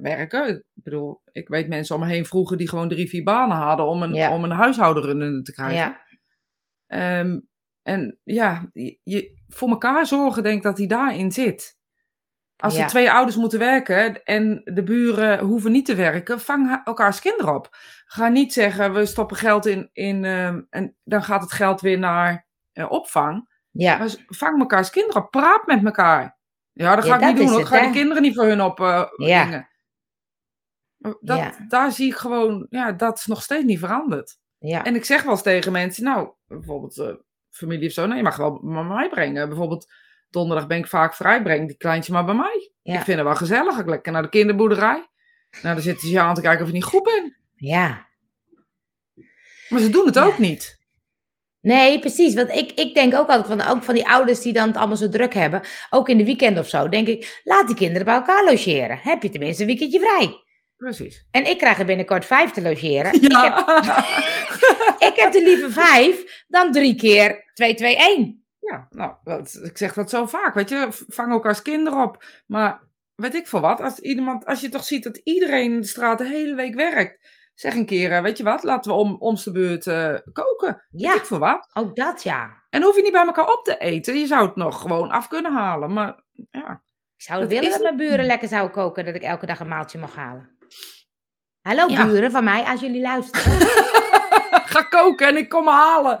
werken. 0.00 0.48
Ik 0.48 0.82
bedoel, 0.82 1.22
ik 1.32 1.48
weet 1.48 1.68
mensen 1.68 1.94
om 1.94 2.00
me 2.00 2.06
heen 2.08 2.24
vroeger 2.24 2.56
die 2.56 2.68
gewoon 2.68 2.88
drie, 2.88 3.08
vier 3.08 3.22
banen 3.22 3.56
hadden 3.56 3.86
om 3.86 4.02
een, 4.02 4.30
om 4.30 4.44
een 4.44 4.50
huishouden 4.50 5.42
te 5.44 5.52
krijgen. 5.52 5.98
Ja. 6.86 7.20
Um, 7.20 7.48
en 7.82 8.18
ja, 8.22 8.70
je, 8.72 9.42
voor 9.48 9.68
elkaar 9.68 10.06
zorgen, 10.06 10.42
denk 10.42 10.56
ik 10.56 10.62
dat 10.62 10.78
hij 10.78 10.86
daarin 10.86 11.32
zit. 11.32 11.78
Als 12.60 12.76
er 12.76 12.86
twee 12.86 13.10
ouders 13.10 13.36
moeten 13.36 13.58
werken 13.58 14.22
en 14.24 14.60
de 14.64 14.82
buren 14.82 15.38
hoeven 15.38 15.72
niet 15.72 15.86
te 15.86 15.94
werken, 15.94 16.40
vang 16.40 16.80
elkaars 16.84 17.20
kinderen 17.20 17.54
op. 17.54 17.68
Ga 18.04 18.28
niet 18.28 18.52
zeggen, 18.52 18.92
we 18.92 19.06
stoppen 19.06 19.36
geld 19.36 19.66
in, 19.66 19.90
in 19.92 20.24
uh, 20.24 20.46
en 20.70 20.96
dan 21.04 21.22
gaat 21.22 21.40
het 21.40 21.52
geld 21.52 21.80
weer 21.80 21.98
naar 21.98 22.46
uh, 22.72 22.90
opvang. 22.90 23.48
Ja. 23.70 23.98
Maar 23.98 24.14
vang 24.26 24.60
elkaars 24.60 24.90
kinderen 24.90 25.22
op, 25.22 25.30
praat 25.30 25.66
met 25.66 25.84
elkaar. 25.84 26.38
Ja, 26.72 26.94
dat 26.94 27.04
ga 27.04 27.14
ik 27.14 27.26
niet 27.26 27.48
doen. 27.48 27.58
Ik 27.60 27.66
ga 27.66 27.86
de 27.86 27.90
kinderen 27.90 28.22
niet 28.22 28.34
voor 28.34 28.44
hun 28.44 28.62
op 28.62 28.80
uh, 28.80 29.04
ja. 29.16 29.44
dingen. 29.44 29.68
Dat, 31.20 31.38
ja. 31.38 31.54
Daar 31.68 31.92
zie 31.92 32.06
ik 32.06 32.16
gewoon, 32.16 32.66
ja, 32.70 32.92
dat 32.92 33.18
is 33.18 33.26
nog 33.26 33.42
steeds 33.42 33.64
niet 33.64 33.78
veranderd. 33.78 34.38
Ja. 34.58 34.84
En 34.84 34.94
ik 34.94 35.04
zeg 35.04 35.22
wel 35.22 35.32
eens 35.32 35.42
tegen 35.42 35.72
mensen, 35.72 36.04
nou, 36.04 36.30
bijvoorbeeld 36.46 36.96
uh, 36.96 37.14
familie 37.50 37.86
of 37.86 37.92
zo, 37.92 38.04
nou, 38.04 38.16
je 38.16 38.22
mag 38.22 38.36
wel 38.36 38.60
bij 38.62 38.82
mij 38.82 39.08
brengen. 39.08 39.48
Bijvoorbeeld 39.48 39.92
donderdag 40.30 40.66
ben 40.66 40.78
ik 40.78 40.86
vaak 40.86 41.14
vrij, 41.14 41.42
breng 41.42 41.66
die 41.66 41.76
kleintje 41.76 42.12
maar 42.12 42.24
bij 42.24 42.34
mij. 42.34 42.70
Ik 42.82 43.00
vind 43.00 43.18
het 43.18 43.26
wel 43.26 43.34
gezellig. 43.34 43.78
Ik 43.78 43.86
lekker 43.86 44.12
naar 44.12 44.22
de 44.22 44.28
kinderboerderij. 44.28 45.08
Nou, 45.62 45.74
dan 45.74 45.80
zitten 45.80 46.08
ze 46.08 46.20
aan 46.20 46.34
te 46.34 46.40
kijken 46.40 46.60
of 46.60 46.66
je 46.66 46.74
niet 46.74 46.84
goed 46.84 47.02
bent. 47.02 47.34
Ja. 47.56 48.06
Maar 49.68 49.80
ze 49.80 49.90
doen 49.90 50.06
het 50.06 50.18
ook 50.18 50.38
niet. 50.38 50.78
Nee, 51.60 51.98
precies. 51.98 52.34
Want 52.34 52.50
ik, 52.50 52.72
ik 52.72 52.94
denk 52.94 53.14
ook 53.14 53.28
altijd 53.28 53.46
van, 53.46 53.68
ook 53.68 53.82
van 53.82 53.94
die 53.94 54.08
ouders 54.08 54.40
die 54.40 54.52
dan 54.52 54.68
het 54.68 54.76
allemaal 54.76 54.96
zo 54.96 55.08
druk 55.08 55.34
hebben, 55.34 55.62
ook 55.90 56.08
in 56.08 56.18
de 56.18 56.24
weekend 56.24 56.58
of 56.58 56.68
zo, 56.68 56.88
denk 56.88 57.06
ik, 57.06 57.40
laat 57.44 57.66
die 57.66 57.76
kinderen 57.76 58.04
bij 58.04 58.14
elkaar 58.14 58.44
logeren. 58.44 58.98
Heb 59.02 59.22
je 59.22 59.30
tenminste 59.30 59.62
een 59.62 59.68
weekendje 59.68 60.00
vrij. 60.00 60.42
Precies. 60.76 61.26
En 61.30 61.46
ik 61.46 61.58
krijg 61.58 61.78
er 61.78 61.84
binnenkort 61.84 62.24
vijf 62.24 62.50
te 62.50 62.62
logeren. 62.62 63.20
Ja. 63.20 63.58
Ik, 63.58 63.84
heb, 63.84 63.98
ik 65.10 65.16
heb 65.16 65.34
er 65.34 65.42
liever 65.42 65.72
vijf 65.72 66.44
dan 66.48 66.72
drie 66.72 66.94
keer 66.94 67.50
2, 67.54 67.74
2, 67.74 67.96
1. 67.96 68.39
Ja, 68.60 68.88
nou, 68.90 69.14
ik 69.62 69.78
zeg 69.78 69.92
dat 69.92 70.10
zo 70.10 70.26
vaak, 70.26 70.54
weet 70.54 70.68
je, 70.68 70.86
vang 70.90 71.32
ook 71.32 71.46
als 71.46 71.62
kinderen 71.62 72.02
op. 72.02 72.24
Maar 72.46 72.80
weet 73.14 73.34
ik 73.34 73.46
voor 73.46 73.60
wat, 73.60 73.80
als, 73.80 73.98
iemand, 73.98 74.46
als 74.46 74.60
je 74.60 74.68
toch 74.68 74.84
ziet 74.84 75.04
dat 75.04 75.16
iedereen 75.16 75.72
in 75.72 75.80
de 75.80 75.86
straat 75.86 76.18
de 76.18 76.26
hele 76.26 76.54
week 76.54 76.74
werkt, 76.74 77.28
zeg 77.54 77.74
een 77.74 77.86
keer, 77.86 78.12
eh, 78.12 78.22
weet 78.22 78.36
je 78.36 78.44
wat, 78.44 78.62
laten 78.62 78.90
we 78.90 78.96
om, 78.96 79.16
om 79.18 79.34
de 79.34 79.52
beurt 79.52 79.86
uh, 79.86 80.14
koken. 80.32 80.82
Ja, 80.90 81.08
weet 81.08 81.20
ik 81.20 81.26
voor 81.26 81.38
wat. 81.38 81.70
Ook 81.72 81.96
dat 81.96 82.22
ja. 82.22 82.62
En 82.70 82.82
hoef 82.82 82.96
je 82.96 83.02
niet 83.02 83.12
bij 83.12 83.26
elkaar 83.26 83.52
op 83.52 83.64
te 83.64 83.76
eten, 83.78 84.18
je 84.18 84.26
zou 84.26 84.46
het 84.46 84.56
nog 84.56 84.80
gewoon 84.80 85.10
af 85.10 85.28
kunnen 85.28 85.52
halen, 85.52 85.92
maar 85.92 86.22
ja. 86.50 86.82
Ik 87.16 87.26
zou 87.26 87.46
willen 87.46 87.70
dat 87.70 87.82
mijn 87.82 87.96
buren 87.96 88.24
lekker 88.24 88.48
zouden 88.48 88.72
koken, 88.72 89.04
dat 89.04 89.14
ik 89.14 89.22
elke 89.22 89.46
dag 89.46 89.60
een 89.60 89.68
maaltje 89.68 89.98
mag 89.98 90.14
halen. 90.14 90.58
Hallo 91.60 91.86
buren 91.86 92.30
van 92.30 92.44
mij, 92.44 92.64
als 92.64 92.80
jullie 92.80 93.00
luisteren. 93.00 93.58
ga 94.74 94.82
koken 94.82 95.28
en 95.28 95.36
ik 95.36 95.48
kom 95.48 95.68
halen. 95.68 96.18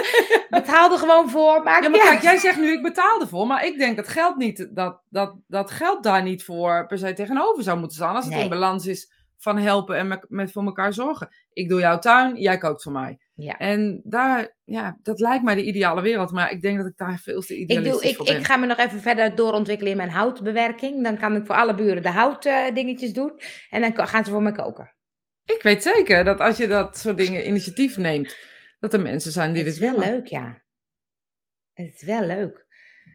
Betaal 0.50 0.92
er 0.92 0.98
gewoon 0.98 1.30
voor. 1.30 1.62
Maar 1.62 1.82
ja, 1.82 1.88
maar 1.88 2.00
kijk, 2.00 2.22
jij 2.22 2.38
zegt 2.38 2.58
nu 2.58 2.72
ik 2.72 2.82
betaal 2.82 3.20
ervoor, 3.20 3.46
maar 3.46 3.66
ik 3.66 3.78
denk 3.78 3.96
dat 3.96 4.08
geld, 4.08 4.36
niet, 4.36 4.68
dat, 4.70 5.00
dat, 5.08 5.36
dat 5.46 5.70
geld 5.70 6.02
daar 6.02 6.22
niet 6.22 6.44
voor 6.44 6.86
per 6.86 6.98
se 6.98 7.12
tegenover 7.12 7.62
zou 7.62 7.78
moeten 7.78 7.96
staan. 7.96 8.14
Als 8.14 8.24
het 8.24 8.34
in 8.34 8.48
balans 8.48 8.86
is 8.86 9.10
van 9.38 9.58
helpen 9.58 9.96
en 9.96 10.08
met, 10.08 10.24
met 10.28 10.52
voor 10.52 10.64
elkaar 10.64 10.92
zorgen. 10.92 11.28
Ik 11.52 11.68
doe 11.68 11.80
jouw 11.80 11.98
tuin, 11.98 12.36
jij 12.36 12.58
kookt 12.58 12.82
voor 12.82 12.92
mij. 12.92 13.18
Ja. 13.34 13.58
En 13.58 14.00
daar, 14.04 14.56
ja, 14.64 14.98
dat 15.02 15.20
lijkt 15.20 15.44
mij 15.44 15.54
de 15.54 15.64
ideale 15.64 16.00
wereld, 16.00 16.30
maar 16.30 16.50
ik 16.50 16.62
denk 16.62 16.76
dat 16.76 16.86
ik 16.86 16.96
daar 16.96 17.18
veel 17.22 17.40
te 17.40 17.56
idealistisch 17.56 18.10
ik 18.10 18.16
doe, 18.16 18.26
ik, 18.26 18.38
Ik 18.38 18.46
ga 18.46 18.56
me 18.56 18.66
nog 18.66 18.78
even 18.78 19.00
verder 19.00 19.34
doorontwikkelen 19.34 19.90
in 19.90 19.96
mijn 19.96 20.10
houtbewerking. 20.10 21.02
Dan 21.02 21.18
kan 21.18 21.36
ik 21.36 21.46
voor 21.46 21.54
alle 21.54 21.74
buren 21.74 22.02
de 22.02 22.10
houtdingetjes 22.10 23.08
uh, 23.08 23.14
doen 23.14 23.40
en 23.70 23.80
dan 23.80 24.08
gaan 24.08 24.24
ze 24.24 24.30
voor 24.30 24.42
me 24.42 24.52
koken. 24.52 24.92
Ik 25.44 25.62
weet 25.62 25.82
zeker 25.82 26.24
dat 26.24 26.40
als 26.40 26.56
je 26.56 26.66
dat 26.66 26.98
soort 26.98 27.16
dingen 27.16 27.46
initiatief 27.46 27.96
neemt, 27.96 28.36
dat 28.80 28.92
er 28.92 29.00
mensen 29.00 29.32
zijn 29.32 29.52
die 29.52 29.64
dit 29.64 29.78
willen. 29.78 29.94
Het 29.94 30.04
is 30.04 30.08
wel 30.08 30.18
leuk, 30.18 30.26
ja. 30.26 30.62
Het 31.72 31.94
is 31.94 32.02
wel 32.02 32.22
leuk. 32.26 32.66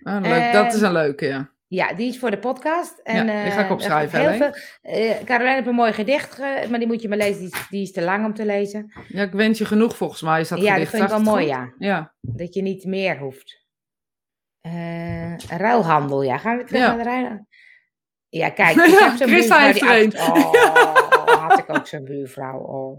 Ah, 0.03 0.21
leuk. 0.21 0.53
dat 0.53 0.73
is 0.73 0.81
een 0.81 0.91
leuke, 0.91 1.25
ja. 1.25 1.51
Ja, 1.69 1.93
die 1.93 2.07
is 2.07 2.19
voor 2.19 2.31
de 2.31 2.39
podcast. 2.39 2.99
En, 3.03 3.27
ja, 3.27 3.43
die 3.43 3.51
ga 3.51 3.59
ik 3.59 3.65
eh, 3.65 3.71
opschrijven. 3.71 4.19
Heel 4.19 4.37
veel, 4.37 4.55
uh, 4.93 5.23
Caroline 5.23 5.55
heeft 5.55 5.67
een 5.67 5.75
mooi 5.75 5.93
gedicht, 5.93 6.37
maar 6.69 6.79
die 6.79 6.87
moet 6.87 7.01
je 7.01 7.07
maar 7.07 7.17
lezen. 7.17 7.39
Die 7.39 7.51
is, 7.51 7.67
die 7.69 7.81
is, 7.81 7.91
te 7.91 8.01
lang 8.01 8.25
om 8.25 8.33
te 8.33 8.45
lezen. 8.45 8.91
Ja, 9.07 9.23
ik 9.23 9.31
wens 9.31 9.57
je 9.57 9.65
genoeg 9.65 9.97
volgens 9.97 10.21
mij. 10.21 10.39
Is 10.39 10.47
dat 10.47 10.59
ja, 10.59 10.73
gedicht. 10.73 10.91
dat 10.91 10.99
vind 10.99 11.11
ik 11.11 11.25
wel 11.25 11.33
mooi, 11.33 11.45
ja. 11.45 11.73
ja. 11.77 12.13
Dat 12.21 12.53
je 12.53 12.61
niet 12.61 12.85
meer 12.85 13.17
hoeft. 13.17 13.65
Uh, 14.61 15.37
ruilhandel, 15.37 16.21
ja. 16.21 16.37
Gaan 16.37 16.57
we 16.57 16.63
terug 16.63 16.81
naar 16.81 16.97
de 16.97 17.03
ruilhandel? 17.03 17.47
Ja, 18.29 18.49
kijk. 18.49 18.75
Ik 18.85 19.19
heb 19.19 19.29
Christa 19.29 19.59
heeft 19.59 19.81
er 19.81 20.01
een. 20.01 20.17
Oh, 20.17 20.95
had 21.47 21.59
ik 21.59 21.77
ook 21.77 21.87
zo'n 21.87 22.03
buurvrouw. 22.03 22.59
Oh, 22.59 22.97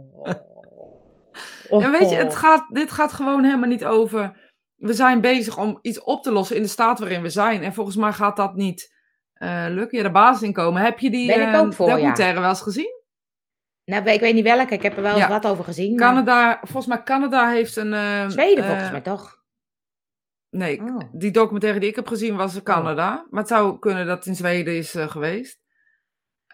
oh. 1.68 1.84
En 1.84 1.90
weet 1.90 2.10
je, 2.10 2.16
het 2.16 2.36
gaat, 2.36 2.66
dit 2.68 2.90
gaat 2.90 3.12
gewoon 3.12 3.44
helemaal 3.44 3.68
niet 3.68 3.84
over... 3.84 4.46
We 4.76 4.92
zijn 4.92 5.20
bezig 5.20 5.58
om 5.58 5.78
iets 5.82 6.02
op 6.02 6.22
te 6.22 6.32
lossen 6.32 6.56
in 6.56 6.62
de 6.62 6.68
staat 6.68 6.98
waarin 6.98 7.22
we 7.22 7.28
zijn. 7.28 7.62
En 7.62 7.74
volgens 7.74 7.96
mij 7.96 8.12
gaat 8.12 8.36
dat 8.36 8.54
niet 8.54 8.94
uh, 9.34 9.66
lukken. 9.68 9.98
Ja, 9.98 10.04
de 10.04 10.10
basisinkomen. 10.10 10.82
Heb 10.82 10.98
je 10.98 11.10
die 11.10 11.26
ben 11.26 11.48
ik 11.48 11.60
ook 11.60 11.72
voor, 11.72 11.88
documentaire 11.88 12.34
ja. 12.34 12.40
wel 12.40 12.48
eens 12.48 12.60
gezien? 12.62 12.96
Nou, 13.84 14.10
ik 14.10 14.20
weet 14.20 14.34
niet 14.34 14.44
welke. 14.44 14.74
Ik 14.74 14.82
heb 14.82 14.96
er 14.96 15.02
wel 15.02 15.28
wat 15.28 15.46
over 15.46 15.64
gezien. 15.64 15.96
Canada, 15.96 16.58
volgens 16.62 16.86
mij 16.86 17.02
Canada 17.02 17.50
heeft 17.50 17.76
een... 17.76 17.92
Uh, 17.92 18.28
Zweden 18.28 18.64
volgens 18.64 18.90
mij 18.90 19.00
toch? 19.00 19.36
Nee, 20.50 20.80
oh. 20.80 21.00
die 21.12 21.30
documentaire 21.30 21.80
die 21.80 21.88
ik 21.88 21.96
heb 21.96 22.06
gezien 22.06 22.36
was 22.36 22.62
Canada. 22.62 23.14
Oh. 23.14 23.30
Maar 23.30 23.40
het 23.40 23.48
zou 23.48 23.78
kunnen 23.78 24.06
dat 24.06 24.16
het 24.16 24.26
in 24.26 24.34
Zweden 24.34 24.76
is 24.76 24.94
uh, 24.94 25.08
geweest. 25.08 25.60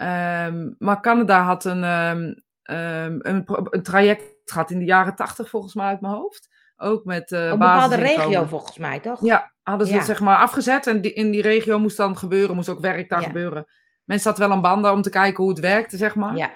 Um, 0.02 0.74
maar 0.78 1.00
Canada 1.00 1.42
had 1.42 1.64
een, 1.64 1.84
um, 1.84 2.20
um, 2.62 3.18
een, 3.22 3.44
een, 3.46 3.82
traject 3.82 4.24
gehad 4.44 4.70
in 4.70 4.78
de 4.78 4.84
jaren 4.84 5.14
tachtig 5.14 5.48
volgens 5.48 5.74
mij 5.74 5.86
uit 5.86 6.00
mijn 6.00 6.14
hoofd. 6.14 6.48
Ook 6.76 7.04
met 7.04 7.30
uh, 7.30 7.44
Een 7.44 7.50
bepaalde 7.50 7.96
regio 7.96 8.44
volgens 8.44 8.78
mij, 8.78 9.00
toch? 9.00 9.24
Ja, 9.24 9.52
hadden 9.62 9.86
ze 9.86 9.94
ja. 9.94 10.04
zeg 10.04 10.20
maar 10.20 10.38
afgezet. 10.38 10.86
En 10.86 11.00
die, 11.00 11.12
in 11.12 11.30
die 11.30 11.42
regio 11.42 11.78
moest 11.78 11.96
dan 11.96 12.16
gebeuren, 12.16 12.54
moest 12.54 12.68
ook 12.68 12.80
werk 12.80 13.08
daar 13.08 13.20
ja. 13.20 13.26
gebeuren. 13.26 13.66
Mensen 14.04 14.30
hadden 14.30 14.48
wel 14.48 14.56
aan 14.56 14.62
banden 14.62 14.92
om 14.92 15.02
te 15.02 15.10
kijken 15.10 15.42
hoe 15.42 15.52
het 15.52 15.60
werkte, 15.60 15.96
zeg 15.96 16.14
maar. 16.14 16.36
Ja. 16.36 16.50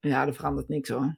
ja, 0.00 0.26
er 0.26 0.34
verandert 0.34 0.68
niks 0.68 0.88
hoor. 0.88 1.16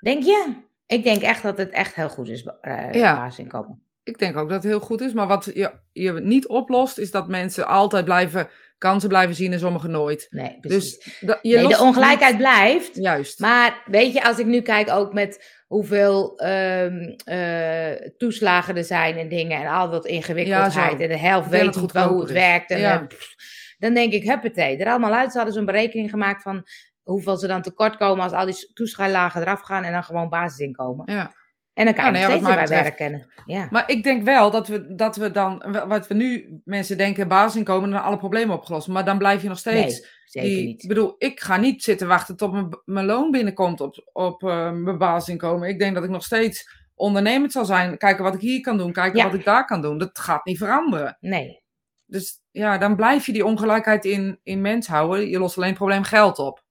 Denk 0.00 0.22
je? 0.22 0.54
Ik 0.86 1.02
denk 1.02 1.22
echt 1.22 1.42
dat 1.42 1.58
het 1.58 1.70
echt 1.70 1.94
heel 1.94 2.08
goed 2.08 2.28
is, 2.28 2.46
uh, 2.62 2.92
ja. 2.92 3.16
basisinkomen. 3.16 3.82
Ik 4.04 4.18
denk 4.18 4.36
ook 4.36 4.48
dat 4.48 4.62
het 4.62 4.72
heel 4.72 4.80
goed 4.80 5.00
is. 5.00 5.12
Maar 5.12 5.26
wat 5.26 5.50
je, 5.54 5.72
je 5.92 6.12
niet 6.12 6.46
oplost, 6.46 6.98
is 6.98 7.10
dat 7.10 7.28
mensen 7.28 7.66
altijd 7.66 8.04
blijven 8.04 8.48
kansen 8.78 9.08
blijven 9.08 9.34
zien 9.34 9.52
en 9.52 9.58
sommigen 9.58 9.90
nooit. 9.90 10.26
Nee, 10.30 10.56
dus 10.60 11.16
dat, 11.20 11.38
je 11.42 11.56
nee, 11.56 11.68
de 11.68 11.78
ongelijkheid 11.78 12.32
niet... 12.32 12.42
blijft. 12.42 12.96
Juist. 12.96 13.38
Maar 13.38 13.82
weet 13.86 14.12
je, 14.12 14.24
als 14.24 14.38
ik 14.38 14.46
nu 14.46 14.60
kijk 14.60 14.90
ook 14.90 15.12
met 15.12 15.62
hoeveel 15.66 16.44
um, 16.44 17.16
uh, 17.28 17.90
toeslagen 18.16 18.76
er 18.76 18.84
zijn 18.84 19.16
en 19.16 19.28
dingen 19.28 19.60
en 19.60 19.66
al 19.66 19.90
dat 19.90 20.06
ingewikkeldheid 20.06 20.98
ja, 20.98 21.04
en 21.04 21.08
de 21.08 21.18
helft 21.18 21.48
weet 21.48 21.76
niet 21.76 21.92
wel 21.92 22.08
hoe 22.08 22.20
het 22.20 22.30
werkt. 22.30 22.70
En, 22.70 22.78
ja. 22.78 22.98
pff, 22.98 23.34
dan 23.78 23.94
denk 23.94 24.12
ik, 24.12 24.24
huppatee, 24.24 24.76
er 24.76 24.90
allemaal 24.90 25.14
uit. 25.14 25.30
Ze 25.30 25.36
hadden 25.36 25.54
zo'n 25.54 25.64
berekening 25.64 26.10
gemaakt 26.10 26.42
van 26.42 26.66
hoeveel 27.02 27.36
ze 27.36 27.46
dan 27.46 27.62
tekort 27.62 27.96
komen 27.96 28.24
als 28.24 28.32
al 28.32 28.46
die 28.46 28.70
toeslagen 28.72 29.40
eraf 29.40 29.60
gaan 29.60 29.84
en 29.84 29.92
dan 29.92 30.04
gewoon 30.04 30.28
basisinkomen. 30.28 31.12
Ja. 31.12 31.32
En 31.74 31.84
dan 31.84 31.94
kan 31.94 32.04
je 32.12 32.18
Ja, 32.18 32.28
nog 32.28 32.28
nee, 32.28 32.38
steeds 32.38 32.48
erbij 32.50 32.62
betreft. 32.64 32.98
werken. 32.98 33.28
Ja. 33.46 33.68
Maar 33.70 33.90
ik 33.90 34.02
denk 34.02 34.22
wel 34.22 34.50
dat 34.50 34.68
we, 34.68 34.94
dat 34.94 35.16
we 35.16 35.30
dan, 35.30 35.64
wat 35.88 36.06
we 36.06 36.14
nu 36.14 36.60
mensen 36.64 36.96
denken, 36.96 37.28
basisinkomen, 37.28 37.90
dan 37.90 38.02
alle 38.02 38.16
problemen 38.16 38.56
opgelost. 38.56 38.88
Maar 38.88 39.04
dan 39.04 39.18
blijf 39.18 39.42
je 39.42 39.48
nog 39.48 39.58
steeds. 39.58 40.00
Nee, 40.00 40.10
zeker 40.24 40.48
die, 40.48 40.66
niet. 40.66 40.82
Ik 40.82 40.88
bedoel, 40.88 41.14
ik 41.18 41.40
ga 41.40 41.56
niet 41.56 41.82
zitten 41.82 42.08
wachten 42.08 42.36
tot 42.36 42.52
mijn, 42.52 42.68
mijn 42.84 43.06
loon 43.06 43.30
binnenkomt 43.30 43.80
op, 43.80 44.10
op 44.12 44.42
eh, 44.42 44.70
mijn 44.70 44.98
basisinkomen. 44.98 45.68
Ik 45.68 45.78
denk 45.78 45.94
dat 45.94 46.04
ik 46.04 46.10
nog 46.10 46.24
steeds 46.24 46.82
ondernemend 46.94 47.52
zal 47.52 47.64
zijn. 47.64 47.98
Kijken 47.98 48.24
wat 48.24 48.34
ik 48.34 48.40
hier 48.40 48.60
kan 48.60 48.78
doen, 48.78 48.92
kijken 48.92 49.18
Ja. 49.18 49.24
wat 49.24 49.34
ik 49.34 49.44
daar 49.44 49.64
kan 49.66 49.82
doen. 49.82 49.98
Dat 49.98 50.18
gaat 50.18 50.44
niet 50.44 50.58
veranderen. 50.58 51.16
Nee. 51.20 51.62
Dus 52.06 52.40
ja, 52.50 52.78
dan 52.78 52.96
blijf 52.96 53.26
je 53.26 53.32
die 53.32 53.44
ongelijkheid 53.44 54.04
in, 54.04 54.40
in 54.42 54.60
mens 54.60 54.86
houden. 54.86 55.28
Je 55.28 55.38
lost 55.38 55.56
alleen 55.56 55.68
het 55.68 55.78
probleem 55.78 56.02
geld 56.02 56.38
op. 56.38 56.63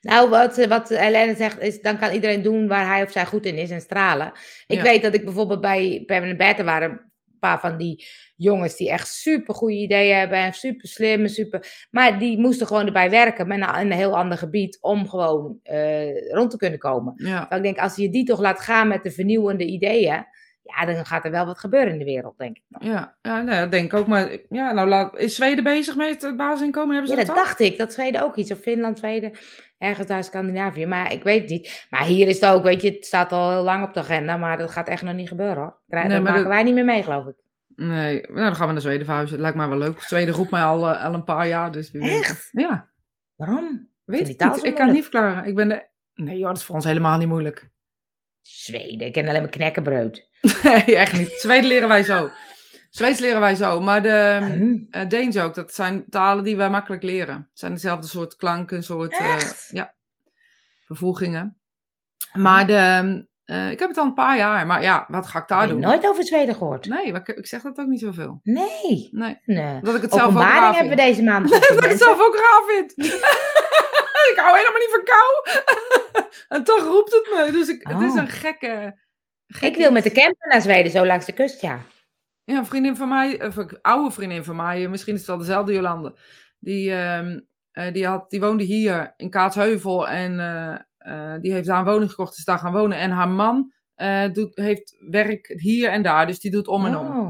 Nou, 0.00 0.28
wat, 0.28 0.58
eh, 0.58 0.68
wat 0.68 0.88
Helene 0.88 1.34
zegt, 1.36 1.60
is 1.60 1.80
dan 1.80 1.98
kan 1.98 2.12
iedereen 2.12 2.42
doen 2.42 2.68
waar 2.68 2.86
hij 2.86 3.02
of 3.02 3.10
zij 3.10 3.26
goed 3.26 3.46
in 3.46 3.56
is 3.56 3.70
en 3.70 3.80
stralen. 3.80 4.32
Ik 4.66 4.76
Ja. 4.76 4.82
weet 4.82 5.02
dat 5.02 5.14
ik 5.14 5.24
bijvoorbeeld 5.24 5.60
bij 5.60 6.02
Permanent 6.06 6.38
Better 6.38 6.64
waren 6.64 6.90
een 6.90 7.38
paar 7.40 7.60
van 7.60 7.76
die 7.76 8.06
jongens 8.36 8.76
die 8.76 8.90
echt 8.90 9.08
super 9.08 9.54
goede 9.54 9.74
ideeën 9.74 10.16
hebben 10.16 10.38
en 10.38 10.52
super 10.52 10.88
slim 10.88 11.28
super. 11.28 11.86
Maar 11.90 12.18
die 12.18 12.38
moesten 12.38 12.66
gewoon 12.66 12.86
erbij 12.86 13.10
werken 13.10 13.48
met 13.48 13.60
een, 13.60 13.78
een 13.80 13.92
heel 13.92 14.16
ander 14.16 14.38
gebied 14.38 14.78
om 14.80 15.08
gewoon 15.08 15.58
eh, 15.62 16.32
rond 16.32 16.50
te 16.50 16.56
kunnen 16.56 16.78
komen. 16.78 17.12
Ja. 17.16 17.50
Ik 17.50 17.62
denk, 17.62 17.78
als 17.78 17.96
je 17.96 18.10
die 18.10 18.24
toch 18.24 18.40
laat 18.40 18.60
gaan 18.60 18.88
met 18.88 19.02
de 19.02 19.10
vernieuwende 19.10 19.64
ideeën, 19.66 20.26
ja, 20.76 20.84
dan 20.86 21.06
gaat 21.06 21.24
er 21.24 21.30
wel 21.30 21.46
wat 21.46 21.58
gebeuren 21.58 21.92
in 21.92 21.98
de 21.98 22.04
wereld, 22.04 22.38
denk 22.38 22.56
ik. 22.56 22.62
Ja, 22.78 23.16
ja 23.22 23.40
nee, 23.42 23.60
dat 23.60 23.70
denk 23.70 23.92
ik 23.92 23.98
ook. 23.98 24.06
Maar 24.06 24.36
ja, 24.48 24.72
nou, 24.72 24.88
laat, 24.88 25.16
is 25.18 25.34
Zweden 25.34 25.64
bezig 25.64 25.96
met 25.96 26.22
het 26.22 26.36
basisinkomen? 26.36 26.94
Hebben 26.96 27.10
Ja, 27.14 27.20
ze 27.20 27.26
dat 27.26 27.34
dat 27.34 27.36
al? 27.36 27.44
dacht 27.44 27.60
ik. 27.60 27.78
Dat 27.78 27.92
Zweden 27.92 28.22
ook 28.22 28.36
iets. 28.36 28.52
Of 28.52 28.58
Finland, 28.58 28.98
Zweden. 28.98 29.32
Ergens 29.78 30.06
daar 30.06 30.24
Scandinavië. 30.24 30.86
Maar 30.86 31.12
ik 31.12 31.22
weet 31.22 31.40
het 31.40 31.50
niet. 31.50 31.86
Maar 31.90 32.04
hier 32.04 32.28
is 32.28 32.40
het 32.40 32.50
ook, 32.50 32.62
weet 32.62 32.82
je, 32.82 32.90
het 32.90 33.06
staat 33.06 33.32
al 33.32 33.50
heel 33.50 33.62
lang 33.62 33.84
op 33.86 33.94
de 33.94 34.00
agenda. 34.00 34.36
Maar 34.36 34.58
dat 34.58 34.70
gaat 34.70 34.88
echt 34.88 35.02
nog 35.02 35.14
niet 35.14 35.28
gebeuren 35.28 35.56
hoor. 35.56 35.80
Nee, 35.86 36.02
dat 36.02 36.10
maar 36.10 36.22
maken 36.22 36.42
dat- 36.42 36.52
wij 36.52 36.62
niet 36.62 36.74
meer 36.74 36.84
mee, 36.84 37.02
geloof 37.02 37.26
ik. 37.26 37.34
Nee, 37.76 38.20
nou, 38.20 38.34
dan 38.44 38.54
gaan 38.56 38.66
we 38.66 38.72
naar 38.72 38.80
Zweden 38.82 39.04
verhuizen. 39.04 39.32
Het 39.34 39.42
lijkt 39.42 39.56
mij 39.58 39.68
wel 39.68 39.78
leuk. 39.78 40.00
Zweden 40.00 40.34
roept 40.34 40.50
mij 40.50 40.62
al, 40.62 40.88
eh, 40.90 41.04
al 41.04 41.14
een 41.14 41.24
paar 41.24 41.48
jaar. 41.48 41.72
Dus. 41.72 41.90
Echt? 41.90 42.48
Ja, 42.52 42.88
Waarom? 43.36 43.88
weet 44.04 44.20
ik 44.20 44.26
niet. 44.26 44.64
Ik 44.64 44.74
kan 44.74 44.84
het 44.86 44.94
niet 44.94 45.02
verklaren. 45.02 45.44
Ik 45.44 45.54
ben 45.54 45.68
de... 45.68 45.86
Nee 46.14 46.38
joh, 46.38 46.48
dat 46.48 46.56
is 46.56 46.62
voor 46.64 46.74
ons 46.74 46.84
helemaal 46.84 47.18
niet 47.18 47.28
moeilijk. 47.28 47.70
Zweden. 48.42 49.06
Ik 49.06 49.12
ken 49.12 49.28
alleen 49.28 49.40
maar 49.40 49.50
knekkenbreud. 49.50 50.27
Nee, 50.62 50.96
echt 50.96 51.12
niet. 51.12 51.30
Zweden 51.30 51.68
leren 51.68 51.88
wij 51.88 52.02
zo. 52.02 52.30
Zweeds 52.90 53.18
leren 53.20 53.40
wij 53.40 53.54
zo. 53.54 53.80
Maar 53.80 54.02
de 54.02 54.38
Hm. 54.40 54.76
eh 54.90 55.08
Deens 55.08 55.38
ook. 55.38 55.54
Dat 55.54 55.74
zijn 55.74 56.04
talen 56.10 56.44
die 56.44 56.56
wij 56.56 56.70
makkelijk 56.70 57.02
leren. 57.02 57.34
Het 57.34 57.58
zijn 57.58 57.72
dezelfde 57.72 58.06
soort 58.08 58.36
klanken, 58.36 58.82
soort... 58.82 59.18
Echt? 59.18 59.68
ja, 59.72 59.94
vervoegingen. 60.86 61.58
Maar 62.32 62.66
de... 62.66 63.26
eh, 63.44 63.70
ik 63.70 63.78
heb 63.78 63.88
het 63.88 63.98
al 63.98 64.04
een 64.04 64.14
paar 64.14 64.36
jaar. 64.36 64.66
Maar 64.66 64.82
ja, 64.82 65.04
wat 65.08 65.26
ga 65.26 65.36
ik 65.38 65.42
Ik 65.42 65.48
daar 65.48 65.60
heb 65.60 65.70
doen? 65.70 65.80
nooit 65.80 66.06
over 66.06 66.24
Zweden 66.24 66.54
gehoord. 66.54 66.86
Nee, 66.86 67.12
maar 67.12 67.20
ik, 67.20 67.36
ik 67.36 67.46
zeg 67.46 67.62
dat 67.62 67.78
ook 67.78 67.86
niet 67.86 68.00
zoveel. 68.00 68.40
Nee. 68.42 69.08
Nee. 69.10 69.38
nee. 69.44 69.80
Dat 69.80 69.94
ik 69.94 70.02
het 70.02 70.12
zelf 70.12 70.34
ook 70.36 70.40
raar 70.42 70.72
hebben 70.72 70.96
we 70.96 71.02
deze 71.02 71.22
maand 71.22 71.48
dat 71.68 71.84
ik 71.84 71.90
het 71.90 71.98
zelf 71.98 72.20
ook 72.20 72.34
raar 72.34 72.62
vind. 72.66 72.92
ik 74.32 74.36
hou 74.36 74.56
helemaal 74.56 74.80
niet 74.80 74.90
van 74.90 75.04
kou. 75.04 75.62
en 76.48 76.64
toch 76.64 76.82
roept 76.84 77.12
het 77.12 77.28
me. 77.46 77.52
Dus 77.52 77.68
ik, 77.68 77.86
het 77.88 78.00
is 78.02 78.10
Oh. 78.10 78.16
een 78.16 78.28
gekke... 78.28 78.98
Ik 79.60 79.76
wil 79.76 79.92
met 79.92 80.02
de 80.02 80.10
camper 80.12 80.48
naar 80.48 80.62
Zweden, 80.62 80.90
zo 80.92 81.06
langs 81.06 81.26
de 81.26 81.32
kust, 81.32 81.60
ja. 81.60 81.80
Ja, 82.44 82.58
een 82.58 82.66
vriendin 82.66 82.96
van 82.96 83.08
mij, 83.08 83.46
of 83.46 83.56
een 83.56 83.78
oude 83.82 84.10
vriendin 84.14 84.44
van 84.44 84.56
mij, 84.56 84.88
misschien 84.88 85.14
is 85.14 85.18
het 85.20 85.28
wel 85.28 85.38
dezelfde 85.38 85.72
Jolande. 85.72 86.14
Die, 86.58 86.92
ehm, 86.92 87.40
eh, 87.70 87.92
die, 87.92 88.06
had, 88.06 88.30
die 88.30 88.40
woonde 88.40 88.64
hier 88.64 89.14
in 89.16 89.30
Kaatsheuvel 89.30 90.08
en 90.08 90.40
eh, 90.40 90.74
eh, 90.98 91.40
die 91.40 91.52
heeft 91.52 91.66
daar 91.66 91.78
een 91.78 91.84
woning 91.84 92.10
gekocht, 92.10 92.38
is 92.38 92.44
daar 92.44 92.58
gaan 92.58 92.72
wonen. 92.72 92.98
En 92.98 93.10
haar 93.10 93.28
man 93.28 93.72
eh, 93.94 94.32
doet, 94.32 94.56
heeft 94.56 94.96
werk 95.10 95.54
hier 95.60 95.90
en 95.90 96.02
daar, 96.02 96.26
dus 96.26 96.40
die 96.40 96.50
doet 96.50 96.68
om 96.68 96.86
en 96.86 96.96
om. 96.96 97.06
Oh. 97.06 97.28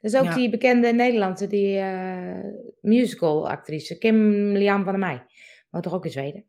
Dat 0.00 0.12
is 0.12 0.16
ook 0.16 0.24
Ja. 0.24 0.34
die 0.34 0.50
bekende 0.50 0.92
Nederlandse, 0.92 1.46
die 1.46 1.78
eh 1.78 2.52
musical-actrice, 2.80 3.98
Kim 3.98 4.32
Lian 4.52 4.84
van 4.84 4.92
der 4.92 4.98
Meij. 5.08 5.26
Woont 5.70 5.84
toch 5.84 5.94
ook 5.94 6.04
in 6.04 6.10
Zweden? 6.10 6.44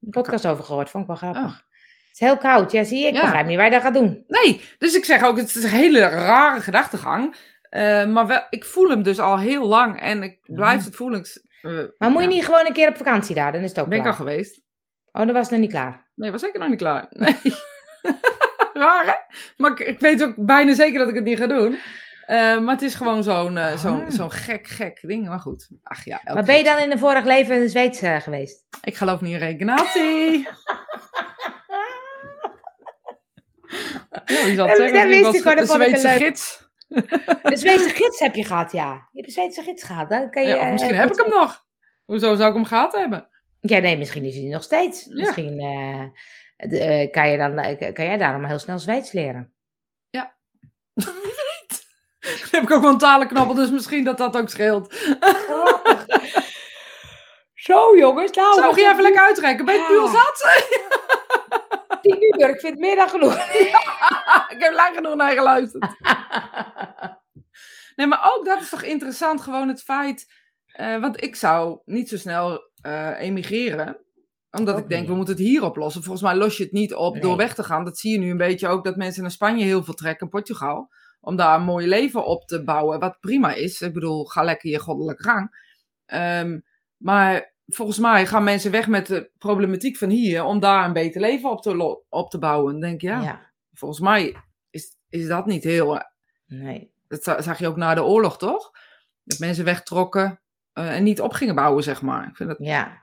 Een 0.00 0.10
podcast 0.10 0.46
over 0.46 0.64
gehoord, 0.64 0.90
vond 0.90 1.02
ik 1.02 1.08
wel 1.08 1.18
grappig. 1.18 1.42
Oh. 1.42 1.71
Het 2.12 2.20
is 2.20 2.26
heel 2.26 2.36
koud, 2.38 2.72
ja 2.72 2.84
zie 2.84 2.98
je, 3.00 3.06
ik 3.06 3.14
Ja. 3.14 3.20
begrijp 3.20 3.46
niet 3.46 3.56
waar 3.56 3.64
je 3.64 3.70
dat 3.70 3.82
gaat 3.82 3.94
doen. 3.94 4.24
Nee, 4.28 4.60
dus 4.78 4.94
ik 4.94 5.04
zeg 5.04 5.22
ook, 5.24 5.36
het 5.36 5.54
is 5.54 5.62
een 5.64 5.70
hele 5.70 6.00
rare 6.00 6.60
gedachtegang. 6.60 7.36
Eh, 7.62 8.06
maar 8.06 8.26
wel, 8.26 8.40
ik 8.50 8.64
voel 8.64 8.88
hem 8.88 9.02
dus 9.02 9.18
al 9.18 9.38
heel 9.38 9.66
lang 9.66 10.00
en 10.00 10.22
ik 10.22 10.38
blijf 10.42 10.84
het 10.84 10.96
voelen. 10.96 11.18
Ik- 11.20 11.42
eh, 11.62 11.78
Maar 11.98 12.10
moet 12.10 12.22
je 12.22 12.28
niet 12.28 12.44
gewoon 12.44 12.66
een 12.66 12.72
keer 12.72 12.88
op 12.88 12.96
vakantie 12.96 13.34
daar, 13.34 13.52
dan 13.52 13.62
is 13.62 13.68
het 13.68 13.80
ook 13.80 13.88
Ben 13.88 13.98
ik 13.98 14.06
al 14.06 14.12
geweest? 14.12 14.60
Oh, 15.12 15.26
dat 15.26 15.34
was 15.34 15.48
nog 15.48 15.60
niet 15.60 15.70
klaar. 15.70 16.06
Nee, 16.14 16.30
was 16.30 16.40
zeker 16.40 16.60
nog 16.60 16.68
niet 16.68 16.78
klaar. 16.78 17.06
Nee. 17.10 17.36
Raar, 18.72 19.04
hè? 19.06 19.12
Maar 19.56 19.70
ik, 19.70 19.78
ik 19.78 20.00
weet 20.00 20.22
ook 20.22 20.34
bijna 20.36 20.74
zeker 20.74 20.98
dat 20.98 21.08
ik 21.08 21.14
het 21.14 21.24
niet 21.24 21.38
ga 21.38 21.46
doen. 21.46 21.78
Eh, 22.26 22.58
maar 22.58 22.74
het 22.74 22.82
is 22.82 22.94
gewoon 22.94 23.22
zo'n 23.22 23.58
zo'n 23.76 24.00
Ah. 24.04 24.10
zo'n 24.10 24.30
gek, 24.32 24.66
gek 24.66 24.98
ding. 25.02 25.28
Maar 25.28 25.38
goed. 25.40 25.68
Ach 25.82 26.04
ja, 26.04 26.20
Maar 26.24 26.44
ben 26.44 26.56
je 26.56 26.64
dan 26.64 26.78
in 26.78 26.90
een 26.90 26.98
vorig 26.98 27.24
leven 27.24 27.62
in 27.62 27.68
Zweeds 27.68 27.98
geweest? 28.00 28.64
Ik 28.84 28.96
geloof 28.96 29.20
niet 29.20 29.32
in 29.32 29.38
reïncarnatie. 29.38 30.48
ja, 34.24 34.36
het 34.46 34.56
Dat- 34.56 34.76
zeggen? 34.76 35.08
wist 35.08 35.22
was 35.22 35.34
ik 35.34 35.42
wel, 35.42 35.54
dat 35.54 35.62
een 35.62 35.68
vond 35.68 35.82
ik 35.82 35.88
Zweedse 35.96 36.08
leuk. 36.08 36.16
gids. 36.18 36.70
De 37.42 37.56
Zweedse 37.56 37.88
gids 37.88 38.18
heb 38.18 38.34
je 38.34 38.44
gehad, 38.44 38.72
ja. 38.72 38.92
Je 38.92 39.20
hebt 39.20 39.26
een 39.26 39.32
Zweedse 39.32 39.62
gids 39.62 39.82
gehad. 39.82 40.10
Dan 40.10 40.30
kan 40.30 40.42
je, 40.42 40.48
Ja, 40.48 40.56
eh, 40.58 40.70
misschien 40.72 40.94
heb 40.94 41.10
ik 41.12 41.16
hem 41.18 41.28
nog. 41.28 41.64
Hoezo 42.04 42.34
zou 42.34 42.48
ik 42.48 42.54
hem 42.54 42.64
gehad 42.64 42.94
hebben? 42.94 43.28
Ja, 43.60 43.78
nee, 43.78 43.98
misschien 43.98 44.24
is 44.24 44.34
hij 44.34 44.44
nog 44.44 44.62
steeds. 44.62 45.04
Ja. 45.04 45.14
Misschien 45.14 45.58
eh, 45.60 46.04
de- 46.68 46.78
eh, 46.78 47.10
kan, 47.10 47.30
je 47.30 47.36
dan, 47.38 47.54
kan 47.92 48.04
jij 48.04 48.16
daarom 48.16 48.44
heel 48.44 48.58
snel 48.58 48.78
Zweeds 48.78 49.12
leren. 49.12 49.52
Dan 52.50 52.60
heb 52.60 52.62
ik 52.62 52.70
ook 52.76 52.82
wel 52.82 52.90
een 52.90 52.98
talenknabbel, 52.98 53.54
dus 53.54 53.70
misschien 53.70 54.04
dat 54.04 54.18
dat 54.18 54.36
ook 54.36 54.48
scheelt. 54.48 54.94
Zo 57.54 57.96
jongens, 57.96 58.30
nou. 58.32 58.54
Zou 58.54 58.80
je 58.80 58.88
even 58.90 59.02
lekker 59.02 59.22
uitrekken? 59.22 59.64
Ben 59.64 59.74
je 59.74 59.80
het 59.80 59.88
puur 59.90 60.02
Ja. 60.02 60.10
zat? 60.12 60.44
tien 62.02 62.40
uur, 62.40 62.48
ik 62.48 62.60
vind 62.60 62.72
het 62.72 62.78
meer 62.78 62.96
dan 62.96 63.08
genoeg. 63.08 63.34
ik 64.54 64.56
heb 64.58 64.72
lang 64.74 64.94
genoeg 64.94 65.14
naar 65.14 65.32
geluisterd. 65.32 65.86
Nee, 67.96 68.06
maar 68.06 68.32
ook 68.36 68.44
dat 68.44 68.60
is 68.60 68.68
toch 68.68 68.82
interessant, 68.82 69.40
gewoon 69.40 69.68
het 69.68 69.82
feit. 69.82 70.32
eh, 70.66 71.00
want 71.00 71.22
ik 71.22 71.36
zou 71.36 71.78
niet 71.84 72.08
zo 72.08 72.16
snel 72.16 72.70
eh, 72.80 73.20
emigreren. 73.20 73.96
Omdat 74.50 74.74
Ook 74.74 74.80
ik 74.80 74.88
denk, 74.88 75.00
niet. 75.00 75.10
we 75.10 75.16
moeten 75.16 75.34
het 75.34 75.42
hier 75.44 75.64
oplossen. 75.64 76.02
Volgens 76.02 76.24
mij 76.24 76.34
los 76.36 76.56
je 76.56 76.62
het 76.62 76.72
niet 76.72 76.94
op 76.94 77.20
door 77.20 77.36
weg 77.36 77.54
te 77.54 77.64
gaan. 77.64 77.84
Dat 77.84 77.98
zie 77.98 78.12
je 78.12 78.18
nu 78.18 78.30
een 78.30 78.36
beetje 78.36 78.68
ook, 78.68 78.84
dat 78.84 78.96
mensen 78.96 79.22
naar 79.22 79.30
Spanje 79.30 79.64
heel 79.64 79.84
veel 79.84 79.94
trekken, 79.94 80.28
Portugal. 80.28 80.92
Om 81.20 81.36
daar 81.36 81.54
een 81.58 81.64
mooi 81.64 81.86
leven 81.86 82.24
op 82.24 82.46
te 82.46 82.64
bouwen. 82.64 83.00
Wat 83.00 83.20
prima 83.20 83.52
is. 83.54 83.80
Ik 83.80 83.92
bedoel, 83.92 84.24
ga 84.24 84.42
lekker 84.42 84.70
je 84.70 84.78
goddelijke 84.78 85.22
gang. 85.22 85.70
Ehm, 86.06 86.60
maar 86.96 87.51
volgens 87.74 87.98
mij 87.98 88.26
gaan 88.26 88.44
mensen 88.44 88.70
weg 88.70 88.88
met 88.88 89.06
de 89.06 89.30
problematiek 89.38 89.96
van 89.96 90.08
hier. 90.08 90.44
Om 90.44 90.60
daar 90.60 90.84
een 90.84 90.92
beter 90.92 91.20
leven 91.20 91.50
op 91.50 91.62
te, 91.62 92.02
op 92.08 92.30
te 92.30 92.38
bouwen. 92.38 92.72
Dan 92.72 92.80
denk 92.80 92.94
ik, 92.94 93.00
ja, 93.00 93.20
ja. 93.22 93.50
volgens 93.72 94.00
mij 94.00 94.36
is, 94.70 94.96
is 95.08 95.26
dat 95.26 95.46
niet 95.46 95.64
heel... 95.64 95.98
eh, 95.98 96.04
Nee. 96.46 96.90
Dat 97.08 97.22
za- 97.22 97.42
zag 97.42 97.58
je 97.58 97.66
ook 97.66 97.76
na 97.76 97.94
de 97.94 98.04
oorlog, 98.04 98.38
toch? 98.38 98.70
Dat 99.24 99.38
mensen 99.38 99.64
wegtrokken 99.64 100.40
eh, 100.72 100.96
en 100.96 101.02
niet 101.02 101.20
op 101.20 101.32
gingen 101.32 101.54
bouwen, 101.54 101.82
zeg 101.82 102.02
maar. 102.02 102.28
Ik 102.28 102.36
vind 102.36 102.48
dat, 102.48 102.58
Ja. 102.60 103.02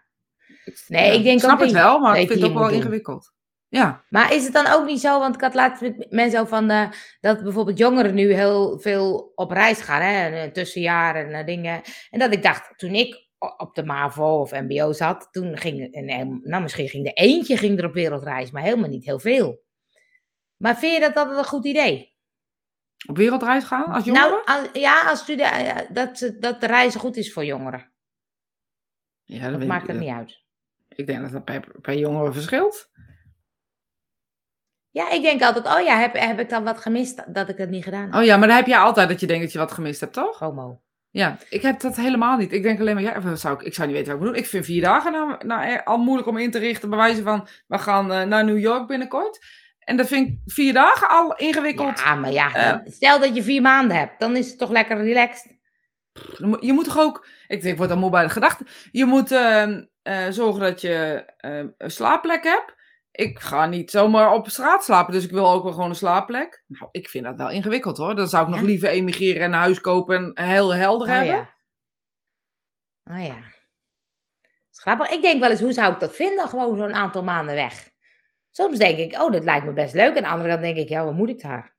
ik, 0.65 0.84
Nee, 0.88 1.17
ik 1.17 1.23
denk 1.23 1.39
snap 1.39 1.53
ook 1.53 1.60
het 1.60 1.71
wel, 1.71 1.99
maar 1.99 2.19
ik 2.19 2.27
vind 2.27 2.39
je 2.39 2.45
het 2.45 2.53
ook 2.53 2.60
wel 2.60 2.67
doen. 2.67 2.77
ingewikkeld. 2.77 3.34
Ja, 3.67 4.03
Maar 4.10 4.34
is 4.34 4.43
het 4.43 4.53
dan 4.53 4.67
ook 4.67 4.86
niet 4.86 4.99
zo, 4.99 5.19
want 5.19 5.36
ik 5.36 5.41
had 5.41 5.53
laatst 5.53 5.82
met 5.82 6.05
mensen 6.10 6.39
over 6.39 6.55
van 6.58 6.69
eh, 6.69 6.89
dat 7.21 7.43
bijvoorbeeld 7.43 7.77
jongeren 7.77 8.13
nu 8.13 8.34
heel 8.34 8.79
veel 8.79 9.32
op 9.36 9.51
reis 9.51 9.82
gaan, 9.82 10.01
hè, 10.01 10.29
en, 10.29 10.53
tussenjaren 10.53 11.34
en 11.34 11.45
dingen. 11.45 11.82
En 12.10 12.19
dat 12.19 12.34
ik 12.34 12.43
dacht, 12.43 12.73
toen 12.77 12.93
ik 12.95 13.27
op 13.58 13.75
de 13.75 13.84
MAVO 13.84 14.39
of 14.41 14.52
MBO 14.52 14.91
zat, 14.93 15.28
toen 15.32 15.58
ging, 15.58 15.93
en, 15.93 16.39
nou 16.43 16.62
misschien 16.62 16.88
ging 16.89 17.06
er 17.08 17.13
eentje 17.13 17.58
ging 17.58 17.80
er 17.80 17.86
op 17.86 17.93
wereldreis, 17.93 18.52
maar 18.52 18.62
helemaal 18.63 18.89
niet 18.89 19.06
heel 19.06 19.19
veel. 19.19 19.63
Maar 20.58 20.78
vind 20.78 20.93
je 20.93 20.99
dat 20.99 21.13
dat 21.13 21.38
een 21.38 21.43
goed 21.45 21.65
idee? 21.65 22.17
op 23.08 23.17
wereldreis 23.17 23.63
gaan 23.63 23.86
als 23.86 24.06
jongeren? 24.06 24.30
Nou, 24.30 24.45
als- 24.45 24.69
ja, 24.73 25.10
als 25.10 25.19
stude- 25.19 25.43
eh, 25.43 25.89
dat, 25.93 26.17
ze- 26.17 26.38
dat 26.39 26.62
de 26.62 26.67
reizen 26.67 26.99
goed 26.99 27.17
is 27.17 27.34
voor 27.34 27.45
jongeren. 27.45 27.91
ja, 29.23 29.49
Dat 29.49 29.65
maakt 29.65 29.82
ik, 29.84 29.88
het 29.88 29.97
eh, 29.97 30.04
niet 30.04 30.13
uit. 30.15 30.43
Ik 30.88 31.08
denk 31.08 31.21
dat 31.21 31.32
dat 31.32 31.43
per, 31.45 31.75
per 31.82 31.97
jongere 31.97 32.32
verschilt. 32.34 32.89
Ja, 34.89 35.12
ik 35.12 35.21
denk 35.21 35.41
altijd, 35.41 35.65
oh 35.67 35.82
ja, 35.86 35.99
heb, 35.99 36.13
heb 36.13 36.39
ik 36.39 36.49
dan 36.49 36.63
wat 36.63 36.80
gemist 36.80 37.34
dat 37.34 37.49
ik 37.49 37.57
het 37.57 37.70
niet 37.70 37.84
gedaan 37.84 38.05
heb? 38.05 38.13
Oh 38.13 38.24
ja, 38.24 38.38
maar 38.38 38.47
dan 38.47 38.57
heb 38.57 38.66
je 38.68 38.78
altijd 38.78 39.09
dat 39.09 39.20
je 39.20 39.28
denkt 39.28 39.43
dat 39.43 39.51
je 39.53 39.59
wat 39.59 39.72
gemist 39.72 39.99
hebt, 39.99 40.13
toch? 40.13 40.39
Homo. 40.39 40.82
Ja, 41.12 41.38
ik 41.49 41.62
heb 41.62 41.80
dat 41.80 41.95
helemaal 41.95 42.38
niet. 42.38 42.51
Ik 42.53 42.64
denk 42.64 42.80
alleen 42.80 42.93
maar, 42.93 43.03
ja, 43.03 43.22
wat 43.22 43.39
zou 43.39 43.55
ik, 43.60 43.62
ik 43.62 43.74
zou 43.74 43.88
niet 43.88 43.97
weten 43.97 44.12
wat 44.12 44.22
ik 44.22 44.26
moet 44.28 44.36
doen. 44.36 44.43
Ik 44.43 44.49
vind 44.49 44.66
vier 44.66 44.82
dagen 44.82 45.12
nou, 45.12 45.45
nou, 45.45 45.64
eh, 45.64 45.84
al 45.84 45.97
moeilijk 45.97 46.28
om 46.28 46.38
in 46.38 46.51
te 46.51 46.60
richten. 46.60 46.89
Bij 46.89 46.97
wijze 46.97 47.22
van, 47.22 47.47
we 47.68 47.78
gaan 47.78 48.12
eh, 48.12 48.24
naar 48.24 48.45
New 48.45 48.60
York 48.60 48.88
binnenkort. 48.88 49.39
En 49.80 49.97
dat 49.97 50.07
vind 50.07 50.28
ik 50.28 50.38
vier 50.45 50.74
dagen 50.74 51.10
al 51.10 51.36
ingewikkeld. 51.36 51.99
Ja, 51.99 52.16
maar 52.16 52.32
ja, 52.32 52.53
Eh. 52.53 52.78
stel 52.86 53.20
dat 53.20 53.36
je 53.36 53.43
vier 53.43 53.62
maanden 53.62 53.97
hebt, 53.97 54.20
dan 54.20 54.36
is 54.36 54.47
het 54.49 54.57
toch 54.57 54.70
lekker 54.72 54.97
relaxed. 55.03 55.57
Je 56.60 56.74
moet 56.74 56.86
toch 56.86 56.99
ook, 56.99 57.28
ik, 57.47 57.64
ik 57.64 57.78
word 57.78 57.91
al 57.91 57.97
moe 57.97 58.10
bij 58.10 58.24
de 58.24 58.30
gedachte. 58.30 58.66
Je 58.91 59.05
moet 59.05 59.32
ehm, 59.32 59.84
eh, 60.01 60.26
zorgen 60.30 60.62
dat 60.62 60.82
je 60.82 61.24
ehm, 61.38 61.68
een 61.78 61.91
slaapplek 61.91 62.43
hebt. 62.43 62.74
Ik 63.20 63.39
ga 63.39 63.65
niet 63.65 63.91
zomaar 63.91 64.34
op 64.34 64.49
straat 64.49 64.84
slapen, 64.84 65.13
dus 65.13 65.24
ik 65.24 65.32
wil 65.32 65.51
ook 65.51 65.63
wel 65.63 65.72
gewoon 65.72 65.89
een 65.89 65.95
slaapplek. 65.95 66.63
Nou, 66.67 66.89
ik 66.91 67.09
vind 67.09 67.24
dat 67.24 67.36
wel 67.36 67.49
ingewikkeld 67.49 67.97
hoor. 67.97 68.15
Dan 68.15 68.28
zou 68.28 68.45
ik 68.45 68.51
nog 68.55 68.61
liever 68.61 68.89
emigreren 68.89 69.41
en 69.41 69.53
een 69.53 69.59
huis 69.59 69.82
kopen 69.82 70.34
en 70.34 70.45
heel 70.45 70.74
helder 70.74 71.07
oh, 71.07 71.13
hebben. 71.13 71.36
Ja. 71.36 71.53
Oh 73.03 73.26
ja. 73.26 73.38
Grappig. 74.72 75.09
Ik 75.09 75.22
denk 75.22 75.39
wel 75.39 75.49
eens, 75.49 75.59
hoe 75.59 75.74
zou 75.74 75.93
ik 75.93 75.99
dat 75.99 76.15
vinden? 76.15 76.47
Gewoon 76.47 76.78
zo'n 76.78 76.93
aantal 76.93 77.24
maanden 77.24 77.55
weg. 77.55 77.89
Soms 78.51 78.78
denk 78.78 78.97
ik, 78.97 79.22
oh, 79.22 79.32
dat 79.32 79.43
lijkt 79.43 79.65
me 79.65 79.74
best 79.74 79.93
leuk. 79.93 80.15
En 80.15 80.24
andere 80.24 80.49
kant 80.49 80.61
denk 80.61 80.78
ik, 80.78 80.89
ja, 80.89 81.05
wat 81.05 81.13
moet 81.13 81.30
ik 81.30 81.41
daar? 81.41 81.76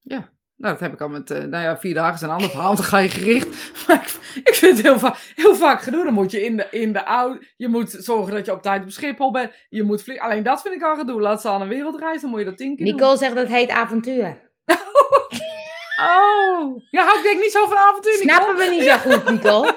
Ja, 0.00 0.18
nou, 0.56 0.72
dat 0.72 0.80
heb 0.80 0.92
ik 0.92 1.00
al 1.00 1.08
met, 1.08 1.30
uh, 1.30 1.38
nou 1.38 1.64
ja, 1.64 1.78
vier 1.78 1.94
dagen 1.94 2.14
is 2.14 2.20
een 2.20 2.30
ander 2.30 2.50
verhaal. 2.50 2.74
Dan 2.74 2.84
ga 2.84 2.98
je 2.98 3.08
gericht. 3.08 3.48
Maar 3.86 4.02
ik, 4.02 4.25
ik 4.44 4.54
vind 4.54 4.76
het 4.76 4.86
heel, 4.86 4.98
va 4.98 5.16
heel 5.34 5.54
vaak 5.54 5.82
gedaan. 5.82 6.04
Dan 6.04 6.14
moet 6.14 6.30
je 6.30 6.44
in 6.44 6.56
de, 6.56 6.66
in 6.70 6.92
de 6.92 7.02
auto, 7.02 7.44
je 7.56 7.68
moet 7.68 7.90
zorgen 7.90 8.34
dat 8.34 8.46
je 8.46 8.52
op 8.52 8.62
tijd 8.62 8.82
op 8.82 8.90
Schiphol 8.90 9.30
bent. 9.30 9.52
Je 9.68 9.82
moet 9.82 10.02
vliegen. 10.02 10.24
Alleen 10.24 10.42
dat 10.42 10.62
vind 10.62 10.74
ik 10.74 10.82
al 10.82 10.96
gedoe. 10.96 11.20
Laat 11.20 11.40
ze 11.40 11.48
aan 11.48 11.60
een 11.60 11.68
wereldreis, 11.68 12.20
dan 12.20 12.30
moet 12.30 12.38
je 12.38 12.44
dat 12.44 12.56
tien 12.56 12.76
keer 12.76 12.84
Nicole 12.84 13.08
doen. 13.08 13.18
zegt 13.18 13.34
dat 13.34 13.48
heet 13.48 13.70
avontuur. 13.70 14.50
oh, 16.10 16.82
ja, 16.90 17.16
ik 17.16 17.20
denk 17.22 17.40
niet 17.40 17.52
zo 17.52 17.66
van 17.66 17.76
avontuur, 17.76 18.12
Snappen 18.12 18.56
we 18.56 18.66
niet 18.70 18.82
zo 18.82 18.96
goed, 18.96 19.30
Nicole? 19.30 19.74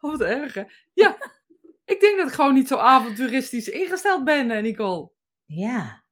oh, 0.00 0.10
wat 0.10 0.20
erg, 0.20 0.54
hè? 0.54 0.62
Ja, 0.94 1.16
ik 1.84 2.00
denk 2.00 2.16
dat 2.16 2.28
ik 2.28 2.34
gewoon 2.34 2.54
niet 2.54 2.68
zo 2.68 2.76
avonturistisch 2.76 3.68
ingesteld 3.68 4.24
ben, 4.24 4.50
eh, 4.50 4.62
Nicole. 4.62 5.10
Ja. 5.44 6.04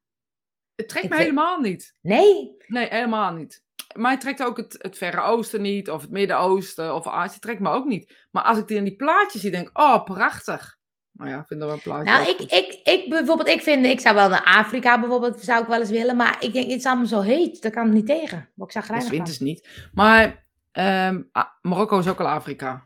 Het 0.75 0.89
trekt 0.89 1.09
me 1.09 1.15
helemaal 1.15 1.59
niet. 1.59 1.95
Nee? 2.01 2.57
Nee, 2.67 2.87
helemaal 2.89 3.33
niet. 3.33 3.64
Mij 3.95 4.17
trekt 4.17 4.43
ook 4.43 4.57
het, 4.57 4.75
het 4.77 4.97
Verre 4.97 5.21
Oosten 5.21 5.61
niet, 5.61 5.89
of 5.89 6.01
het 6.01 6.11
Midden-Oosten, 6.11 6.95
of 6.95 7.07
Azië 7.07 7.39
trekt 7.39 7.59
me 7.59 7.69
ook 7.69 7.85
niet. 7.85 8.27
Maar 8.31 8.43
als 8.43 8.57
ik 8.57 8.67
die 8.67 8.77
in 8.77 8.83
die 8.83 8.95
plaatjes 8.95 9.41
zie, 9.41 9.51
denk 9.51 9.67
ik, 9.69 9.77
oh, 9.79 10.03
prachtig. 10.03 10.77
Nou 11.11 11.29
ja, 11.29 11.39
ik 11.39 11.47
vind 11.47 11.59
dat 11.59 11.69
wel 11.69 11.77
een 11.77 11.83
plaatje. 11.83 12.11
Nou, 12.11 12.29
ik, 12.29 12.39
ik, 12.39 12.79
ik 12.83 13.09
bijvoorbeeld, 13.09 13.47
ik 13.47 13.61
vind, 13.61 13.85
ik 13.85 13.99
zou 13.99 14.15
wel 14.15 14.29
naar 14.29 14.43
Afrika 14.43 14.99
bijvoorbeeld, 14.99 15.41
zou 15.41 15.61
ik 15.61 15.67
wel 15.67 15.79
eens 15.79 15.89
willen. 15.89 16.15
Maar 16.15 16.37
ik 16.39 16.53
denk, 16.53 16.69
het 16.69 16.79
is 16.79 16.85
allemaal 16.85 17.05
zo 17.05 17.21
heet, 17.21 17.61
daar 17.61 17.71
kan 17.71 17.87
ik 17.87 17.93
niet 17.93 18.05
tegen. 18.05 18.49
Wat 18.55 18.67
ik 18.67 18.73
zag 18.73 18.87
Dat 18.87 19.07
vindt 19.07 19.29
het 19.29 19.39
niet. 19.39 19.89
Maar 19.93 20.45
um, 20.71 21.29
Marokko 21.61 21.99
is 21.99 22.07
ook 22.07 22.19
al 22.19 22.27
Afrika. 22.27 22.85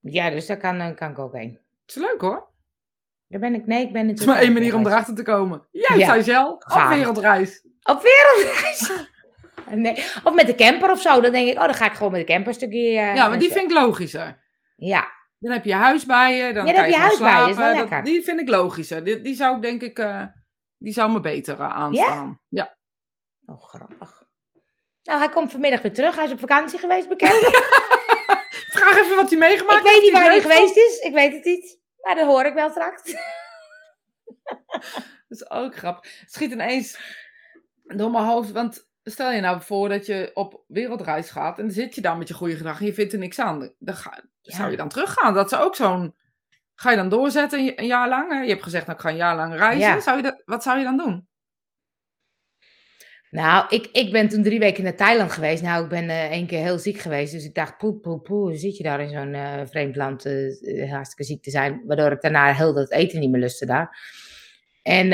Ja, 0.00 0.30
dus 0.30 0.46
daar 0.46 0.56
kan, 0.56 0.94
kan 0.94 1.10
ik 1.10 1.18
ook 1.18 1.34
heen. 1.34 1.58
Het 1.86 1.96
is 1.96 2.02
leuk 2.02 2.20
hoor. 2.20 2.48
Daar 3.28 3.40
ben 3.40 3.54
ik, 3.54 3.66
nee, 3.66 3.86
ik 3.86 3.92
ben 3.92 4.08
Het 4.08 4.20
is 4.20 4.26
maar 4.26 4.38
één 4.40 4.52
manier 4.52 4.74
om 4.74 4.86
erachter 4.86 5.14
te 5.14 5.22
komen. 5.22 5.66
Jij 5.70 5.98
Ja. 6.24 6.48
op 6.50 6.88
wereldreis. 6.88 7.66
Op 7.82 8.02
wereldreis. 8.02 8.90
Nee. 9.70 10.04
Of 10.24 10.34
met 10.34 10.46
de 10.46 10.54
camper 10.54 10.90
of 10.90 11.00
zo. 11.00 11.20
Dan 11.20 11.32
denk 11.32 11.48
ik, 11.48 11.54
oh, 11.58 11.64
dan 11.64 11.74
ga 11.74 11.86
ik 11.86 11.92
gewoon 11.92 12.12
met 12.12 12.20
de 12.26 12.32
camper 12.32 12.48
een 12.48 12.54
stukje. 12.54 12.78
eh, 12.78 13.14
Ja, 13.14 13.28
maar 13.28 13.38
die 13.38 13.52
vind 13.52 13.70
ik 13.70 13.76
logischer. 13.76 14.42
Ja, 14.76 15.06
Dan 15.38 15.52
heb 15.52 15.64
je 15.64 15.74
huis 15.74 16.06
bij 16.06 16.36
je, 16.36 16.52
dan 16.52 16.66
Ja, 16.66 16.72
dan 16.72 16.74
kan 16.74 16.82
heb 16.84 16.92
je 16.92 16.98
huis 16.98 17.18
bij 17.18 17.46
je, 17.46 17.54
slapen. 17.54 17.90
Dat- 17.90 18.04
die 18.04 18.22
vind 18.22 18.40
ik 18.40 18.48
logischer. 18.48 19.04
Die, 19.04 19.20
die 19.20 19.34
zou 19.34 19.56
ik 19.56 19.62
denk 19.62 19.82
ik, 19.82 19.98
eh, 19.98 20.22
die 20.78 20.92
zou 20.92 21.12
me 21.12 21.20
beter 21.20 21.60
eh, 21.60 21.70
aanstaan. 21.76 22.40
Ja? 22.48 22.76
oh, 23.46 23.62
grappig. 23.62 24.22
Nou, 25.02 25.18
hij 25.18 25.28
komt 25.28 25.50
vanmiddag 25.50 25.82
weer 25.82 25.92
terug. 25.92 26.14
Hij 26.16 26.24
is 26.24 26.32
op 26.32 26.38
vakantie 26.40 26.78
geweest, 26.78 27.08
bekend. 27.08 27.32
Vraag 28.76 28.96
even 28.96 29.16
wat 29.16 29.30
hij 29.30 29.38
meegemaakt 29.38 29.78
ik 29.78 29.90
weet 29.90 29.92
niet 30.02 30.02
heeft. 30.02 30.12
waar 30.12 30.30
hij 30.30 30.40
geweest 30.40 30.76
is. 30.76 30.98
Ik 30.98 31.12
weet 31.12 31.32
het 31.32 31.44
niet. 31.44 31.78
Maar 32.00 32.14
dat 32.14 32.26
hoor 32.26 32.44
ik 32.44 32.54
wel 32.54 32.70
straks. 32.70 33.02
Dat 35.28 35.40
is 35.40 35.50
ook 35.50 35.76
grappig. 35.76 36.22
Schiet 36.26 36.52
ineens 36.52 36.98
door 37.82 38.10
mijn 38.10 38.24
hoofd. 38.24 38.52
Want 38.52 38.88
stel 39.04 39.30
je 39.32 39.40
nou 39.40 39.62
voor 39.62 39.88
dat 39.88 40.06
je 40.06 40.30
op 40.34 40.64
wereldreis 40.68 41.30
gaat. 41.30 41.58
En 41.58 41.64
dan 41.64 41.74
zit 41.74 41.94
je 41.94 42.00
daar 42.00 42.16
met 42.16 42.28
je 42.28 42.34
goede 42.34 42.56
gedrag 42.56 42.80
en 42.80 42.86
je 42.86 42.94
vindt 42.94 43.12
er 43.12 43.18
niks 43.18 43.38
aan. 43.38 43.72
Dan 43.78 43.94
ga, 43.94 44.22
Ja. 44.40 44.56
zou 44.56 44.70
je 44.70 44.76
dan 44.76 44.88
teruggaan. 44.88 45.34
Dat 45.34 45.52
is 45.52 45.58
ook 45.58 45.76
zo'n... 45.76 46.14
Ga 46.74 46.90
je 46.90 46.96
dan 46.96 47.08
doorzetten 47.08 47.78
een, 47.78 47.86
jaar 47.86 48.08
lang? 48.08 48.32
hè? 48.32 48.40
Je 48.40 48.48
hebt 48.48 48.62
gezegd, 48.62 48.86
nou, 48.86 48.98
ik 48.98 49.04
ga 49.04 49.10
een 49.10 49.16
jaar 49.16 49.36
lang 49.36 49.54
reizen. 49.54 49.80
Ja. 49.94 50.00
Zou 50.00 50.16
je 50.16 50.22
dat, 50.22 50.42
wat 50.44 50.62
zou 50.62 50.78
je 50.78 50.84
dan 50.84 50.96
doen? 50.96 51.26
Nou, 53.30 53.66
ik, 53.68 53.88
ik 53.92 54.12
ben 54.12 54.28
toen 54.28 54.42
drie 54.42 54.58
weken 54.58 54.84
naar 54.84 54.96
Thailand 54.96 55.32
geweest. 55.32 55.62
Nou, 55.62 55.82
ik 55.84 55.88
ben 55.88 56.08
eh 56.08 56.30
één 56.30 56.46
keer 56.46 56.62
heel 56.62 56.78
ziek 56.78 56.98
geweest. 56.98 57.32
Dus 57.32 57.44
ik 57.44 57.54
dacht, 57.54 57.76
poe, 57.78 57.94
poe, 57.94 58.20
poe, 58.20 58.40
hoe 58.40 58.56
zit 58.56 58.76
je 58.76 58.82
daar 58.82 59.00
in 59.00 59.10
zo'n 59.10 59.34
eh, 59.34 59.60
vreemd 59.66 59.96
land 59.96 60.24
eh, 60.26 60.90
hartstikke 60.92 61.24
ziek 61.24 61.42
te 61.42 61.50
zijn. 61.50 61.82
Waardoor 61.86 62.12
ik 62.12 62.20
daarna 62.20 62.52
heel 62.52 62.74
dat 62.74 62.90
eten 62.90 63.20
niet 63.20 63.30
meer 63.30 63.40
lustte 63.40 63.66
daar. 63.66 63.98
En 64.82 65.06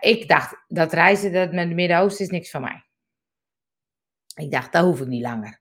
ik 0.00 0.28
dacht, 0.28 0.54
dat 0.68 0.92
reizen 0.92 1.32
dat 1.32 1.52
met 1.52 1.64
het 1.64 1.74
Midden-Oosten 1.74 2.24
is 2.24 2.30
niks 2.30 2.50
van 2.50 2.60
mij. 2.60 2.84
Ik 4.40 4.50
dacht, 4.50 4.72
dat 4.72 4.84
hoef 4.84 5.00
ik 5.00 5.06
niet 5.06 5.22
langer. 5.22 5.58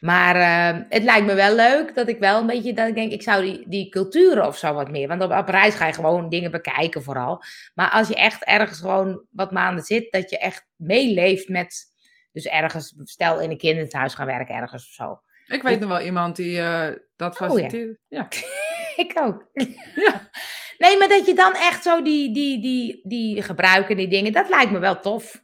Maar 0.00 0.36
eh, 0.36 0.80
het 0.88 1.02
lijkt 1.02 1.26
me 1.26 1.34
wel 1.34 1.54
leuk 1.54 1.94
dat 1.94 2.08
ik 2.08 2.18
wel 2.18 2.40
een 2.40 2.46
beetje, 2.46 2.72
dat 2.72 2.88
ik 2.88 2.94
denk, 2.94 3.12
ik 3.12 3.22
zou 3.22 3.42
die, 3.42 3.68
die 3.68 3.88
culturen 3.88 4.46
of 4.46 4.58
zo 4.58 4.74
wat 4.74 4.90
meer. 4.90 5.08
Want 5.08 5.22
op, 5.22 5.32
op 5.32 5.48
reis 5.48 5.74
ga 5.74 5.86
je 5.86 5.92
gewoon 5.92 6.28
dingen 6.28 6.50
bekijken 6.50 7.02
vooral. 7.02 7.42
Maar 7.74 7.90
als 7.90 8.08
je 8.08 8.14
echt 8.14 8.44
ergens 8.44 8.78
gewoon 8.80 9.24
wat 9.30 9.52
maanden 9.52 9.84
zit, 9.84 10.12
dat 10.12 10.30
je 10.30 10.38
echt 10.38 10.66
meeleeft 10.76 11.48
met, 11.48 11.84
dus 12.32 12.46
ergens, 12.46 12.94
stel 13.02 13.40
in 13.40 13.50
een 13.50 13.58
kinderthuis 13.58 14.14
gaan 14.14 14.26
werken 14.26 14.54
ergens 14.54 14.86
of 14.86 14.92
zo. 14.92 15.20
Ik 15.46 15.62
weet 15.62 15.80
nog 15.80 15.88
wel 15.88 16.00
iemand 16.00 16.36
die 16.36 16.60
eh, 16.60 16.88
dat 17.16 17.40
Oh, 17.40 17.48
ja. 17.48 17.54
faciliteert. 17.54 17.98
ja. 18.08 18.28
Ik 19.04 19.12
ook. 19.14 19.48
Ja. 19.94 20.30
Nee, 20.78 20.98
maar 20.98 21.08
dat 21.08 21.26
je 21.26 21.34
dan 21.34 21.54
echt 21.54 21.82
zo 21.82 22.02
die, 22.02 22.34
die, 22.34 22.60
die, 22.60 23.00
die 23.04 23.42
gebruiken, 23.42 23.96
die 23.96 24.08
dingen, 24.08 24.32
dat 24.32 24.48
lijkt 24.48 24.70
me 24.70 24.78
wel 24.78 25.00
tof. 25.00 25.43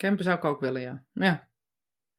Camper 0.00 0.24
zou 0.24 0.36
ik 0.36 0.44
ook 0.44 0.60
willen, 0.60 0.80
ja. 0.80 1.02
ja. 1.12 1.48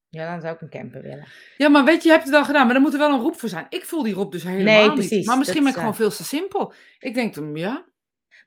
Ja, 0.10 0.32
dan 0.32 0.42
zou 0.42 0.56
ik 0.56 0.62
een 0.62 0.70
camper 0.70 1.02
willen. 1.02 1.28
Ja, 1.58 1.70
maar 1.70 1.84
weet 1.86 2.02
je, 2.04 2.08
je 2.10 2.14
hebt 2.16 2.26
het 2.28 2.36
al 2.36 2.46
gedaan, 2.46 2.66
maar 2.68 2.76
er 2.76 2.82
moet 2.82 2.94
er 2.94 3.00
wel 3.00 3.14
een 3.14 3.20
roep 3.20 3.40
voor 3.40 3.50
zijn. 3.50 3.66
Ik 3.70 3.86
voel 3.86 4.04
die 4.04 4.14
roep 4.14 4.32
dus 4.32 4.44
helemaal 4.44 4.64
Nee, 4.74 4.84
niet. 4.84 4.94
precies, 4.94 5.26
Maar 5.28 5.38
misschien 5.38 5.64
ben 5.64 5.72
ik 5.72 5.78
gewoon 5.78 5.96
veel 5.96 6.10
te 6.10 6.24
simpel. 6.24 6.74
Ik 7.00 7.14
denk 7.14 7.34
dan, 7.34 7.56
ja, 7.56 7.86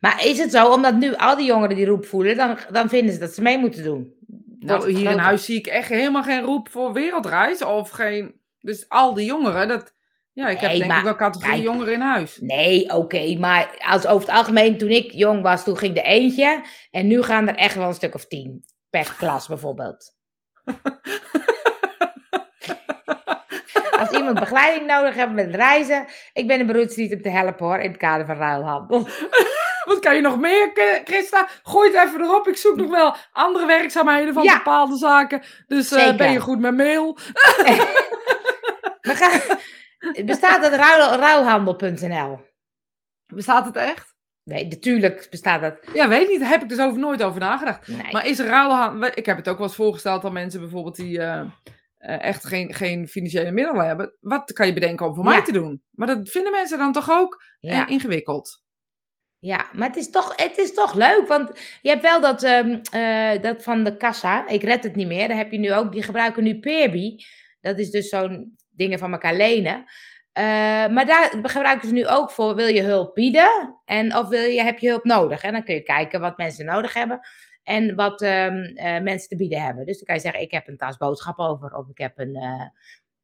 Maar 0.00 0.24
is 0.26 0.38
het 0.38 0.50
zo, 0.50 0.72
omdat 0.72 0.94
nu 0.96 1.14
al 1.14 1.36
die 1.36 1.46
jongeren 1.46 1.76
die 1.76 1.86
roep 1.86 2.04
voelen, 2.06 2.36
dan, 2.36 2.58
dan 2.70 2.88
vinden 2.88 3.14
ze 3.14 3.20
dat 3.20 3.34
ze 3.34 3.42
mee 3.42 3.58
moeten 3.58 3.82
doen? 3.84 4.14
Nou, 4.58 4.90
hier 4.92 5.10
in 5.10 5.18
huis 5.18 5.44
zie 5.44 5.58
ik 5.58 5.66
echt 5.66 5.88
helemaal 5.88 6.22
geen 6.22 6.42
roep 6.42 6.68
voor 6.68 6.92
wereldreis. 6.92 7.62
Of 7.64 7.90
geen, 7.90 8.40
dus 8.60 8.88
al 8.88 9.14
die 9.14 9.26
jongeren, 9.26 9.68
dat, 9.68 9.94
ja, 10.32 10.48
ik 10.48 10.58
heb 10.58 10.70
Nee, 10.70 10.78
denk 10.78 10.90
maar 10.90 10.98
ik 10.98 11.04
wel 11.04 11.16
categorie 11.16 11.52
kijk. 11.52 11.62
jongeren 11.64 11.92
in 11.94 12.00
huis. 12.00 12.38
Nee, 12.40 12.90
oké, 12.94 13.36
maar 13.38 13.76
als 13.78 14.06
over 14.06 14.28
het 14.28 14.36
algemeen, 14.36 14.78
toen 14.78 14.88
ik 14.90 15.12
jong 15.12 15.42
was, 15.42 15.64
toen 15.64 15.78
ging 15.78 15.96
er 15.96 16.04
eentje. 16.04 16.62
En 16.90 17.06
nu 17.06 17.22
gaan 17.22 17.48
er 17.48 17.54
echt 17.54 17.74
wel 17.74 17.88
een 17.88 17.94
stuk 17.94 18.14
of 18.14 18.26
tien 18.26 18.64
per 19.00 19.14
klas 19.18 19.46
bijvoorbeeld. 19.46 20.16
Als 23.98 24.10
iemand 24.10 24.38
begeleiding 24.40 24.86
nodig 24.86 25.14
heeft 25.14 25.32
met 25.32 25.54
reizen, 25.54 26.06
ik 26.32 26.46
ben 26.46 26.60
een 26.60 26.66
beroerd 26.66 26.96
niet 26.96 27.14
om 27.14 27.22
te 27.22 27.30
helpen 27.30 27.66
hoor, 27.66 27.78
in 27.78 27.88
het 27.90 27.98
kader 27.98 28.26
van 28.26 28.36
ruilhandel. 28.36 29.08
Wat 29.88 29.98
kan 29.98 30.14
je 30.14 30.20
nog 30.20 30.38
meer, 30.38 30.70
Christa? 31.04 31.48
Gooi 31.62 31.90
het 31.92 32.08
even 32.08 32.20
erop. 32.20 32.48
Ik 32.48 32.56
zoek 32.56 32.76
nog 32.76 32.90
wel 32.90 33.16
andere 33.32 33.66
werkzaamheden 33.66 34.34
van 34.34 34.42
Ja. 34.42 34.56
bepaalde 34.56 34.96
zaken. 34.96 35.42
Dus 35.66 35.92
eh, 35.92 36.16
ben 36.16 36.32
je 36.32 36.40
goed 36.40 36.60
met 36.60 36.76
mail? 36.76 37.12
We 39.00 39.14
gaan, 39.14 39.40
het 39.98 40.26
bestaat 40.26 40.66
ruil, 40.66 41.14
ruilhandel.nl. 41.18 42.40
Bestaat 43.26 43.64
het 43.64 43.76
echt? 43.76 44.13
Nee, 44.44 44.66
natuurlijk 44.66 45.26
bestaat 45.30 45.60
dat. 45.60 45.76
Ja, 45.94 46.08
weet 46.08 46.28
niet. 46.28 46.40
Daar 46.40 46.48
heb 46.48 46.62
ik 46.62 46.68
dus 46.68 46.78
over 46.80 46.98
nooit 46.98 47.22
over 47.22 47.40
nagedacht. 47.40 47.88
Nee. 47.88 48.12
Maar 48.12 48.26
is 48.26 48.38
ruilhandel... 48.38 49.10
Ik 49.14 49.26
heb 49.26 49.36
het 49.36 49.48
ook 49.48 49.58
wel 49.58 49.66
eens 49.66 49.76
voorgesteld 49.76 50.24
aan 50.24 50.32
mensen 50.32 50.60
bijvoorbeeld 50.60 50.96
die 50.96 51.18
eh, 51.20 51.40
eh, 51.98 52.22
echt 52.22 52.46
geen, 52.46 52.74
geen 52.74 53.08
financiële 53.08 53.50
middelen 53.50 53.86
hebben. 53.86 54.16
Wat 54.20 54.52
kan 54.52 54.66
je 54.66 54.72
bedenken 54.72 55.06
om 55.06 55.14
voor 55.14 55.24
Ja. 55.24 55.30
mij 55.30 55.42
te 55.44 55.52
doen? 55.52 55.82
Maar 55.90 56.06
dat 56.06 56.28
vinden 56.28 56.52
mensen 56.52 56.78
dan 56.78 56.92
toch 56.92 57.10
ook 57.10 57.42
eh, 57.60 57.82
ingewikkeld. 57.86 58.62
Ja, 59.38 59.66
maar 59.72 59.88
het 59.88 59.96
is 59.96 60.10
toch, 60.10 60.32
het 60.36 60.58
is 60.58 60.74
toch 60.74 60.94
leuk, 60.94 61.24
want 61.28 61.50
je 61.82 61.88
hebt 61.88 62.02
wel 62.02 62.20
dat, 62.20 62.42
ehm, 62.42 62.78
eh, 62.90 63.42
dat 63.42 63.62
van 63.62 63.84
de 63.84 63.96
kassa, 63.96 64.48
ik 64.48 64.62
red 64.62 64.84
het 64.84 64.94
niet 64.96 65.06
meer, 65.06 65.28
daar 65.28 65.36
heb 65.36 65.52
je 65.52 65.58
nu 65.58 65.72
ook, 65.74 65.92
die 65.92 66.02
gebruiken 66.02 66.42
nu 66.42 66.58
Peerby. 66.58 67.16
Dat 67.60 67.78
is 67.78 67.90
dus 67.90 68.08
zo'n 68.08 68.56
dingen 68.70 68.98
van 68.98 69.12
elkaar 69.12 69.34
lenen. 69.36 69.84
Eh, 70.34 70.44
maar 70.88 71.06
daar 71.06 71.32
gebruiken 71.42 71.88
ze 71.88 71.94
nu 71.94 72.06
ook 72.06 72.30
voor, 72.30 72.54
wil 72.54 72.66
je 72.66 72.82
hulp 72.82 73.14
bieden 73.14 73.80
en 73.84 74.16
of 74.16 74.28
wil 74.28 74.42
je, 74.42 74.62
heb 74.62 74.78
je 74.78 74.88
hulp 74.88 75.04
nodig? 75.04 75.42
En 75.42 75.52
dan 75.52 75.64
kun 75.64 75.74
je 75.74 75.82
kijken 75.82 76.20
wat 76.20 76.36
mensen 76.36 76.64
nodig 76.64 76.94
hebben 76.94 77.20
en 77.62 77.94
wat 77.94 78.22
ehm, 78.22 78.54
eh, 78.74 79.02
mensen 79.02 79.28
te 79.28 79.36
bieden 79.36 79.62
hebben. 79.62 79.86
Dus 79.86 79.96
dan 79.96 80.04
kan 80.06 80.14
je 80.14 80.20
zeggen, 80.20 80.40
ik 80.42 80.50
heb 80.50 80.68
een 80.68 80.76
tas 80.76 80.96
boodschappen 80.96 81.44
over, 81.46 81.74
of 81.74 81.88
ik 81.88 81.98
heb 81.98 82.18
een, 82.18 82.34
eh, 82.34 82.62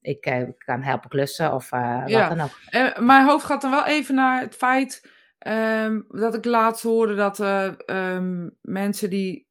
ik 0.01 0.21
kan 0.59 0.83
helpen 0.83 1.11
klussen, 1.11 1.53
of 1.55 1.71
Ja. 1.71 2.05
wat 2.29 2.37
dan 2.37 2.41
ook. 2.41 3.01
Mijn 3.01 3.25
hoofd 3.27 3.45
gaat 3.45 3.61
dan 3.63 3.71
wel 3.71 3.87
even 3.87 4.15
naar 4.15 4.41
het 4.41 4.55
feit 4.55 5.09
ehm, 5.39 6.01
dat 6.09 6.35
ik 6.35 6.45
laatst 6.45 6.83
hoorde 6.83 7.15
dat 7.15 7.41
eh, 7.41 7.71
ehm, 7.87 8.49
mensen 8.63 9.11
die 9.11 9.49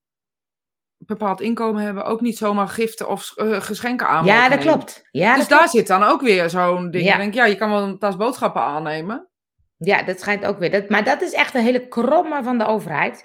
bepaald 0.99 1.41
inkomen 1.41 1.83
hebben 1.83 2.05
ook 2.05 2.21
niet 2.21 2.37
zomaar 2.37 2.67
giften 2.67 3.07
of 3.07 3.33
eh, 3.35 3.61
geschenken 3.61 4.07
aan 4.07 4.25
Ja, 4.25 4.49
dat 4.49 4.59
klopt. 4.59 5.07
Ja, 5.11 5.35
dus 5.35 5.47
dat 5.47 5.59
daar 5.59 5.69
zit 5.69 5.87
dan 5.87 6.03
ook 6.03 6.21
weer 6.21 6.49
zo'n 6.49 6.91
ding. 6.91 7.05
Ja. 7.05 7.13
Ik 7.13 7.19
denk, 7.19 7.33
ja, 7.33 7.45
je 7.45 7.55
kan 7.55 7.69
wel 7.69 7.83
een 7.83 7.99
tas 7.99 8.15
boodschappen 8.15 8.61
aannemen. 8.61 9.29
Ja, 9.77 10.03
dat 10.03 10.19
schijnt 10.19 10.45
ook 10.45 10.59
weer. 10.59 10.71
Dat, 10.71 10.89
maar 10.89 11.03
dat 11.03 11.21
is 11.21 11.33
echt 11.33 11.55
een 11.55 11.63
hele 11.63 11.87
kromme 11.87 12.43
van 12.43 12.57
de 12.57 12.65
overheid. 12.65 13.23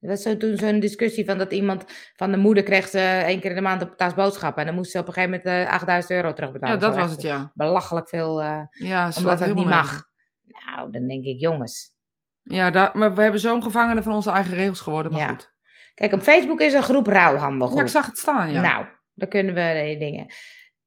Er 0.00 0.08
was 0.08 0.22
zo, 0.22 0.36
toen 0.36 0.56
zo'n 0.56 0.80
discussie 0.80 1.24
van 1.24 1.38
dat 1.38 1.52
iemand 1.52 1.84
van 2.16 2.30
de 2.30 2.36
moeder 2.36 2.62
kreeg 2.62 2.88
ze 2.88 2.98
één 3.00 3.40
keer 3.40 3.50
in 3.50 3.56
de 3.56 3.62
maand 3.62 3.82
op 3.82 3.96
tas 3.96 4.14
boodschappen. 4.14 4.60
En 4.60 4.66
dan 4.66 4.76
moest 4.76 4.90
ze 4.90 4.98
op 4.98 5.06
een 5.06 5.12
gegeven 5.12 5.40
moment 5.44 5.66
eh, 5.66 5.72
8000 5.72 6.12
euro 6.12 6.32
terugbetalen. 6.32 6.74
Ja, 6.74 6.80
dat 6.80 6.96
was 6.96 7.10
het, 7.10 7.22
ja. 7.22 7.50
Belachelijk 7.54 8.08
veel, 8.08 8.42
eh, 8.42 8.60
Ja, 8.70 9.10
omdat 9.18 9.40
het 9.40 9.54
niet 9.54 9.66
mag. 9.66 10.04
Nou, 10.44 10.90
dan 10.90 11.06
denk 11.08 11.24
ik, 11.24 11.40
jongens. 11.40 11.94
Ja, 12.42 12.70
daar, 12.70 12.90
maar 12.94 13.14
we 13.14 13.22
hebben 13.22 13.40
zo'n 13.40 13.62
gevangene 13.62 14.02
van 14.02 14.12
onze 14.12 14.30
eigen 14.30 14.54
regels 14.54 14.80
geworden, 14.80 15.12
maar 15.12 15.28
goed. 15.28 15.54
Kijk, 15.96 16.12
op 16.12 16.22
Facebook 16.22 16.60
is 16.60 16.72
een 16.72 16.82
groep 16.82 17.06
rouwhandel. 17.06 17.76
Ja, 17.76 17.82
ik 17.82 17.88
zag 17.88 18.06
het 18.06 18.18
staan, 18.18 18.52
ja. 18.52 18.60
Nou, 18.60 18.86
daar 19.14 19.28
kunnen 19.28 19.54
we 19.54 19.96
dingen. 19.98 20.26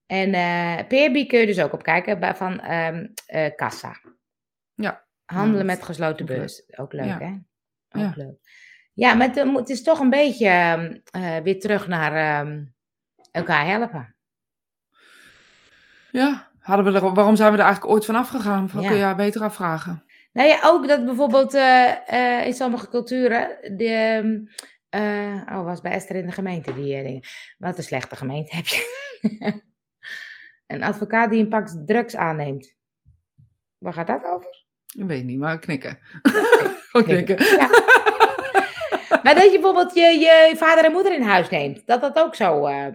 En 0.05 0.29
uh, 0.33 1.27
kun 1.27 1.39
je 1.39 1.45
dus 1.45 1.59
ook 1.59 1.73
op 1.73 1.83
kijken 1.83 2.35
van 2.35 2.71
um, 2.71 3.13
uh, 3.27 3.45
Kassa. 3.55 3.95
Ja. 4.73 5.05
Handelen 5.25 5.65
met 5.65 5.83
gesloten 5.83 6.25
beurs. 6.25 6.63
Ook 6.77 6.93
leuk, 6.93 7.19
hè? 7.19 7.31
Ook 7.89 8.01
ja. 8.01 8.13
leuk. 8.15 8.37
Ja, 8.93 9.13
maar 9.13 9.29
het, 9.33 9.69
is 9.69 9.83
toch 9.83 9.99
een 9.99 10.09
beetje 10.09 10.49
uh, 11.15 11.37
weer 11.37 11.59
terug 11.59 11.87
naar 11.87 12.45
um, 12.45 12.75
elkaar 13.31 13.65
helpen. 13.65 14.15
Ja, 16.11 16.51
hadden 16.59 16.85
we 16.85 16.99
er, 16.99 17.13
waarom 17.13 17.35
zijn 17.35 17.51
we 17.51 17.57
er 17.57 17.63
eigenlijk 17.63 17.93
ooit 17.93 18.05
van 18.05 18.15
afgegaan? 18.15 18.69
Dat 18.73 18.87
kun 18.87 18.97
je 18.97 19.15
beter 19.15 19.41
afvragen. 19.41 20.03
Nou 20.33 20.47
ja, 20.47 20.59
ook 20.63 20.87
dat 20.87 21.05
bijvoorbeeld 21.05 21.53
uh, 21.53 22.45
in 22.45 22.53
sommige 22.53 22.89
culturen 22.89 23.77
de, 23.77 24.49
uh, 24.95 25.41
oh, 25.49 25.63
was 25.63 25.81
bij 25.81 25.91
Esther 25.91 26.15
in 26.15 26.25
de 26.25 26.31
gemeente 26.31 26.73
die 26.73 26.97
uh, 26.97 27.03
dingen. 27.03 27.21
Wat 27.57 27.77
een 27.77 27.83
slechte 27.83 28.15
gemeente 28.15 28.55
heb 28.55 28.65
je. 28.65 28.81
een 30.67 30.83
advocaat 30.83 31.29
die 31.29 31.41
een 31.41 31.49
pak 31.49 31.67
drugs 31.85 32.15
aanneemt. 32.15 32.75
Waar 33.77 33.93
gaat 33.93 34.07
dat 34.07 34.23
over? 34.23 34.67
Ik 34.97 35.05
weet 35.05 35.23
niet, 35.23 35.39
maar 35.39 35.59
knikken. 35.59 35.99
Gewoon 36.89 37.07
knikken. 37.07 37.45
Ja. 37.45 37.67
maar 39.23 39.35
dat 39.35 39.51
je 39.51 39.59
bijvoorbeeld 39.61 39.93
je, 39.93 40.01
je 40.01 40.53
vader 40.57 40.85
en 40.85 40.91
moeder 40.91 41.13
in 41.13 41.21
huis 41.21 41.49
neemt. 41.49 41.87
Dat 41.87 42.01
dat 42.01 42.19
ook 42.19 42.35
zo 42.35 42.67
uh, 42.67 42.85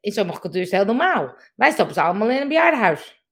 in 0.00 0.12
sommige 0.12 0.40
culturen 0.40 0.66
is 0.66 0.72
heel 0.72 0.84
normaal. 0.84 1.36
Wij 1.56 1.70
stoppen 1.70 1.94
ze 1.94 2.00
allemaal 2.00 2.30
in 2.30 2.40
een 2.40 2.48
bejaardenhuis. 2.48 3.22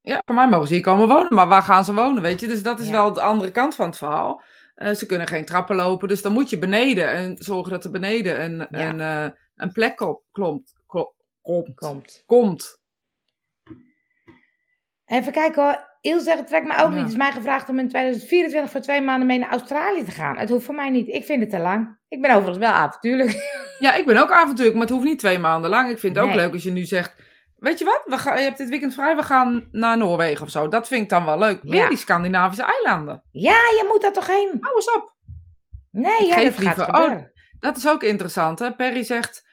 Ja, 0.00 0.22
voor 0.24 0.34
mij 0.34 0.48
mogen 0.48 0.66
ze 0.66 0.74
hier 0.74 0.82
komen 0.82 1.08
wonen, 1.08 1.34
maar 1.34 1.48
waar 1.48 1.62
gaan 1.62 1.84
ze 1.84 1.94
wonen, 1.94 2.22
weet 2.22 2.40
je? 2.40 2.46
Dus 2.46 2.62
dat 2.62 2.80
is 2.80 2.88
wel 2.88 3.12
de 3.12 3.20
andere 3.20 3.50
kant 3.50 3.74
van 3.74 3.86
het 3.86 3.96
verhaal. 3.96 4.42
Uh, 4.76 4.90
ze 4.90 5.06
kunnen 5.06 5.26
geen 5.26 5.44
trappen 5.44 5.76
lopen, 5.76 6.08
dus 6.08 6.22
dan 6.22 6.32
moet 6.32 6.50
je 6.50 6.58
beneden 6.58 7.10
en 7.10 7.36
zorgen 7.38 7.72
dat 7.72 7.84
er 7.84 7.90
beneden 7.90 8.42
een, 8.42 8.80
een, 8.80 8.98
uh, 8.98 9.26
een 9.54 9.72
plek 9.72 10.00
op, 10.00 10.22
klomt, 10.32 10.74
komt. 10.86 11.74
Komt. 11.74 12.22
komt. 12.26 12.80
Even 15.06 15.32
kijken 15.32 15.62
hoor. 15.62 15.94
Ilse 16.00 16.24
zegt, 16.24 16.38
het 16.38 16.46
trekt 16.46 16.66
me 16.66 16.82
ook 16.82 16.90
niet. 16.90 16.98
Het 16.98 17.08
is 17.08 17.16
mij 17.16 17.32
gevraagd 17.32 17.68
om 17.68 17.78
in 17.78 17.88
2024 17.88 18.70
voor 18.70 18.80
twee 18.80 19.00
maanden 19.00 19.26
mee 19.26 19.38
naar 19.38 19.50
Australië 19.50 20.04
te 20.04 20.10
gaan. 20.10 20.36
Het 20.36 20.48
hoeft 20.48 20.64
voor 20.64 20.74
mij 20.74 20.90
niet. 20.90 21.08
Ik 21.08 21.24
vind 21.24 21.40
het 21.40 21.50
te 21.50 21.58
lang. 21.58 21.98
Ik 22.08 22.20
ben 22.20 22.30
overigens 22.30 22.58
wel 22.58 22.72
avontuurlijk. 22.72 23.64
Ja, 23.78 23.94
ik 23.94 24.06
ben 24.06 24.16
ook 24.16 24.30
avontuurlijk, 24.30 24.76
maar 24.76 24.86
het 24.86 24.94
hoeft 24.94 25.04
niet 25.04 25.18
twee 25.18 25.38
maanden 25.38 25.70
lang. 25.70 25.90
Ik 25.90 25.98
vind 25.98 26.16
het 26.16 26.24
ook 26.24 26.34
leuk 26.34 26.52
als 26.52 26.62
je 26.62 26.70
nu 26.70 26.84
zegt, 26.84 27.14
weet 27.56 27.78
je 27.78 27.84
wat, 27.84 28.02
we 28.04 28.18
gaan, 28.18 28.36
je 28.36 28.42
hebt 28.42 28.58
dit 28.58 28.68
weekend 28.68 28.94
vrij, 28.94 29.16
we 29.16 29.22
gaan 29.22 29.68
naar 29.72 29.96
Noorwegen 29.96 30.44
of 30.44 30.50
zo. 30.50 30.68
Dat 30.68 30.88
vind 30.88 31.02
ik 31.02 31.08
dan 31.08 31.24
wel 31.24 31.38
leuk. 31.38 31.62
Weer 31.62 31.88
die 31.88 31.98
Scandinavische 31.98 32.64
eilanden. 32.64 33.22
Ja, 33.30 33.52
je 33.52 33.84
moet 33.88 34.02
daar 34.02 34.12
toch 34.12 34.26
heen? 34.26 34.56
Hou 34.60 34.74
eens 34.74 34.92
op. 34.94 35.14
Nee, 35.90 36.26
ja, 36.26 36.34
dat 36.34 36.58
liever. 36.58 36.84
gaat 36.84 36.88
oh, 36.88 37.22
dat 37.60 37.76
is 37.76 37.88
ook 37.88 38.02
interessant, 38.02 38.58
hè. 38.58 38.74
Perry 38.74 39.02
zegt, 39.02 39.46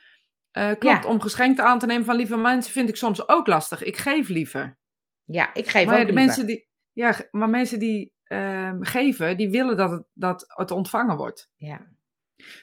uh, 0.51 0.71
klopt, 0.79 1.05
om 1.05 1.21
geschenken 1.21 1.63
aan 1.63 1.79
te 1.79 1.85
nemen 1.85 2.05
van 2.05 2.15
lieve 2.15 2.37
mensen 2.37 2.73
vind 2.73 2.89
ik 2.89 2.95
soms 2.95 3.27
ook 3.27 3.47
lastig. 3.47 3.83
Ik 3.83 3.97
geef 3.97 4.27
liever. 4.27 4.77
Ja, 5.23 5.53
ik 5.53 5.69
geef 5.69 5.85
maar 5.85 5.99
ook 5.99 6.07
de 6.07 6.13
mensen 6.13 6.45
die, 6.45 6.67
Ja, 6.91 7.15
maar 7.31 7.49
mensen 7.49 7.79
die 7.79 8.13
uh, 8.27 8.71
geven, 8.79 9.37
die 9.37 9.49
willen 9.49 9.77
dat 9.77 9.91
het, 9.91 10.03
dat 10.13 10.45
het 10.47 10.71
ontvangen 10.71 11.17
wordt. 11.17 11.51
Ja. 11.55 11.87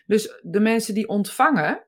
Dus 0.07 0.41
de 0.43 0.61
mensen 0.61 0.95
die 0.95 1.09
ontvangen, 1.09 1.86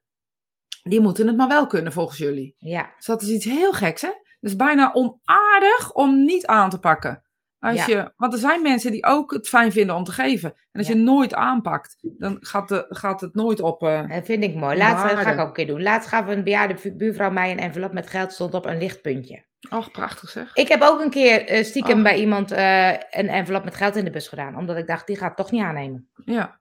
die 0.83 1.01
moeten 1.01 1.27
het 1.27 1.37
maar 1.37 1.49
wel 1.49 1.67
kunnen 1.67 1.93
volgens 1.93 2.19
jullie. 2.19 2.55
Ja. 2.59 2.93
Dus 2.97 3.07
dat 3.07 3.23
is 3.23 3.29
iets 3.29 3.45
heel 3.45 3.73
geks, 3.73 4.03
hè? 4.03 4.11
Is 4.41 4.57
bijna 4.57 4.93
onaardig 4.93 5.93
om 5.93 6.25
niet 6.25 6.47
aan 6.47 6.71
te 6.71 6.79
pakken. 6.79 7.23
Als 7.59 7.85
je, 7.85 8.13
want 8.17 8.33
er 8.33 8.39
zijn 8.39 8.63
mensen 8.63 8.93
die 8.93 9.07
ook 9.07 9.33
het 9.33 9.49
fijn 9.49 9.73
vinden 9.73 9.97
om 9.97 10.05
te 10.05 10.13
geven. 10.13 10.51
En 10.51 10.79
als 10.81 10.87
je 10.87 10.95
nooit 10.95 11.35
aanpakt, 11.35 11.97
dan 12.01 12.37
gaat, 12.41 12.69
de, 12.69 12.87
gaat 12.89 13.21
het 13.21 13.35
nooit 13.35 13.61
op. 13.61 13.83
Uh, 13.83 14.09
dat 14.09 14.25
vind 14.25 14.45
ik 14.45 14.55
mooi. 14.55 14.77
Laatst 14.77 15.05
ga 15.05 15.31
ik 15.31 15.39
ook 15.39 15.47
een 15.47 15.53
keer 15.53 15.67
doen. 15.67 15.83
Laatst 15.83 16.09
gaf 16.09 16.27
een 16.27 16.45
bejaarde 16.45 16.95
buurvrouw 16.97 17.31
mij 17.31 17.51
een 17.51 17.59
envelop 17.59 17.93
met 17.93 18.07
geld, 18.07 18.33
stond 18.33 18.55
op 18.55 18.67
een 18.67 18.79
lichtpuntje. 18.79 19.45
Och, 19.71 19.91
prachtig 19.91 20.29
zeg. 20.29 20.55
Ik 20.55 20.69
heb 20.69 20.83
ook 20.83 21.01
een 21.01 21.11
keer 21.11 21.53
uh, 21.53 21.65
stiekem 21.65 22.03
bij 22.03 22.19
iemand 22.19 22.53
uh, 22.53 22.89
een 22.91 23.29
envelop 23.29 23.65
met 23.65 23.77
geld 23.77 23.97
in 23.97 24.05
de 24.05 24.11
bus 24.11 24.29
gedaan. 24.29 24.57
Omdat 24.57 24.77
ik 24.77 24.87
dacht, 24.87 25.07
die 25.07 25.17
gaat 25.17 25.37
toch 25.37 25.51
niet 25.51 25.63
aannemen. 25.63 26.11
Ja. 26.25 26.61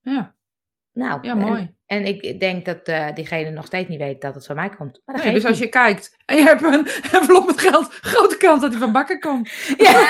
Ja. 0.00 0.36
Nou, 0.98 1.18
ja, 1.22 1.34
mooi. 1.34 1.74
En, 1.86 2.04
ik 2.04 2.40
denk 2.40 2.64
dat 2.64 2.88
uh, 2.88 3.14
diegene 3.14 3.50
nog 3.50 3.66
steeds 3.66 3.88
niet 3.88 3.98
weet 3.98 4.20
dat 4.20 4.34
het 4.34 4.46
van 4.46 4.56
mij 4.56 4.68
komt. 4.68 5.02
Maar 5.04 5.24
nee, 5.24 5.34
dus 5.34 5.44
als 5.44 5.58
je 5.58 5.68
kijkt 5.68 6.16
en 6.24 6.36
je 6.36 6.42
hebt 6.42 6.62
een 6.62 6.86
envelop 7.18 7.46
met 7.46 7.60
geld, 7.60 7.88
grote 7.90 8.36
kans 8.36 8.60
dat 8.60 8.70
hij 8.70 8.80
van 8.80 8.92
bakken 8.92 9.20
komt. 9.20 9.50
Ja. 9.76 9.92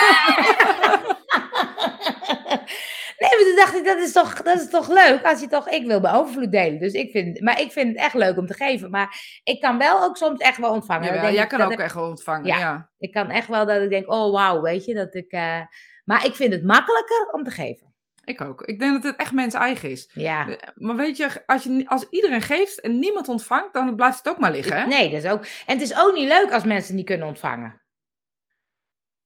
nee, 3.19 3.31
maar 3.31 3.45
toen 3.45 3.57
dacht 3.57 3.77
ik, 3.77 3.85
dat 3.85 3.99
is, 3.99 4.13
toch, 4.13 4.43
dat 4.43 4.61
is 4.61 4.71
toch 4.71 4.89
leuk 4.89 5.23
als 5.23 5.41
je 5.41 5.47
toch, 5.47 5.69
ik 5.69 5.87
wil 5.87 6.01
mijn 6.01 6.15
overvloed 6.15 6.53
delen. 6.53 6.79
Dus 6.79 6.93
ik 6.93 7.11
vind, 7.11 7.41
maar 7.41 7.61
ik 7.61 7.73
vind 7.73 7.89
het 7.89 7.97
echt 7.97 8.15
leuk 8.15 8.37
om 8.37 8.47
te 8.47 8.55
geven. 8.55 8.91
Maar 8.91 9.41
ik 9.45 9.61
kan 9.61 9.79
wel 9.79 10.03
ook 10.03 10.17
soms 10.17 10.41
echt 10.41 10.59
wel 10.59 10.73
ontvangen. 10.73 11.15
Ja, 11.15 11.31
jij 11.31 11.47
kan 11.47 11.61
ook 11.61 11.73
echt 11.73 11.95
wel 11.95 12.09
ontvangen, 12.09 12.47
ja, 12.47 12.59
ja, 12.59 12.91
Ik 12.99 13.13
kan 13.13 13.31
echt 13.31 13.49
wel 13.49 13.67
dat 13.67 13.83
ik 13.83 13.91
denk, 13.91 14.13
oh 14.13 14.33
wauw, 14.33 14.61
weet 14.61 14.85
je, 14.85 14.95
dat 14.95 15.15
ik... 15.15 15.33
Uh, 15.33 15.61
maar 16.05 16.25
ik 16.25 16.35
vind 16.35 16.53
het 16.53 16.65
makkelijker 16.65 17.29
om 17.33 17.45
te 17.45 17.51
geven. 17.51 17.88
Ik 18.29 18.41
ook. 18.41 18.63
Ik 18.63 18.79
denk 18.79 18.93
dat 18.93 19.03
het 19.03 19.17
echt 19.17 19.33
mens 19.33 19.55
eigen 19.55 19.91
is. 19.91 20.11
Ja. 20.13 20.59
Maar 20.75 20.97
weet 20.97 21.17
je, 21.17 21.47
als, 21.47 21.63
je, 21.63 21.89
als 21.89 22.07
iedereen 22.11 22.43
geeft 22.43 22.81
en 22.81 22.99
niemand 22.99 23.29
ontvangt, 23.29 23.73
dan 23.73 23.97
blijft 23.97 24.19
het 24.19 24.29
ook 24.29 24.39
maar 24.39 24.53
liggen. 24.53 24.77
Hè? 24.77 24.87
Nee, 24.87 25.11
dat 25.11 25.25
is 25.25 25.31
ook. 25.31 25.47
En 25.67 25.79
het 25.79 25.81
is 25.81 25.99
ook 25.99 26.15
niet 26.15 26.29
leuk 26.29 26.53
als 26.53 26.65
mensen 26.65 26.95
niet 26.95 27.07
kunnen 27.07 27.27
ontvangen. 27.27 27.83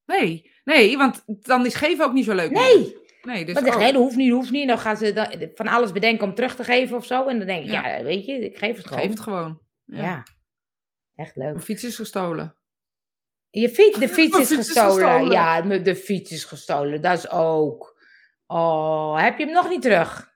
Nee, 0.06 0.50
nee, 0.64 0.96
want 0.96 1.22
dan 1.26 1.66
is 1.66 1.74
geven 1.74 2.04
ook 2.04 2.12
niet 2.12 2.24
zo 2.24 2.34
leuk. 2.34 2.50
Nee. 2.50 3.00
Nee, 3.22 3.44
dus 3.44 3.54
Want 3.54 3.66
degene 3.66 3.98
hoeft 3.98 4.16
niet, 4.16 4.32
hoeft 4.32 4.50
niet. 4.50 4.68
Dan 4.68 4.78
gaan 4.78 4.96
ze 4.96 5.12
dan 5.12 5.50
van 5.54 5.68
alles 5.68 5.92
bedenken 5.92 6.26
om 6.26 6.34
terug 6.34 6.56
te 6.56 6.64
geven 6.64 6.96
of 6.96 7.06
zo. 7.06 7.26
En 7.26 7.38
dan 7.38 7.46
denk 7.46 7.64
ik, 7.64 7.70
ja, 7.70 8.02
weet 8.02 8.24
je, 8.24 8.32
ik 8.32 8.58
geef 8.58 8.76
het 8.76 8.86
gewoon. 8.86 9.02
Geef 9.02 9.10
het 9.10 9.20
gewoon. 9.20 9.60
Ja. 9.84 10.02
ja. 10.02 10.26
Echt 11.14 11.36
leuk. 11.36 11.52
Mijn 11.52 11.64
fiets 11.64 11.84
is 11.84 11.96
gestolen. 11.96 12.56
Je 13.50 13.68
fiets, 13.68 13.98
de 13.98 14.08
fiets, 14.18 14.38
is, 14.38 14.54
gestolen. 14.54 14.88
is, 14.88 15.02
gestolen. 15.02 15.30
Ja, 15.30 15.60
de 15.78 15.96
fiets 15.96 16.30
is 16.30 16.44
gestolen. 16.44 17.00
Dat 17.00 17.18
is 17.18 17.30
ook. 17.30 17.91
Oh, 18.52 19.20
heb 19.20 19.38
je 19.38 19.44
hem 19.44 19.54
nog 19.54 19.68
niet 19.68 19.82
terug? 19.82 20.30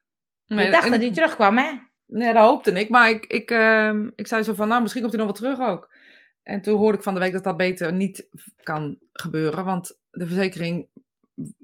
Nee, 0.47 0.67
ik 0.67 0.73
dacht 0.73 0.91
dat 0.91 1.01
hij 1.01 1.13
terugkwam, 1.13 1.59
hè? 1.59 1.73
Nee, 2.07 2.33
dat 2.33 2.45
hoopte 2.45 2.73
ik. 2.73 2.89
Maar 2.89 3.11
ik, 3.11 3.27
ik, 3.27 3.51
uh, 3.51 3.95
ik 4.15 4.27
zei 4.27 4.43
zo 4.43 4.55
van, 4.55 4.69
nou, 4.69 4.81
misschien 4.83 5.03
komt 5.03 5.15
hij 5.15 5.25
nog 5.25 5.41
wel 5.41 5.51
terug 5.51 5.69
ook. 5.69 5.95
En 6.43 6.61
toen 6.61 6.79
hoorde 6.79 6.97
ik 6.99 7.05
van 7.05 7.15
de 7.15 7.21
week 7.21 7.33
dat 7.33 7.45
dat 7.45 7.57
beter 7.57 7.93
niet 7.93 8.29
kan 8.63 8.99
gebeuren. 9.13 9.65
Want 9.65 9.99
de 10.11 10.27
verzekering 10.27 10.89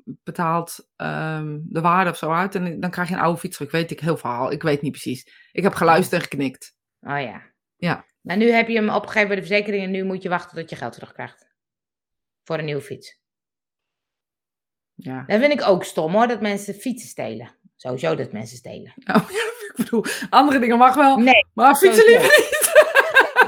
betaalt 0.05 0.89
um, 0.97 1.65
de 1.69 1.81
waarde 1.81 2.11
of 2.11 2.17
zo 2.17 2.31
uit. 2.31 2.55
En 2.55 2.81
dan 2.81 2.91
krijg 2.91 3.09
je 3.09 3.15
een 3.15 3.21
oude 3.21 3.39
fiets 3.39 3.57
terug. 3.57 3.73
Weet 3.73 3.91
ik 3.91 4.01
heel 4.01 4.17
verhaal. 4.17 4.53
Ik 4.53 4.63
weet 4.63 4.83
niet 4.83 4.93
precies. 4.93 5.49
Ik 5.53 5.63
heb 5.63 5.75
geluisterd 5.75 6.23
en 6.23 6.29
geknikt. 6.29 6.77
Oh 7.01 7.21
ja. 7.21 7.43
Ja. 7.77 8.05
Maar 8.21 8.37
nu 8.37 8.51
heb 8.51 8.69
je 8.69 8.75
hem 8.75 8.89
opgegeven 8.89 9.29
bij 9.29 9.37
de 9.37 9.47
verzekering. 9.47 9.85
En 9.85 9.91
nu 9.91 10.05
moet 10.05 10.23
je 10.23 10.29
wachten 10.29 10.59
tot 10.59 10.71
je 10.71 10.77
geld 10.77 10.93
terugkrijgt. 10.93 11.51
Voor 12.43 12.59
een 12.59 12.65
nieuwe 12.65 12.83
fiets. 12.83 13.22
Ja. 14.95 15.25
Dat 15.27 15.41
vind 15.41 15.53
ik 15.53 15.69
ook 15.69 15.85
stom 15.85 16.13
hoor, 16.13 16.27
dat 16.27 16.41
mensen 16.41 16.75
fietsen 16.75 17.09
stelen. 17.09 17.55
Sowieso 17.77 18.15
dat 18.15 18.33
mensen 18.33 18.57
stelen. 18.57 18.95
Oh, 18.97 19.31
ja, 19.37 19.43
ik 19.69 19.73
bedoel, 19.77 20.05
andere 20.31 20.59
dingen 20.59 20.79
mag 20.79 20.95
wel, 20.95 21.17
nee, 21.17 21.47
maar 21.55 21.77
fietsen 21.77 22.05
liever 22.07 22.39
niet. 22.39 22.61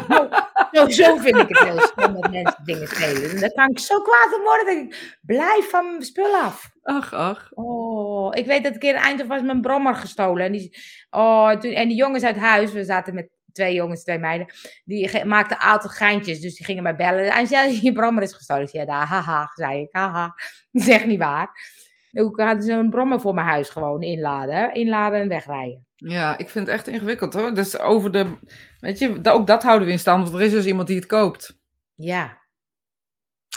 Sowieso 0.73 1.17
vind 1.17 1.37
ik 1.37 1.49
het 1.49 1.59
heel 1.59 1.81
stom 1.81 2.21
dat 2.21 2.31
mensen 2.31 2.65
dingen 2.65 2.89
stelen. 2.89 3.31
En 3.31 3.41
dan 3.41 3.51
kan 3.51 3.71
ik 3.71 3.79
zo 3.79 4.01
kwaad 4.01 4.35
om 4.37 4.43
worden. 4.43 4.67
Dat 4.67 4.85
ik 4.85 5.19
blijf 5.21 5.71
van 5.71 5.87
mijn 5.87 6.03
spul 6.03 6.35
af. 6.35 6.71
Ach, 6.83 7.13
ach. 7.13 7.51
Oh, 7.55 8.37
ik 8.37 8.47
weet 8.47 8.63
dat 8.63 8.73
een 8.73 8.79
keer 8.79 8.95
in 8.95 9.01
Eindhoven 9.01 9.35
was 9.35 9.43
mijn 9.43 9.61
brommer 9.61 9.95
gestolen. 9.95 10.47
En 10.47 10.53
die, 10.53 10.77
oh, 11.11 11.51
toen, 11.51 11.73
en 11.73 11.89
die 11.89 11.97
jongens 11.97 12.25
uit 12.25 12.37
huis, 12.37 12.73
we 12.73 12.85
zaten 12.85 13.15
met 13.15 13.29
twee 13.55 13.75
jongens, 13.75 14.03
twee 14.03 14.19
meiden, 14.19 14.47
die 14.85 15.25
maakten 15.25 15.59
altijd 15.59 15.93
geintjes. 15.93 16.41
Dus 16.41 16.57
die 16.57 16.67
gingen 16.67 16.83
mij 16.83 16.97
bellen. 16.97 17.33
En 17.33 17.47
zei, 17.47 17.79
je 17.83 17.93
brommer 17.93 18.23
is 18.23 18.33
gestolen. 18.33 18.69
Ja, 18.73 19.05
haha, 19.05 19.51
zei 19.55 19.81
ik, 19.81 19.89
haha. 19.91 20.35
Dat 20.73 20.83
is 20.83 20.89
echt 20.89 21.07
niet 21.07 21.19
waar. 21.19 21.73
Hoe 22.11 22.43
hadden 22.43 22.63
ze 22.63 22.73
een 22.73 22.91
brommer 22.91 23.21
voor 23.21 23.35
mijn 23.35 23.47
huis 23.47 23.69
gewoon 23.69 24.03
inladen, 24.03 24.75
inladen 24.75 25.21
en 25.21 25.29
wegrijden. 25.29 25.87
Ja, 25.97 26.39
ik 26.39 26.49
vind 26.49 26.67
het 26.67 26.77
echt 26.77 26.87
ingewikkeld 26.89 27.35
hoor. 27.35 27.55
Dus 27.55 27.79
over 27.79 28.13
de, 28.13 28.37
weet 28.81 28.99
je, 28.99 29.21
ook 29.23 29.47
dat 29.47 29.63
houden 29.63 29.87
we 29.87 29.93
in 29.93 29.99
stand, 29.99 30.23
want 30.23 30.35
er 30.41 30.47
is 30.47 30.53
dus 30.53 30.67
iemand 30.67 30.87
die 30.87 30.97
het 30.97 31.07
koopt. 31.07 31.59
Ja. 31.95 32.43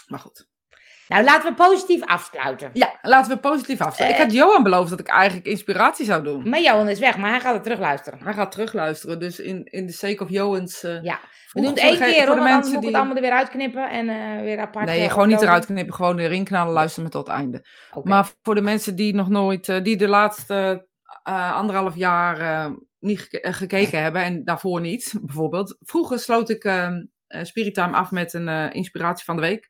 Maar 0.08 0.20
goed. 0.20 0.48
Nou, 1.08 1.24
laten 1.24 1.50
we 1.50 1.56
positief 1.56 2.04
afsluiten. 2.06 2.70
Ja, 2.74 3.00
laten 3.02 3.32
we 3.32 3.38
positief 3.40 3.82
afsluiten. 3.82 4.20
ik 4.20 4.26
had 4.26 4.34
Johan 4.34 4.64
beloofd 4.64 4.90
dat 4.90 5.00
ik 5.00 5.08
eigenlijk 5.08 5.48
inspiratie 5.48 6.06
zou 6.06 6.24
doen. 6.24 6.50
Maar 6.50 6.62
Johan 6.62 6.90
is 6.90 7.00
weg, 7.00 7.18
maar 7.18 7.30
hij 7.30 7.40
gaat 7.40 7.54
het 7.54 7.64
terugluisteren. 7.64 8.20
Hij 8.24 8.34
gaat 8.34 8.52
terugluisteren, 8.52 9.20
dus 9.20 9.40
in, 9.40 9.66
in 9.66 9.86
de 9.86 9.92
sake 9.92 10.24
of 10.24 10.30
Johans... 10.30 10.84
Uh, 10.84 11.04
ja, 11.04 11.20
we 11.52 11.62
doen 11.62 11.70
het 11.70 11.80
één 11.80 11.98
keer 11.98 12.28
hoor, 12.28 12.36
want 12.38 12.64
dan 12.64 12.72
moet 12.72 12.82
die... 12.82 12.90
het 12.90 12.98
allemaal 12.98 13.16
er 13.16 13.22
weer 13.22 13.32
uitknippen 13.32 13.90
en 13.90 14.10
uh, 14.10 14.42
weer 14.42 14.60
apart... 14.60 14.86
Nee, 14.86 15.10
gewoon 15.10 15.28
niet 15.28 15.42
eruit 15.42 15.66
knippen, 15.66 15.94
gewoon 15.94 16.20
erin 16.20 16.44
knallen, 16.44 16.74
luisteren 16.74 17.04
met 17.04 17.12
tot 17.12 17.28
het 17.28 17.36
einde. 17.36 17.66
Okay. 17.92 18.14
Maar 18.14 18.30
voor 18.42 18.56
de 18.56 18.62
mensen 18.62 18.96
die 18.96 19.16
nog 19.16 19.30
nooit, 19.30 19.68
uh, 19.68 19.84
die 19.84 19.98
de 19.98 20.08
laatste 20.08 20.88
anderhalf 21.54 21.96
jaar 21.96 22.70
niet 23.00 23.28
gekeken 23.42 24.02
hebben 24.02 24.22
en 24.22 24.44
daarvoor 24.44 24.82
niet, 24.82 25.14
bijvoorbeeld. 25.22 25.78
Vroeger 25.80 26.20
sloot 26.20 26.50
ik 26.50 26.72
Spirit 27.28 27.74
Time 27.74 27.96
af 27.96 28.12
met 28.12 28.34
een 28.34 28.72
inspiratie 28.72 29.26
van 29.26 29.36
de 29.36 29.42
week. 29.42 29.70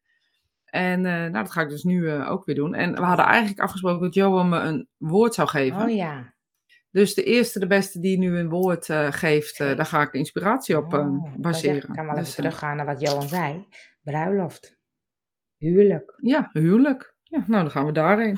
En 0.77 1.01
nou, 1.01 1.31
dat 1.31 1.51
ga 1.51 1.61
ik 1.61 1.69
dus 1.69 1.83
nu 1.83 2.11
ook 2.11 2.45
weer 2.45 2.55
doen. 2.55 2.73
En 2.73 2.93
we 2.93 3.01
hadden 3.01 3.25
eigenlijk 3.25 3.59
afgesproken 3.59 4.01
dat 4.01 4.13
Johan 4.13 4.49
me 4.49 4.59
een 4.59 4.87
woord 4.97 5.33
zou 5.33 5.47
geven. 5.47 5.81
Oh 5.81 5.95
ja. 5.95 6.33
Dus 6.91 7.13
de 7.13 7.23
eerste, 7.23 7.59
de 7.59 7.67
beste 7.67 7.99
die 7.99 8.17
nu 8.17 8.37
een 8.37 8.49
woord 8.49 8.85
geeft, 9.09 9.57
daar 9.57 9.85
ga 9.85 10.01
ik 10.01 10.13
inspiratie 10.13 10.77
op 10.77 10.93
oh, 10.93 11.35
baseren. 11.35 11.75
Ik 11.75 11.95
kan 11.95 12.05
wel 12.05 12.13
even 12.13 12.23
dus, 12.23 12.35
teruggaan 12.35 12.75
naar 12.75 12.85
wat 12.85 13.01
Johan 13.01 13.27
zei. 13.27 13.67
Bruiloft. 14.01 14.77
Huwelijk. 15.57 16.17
Ja, 16.21 16.49
huwelijk. 16.53 17.15
Ja, 17.23 17.43
nou 17.47 17.61
dan 17.61 17.71
gaan 17.71 17.85
we 17.85 17.91
daarheen. 17.91 18.37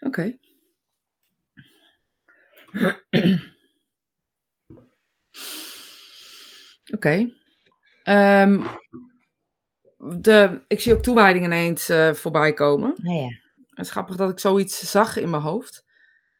Oké. 0.00 0.38
Oké. 6.94 7.30
Ehm, 8.02 8.62
de, 10.00 10.62
ik 10.66 10.80
zie 10.80 10.94
ook 10.94 11.02
toewijdingen 11.02 11.52
ineens 11.52 11.90
uh, 11.90 12.12
voorbij 12.12 12.52
komen. 12.52 12.94
Ja, 13.02 13.12
ja. 13.12 13.28
Het 13.68 13.86
is 13.86 13.90
grappig 13.90 14.16
dat 14.16 14.30
ik 14.30 14.38
zoiets 14.38 14.90
zag 14.90 15.16
in 15.16 15.30
mijn 15.30 15.42
hoofd. 15.42 15.84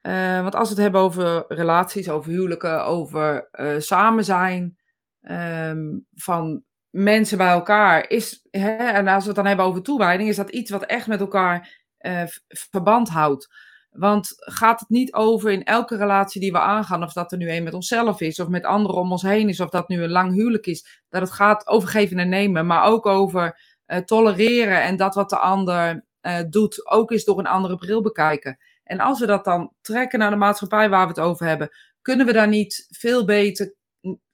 Uh, 0.02 0.40
want 0.42 0.54
als 0.54 0.68
we 0.68 0.74
het 0.74 0.82
hebben 0.82 1.00
over 1.00 1.44
relaties, 1.48 2.08
over 2.08 2.30
huwelijken, 2.30 2.84
over 2.84 3.48
uh, 3.52 3.74
samen 3.78 4.24
zijn 4.24 4.76
um, 5.20 6.06
van 6.14 6.62
mensen 6.90 7.38
bij 7.38 7.50
elkaar, 7.50 8.08
is, 8.08 8.46
hè, 8.50 8.76
en 8.76 9.08
als 9.08 9.22
we 9.22 9.26
het 9.26 9.36
dan 9.36 9.46
hebben 9.46 9.64
over 9.64 9.82
toewijding, 9.82 10.28
is 10.28 10.36
dat 10.36 10.50
iets 10.50 10.70
wat 10.70 10.84
echt 10.84 11.06
met 11.06 11.20
elkaar 11.20 11.84
verband 12.48 13.08
houdt. 13.08 13.48
Want 13.90 14.32
gaat 14.36 14.80
het 14.80 14.88
niet 14.88 15.12
over 15.12 15.50
in 15.50 15.64
elke 15.64 15.96
relatie 15.96 16.40
die 16.40 16.52
we 16.52 16.58
aangaan, 16.58 17.02
of 17.02 17.12
dat 17.12 17.32
er 17.32 17.38
nu 17.38 17.50
een 17.50 17.62
met 17.62 17.74
onszelf 17.74 18.20
is, 18.20 18.40
of 18.40 18.48
met 18.48 18.64
anderen 18.64 18.96
om 18.96 19.10
ons 19.10 19.22
heen 19.22 19.48
is, 19.48 19.60
of 19.60 19.70
dat 19.70 19.88
nu 19.88 20.02
een 20.02 20.10
lang 20.10 20.32
huwelijk 20.32 20.66
is, 20.66 21.02
dat 21.08 21.20
het 21.20 21.30
gaat 21.30 21.66
over 21.66 21.88
geven 21.88 22.18
en 22.18 22.28
nemen, 22.28 22.66
maar 22.66 22.84
ook 22.84 23.06
over 23.06 23.60
uh, 23.86 23.98
tolereren 23.98 24.82
en 24.82 24.96
dat 24.96 25.14
wat 25.14 25.30
de 25.30 25.38
ander 25.38 26.04
uh, 26.22 26.38
doet, 26.50 26.90
ook 26.90 27.10
eens 27.10 27.24
door 27.24 27.38
een 27.38 27.46
andere 27.46 27.76
bril 27.76 28.02
bekijken. 28.02 28.58
En 28.84 29.00
als 29.00 29.20
we 29.20 29.26
dat 29.26 29.44
dan 29.44 29.72
trekken 29.80 30.18
naar 30.18 30.30
de 30.30 30.36
maatschappij 30.36 30.88
waar 30.88 31.02
we 31.02 31.12
het 31.12 31.20
over 31.20 31.46
hebben, 31.46 31.70
kunnen 32.02 32.26
we 32.26 32.32
daar 32.32 32.48
niet 32.48 32.86
veel 32.90 33.24
beter 33.24 33.74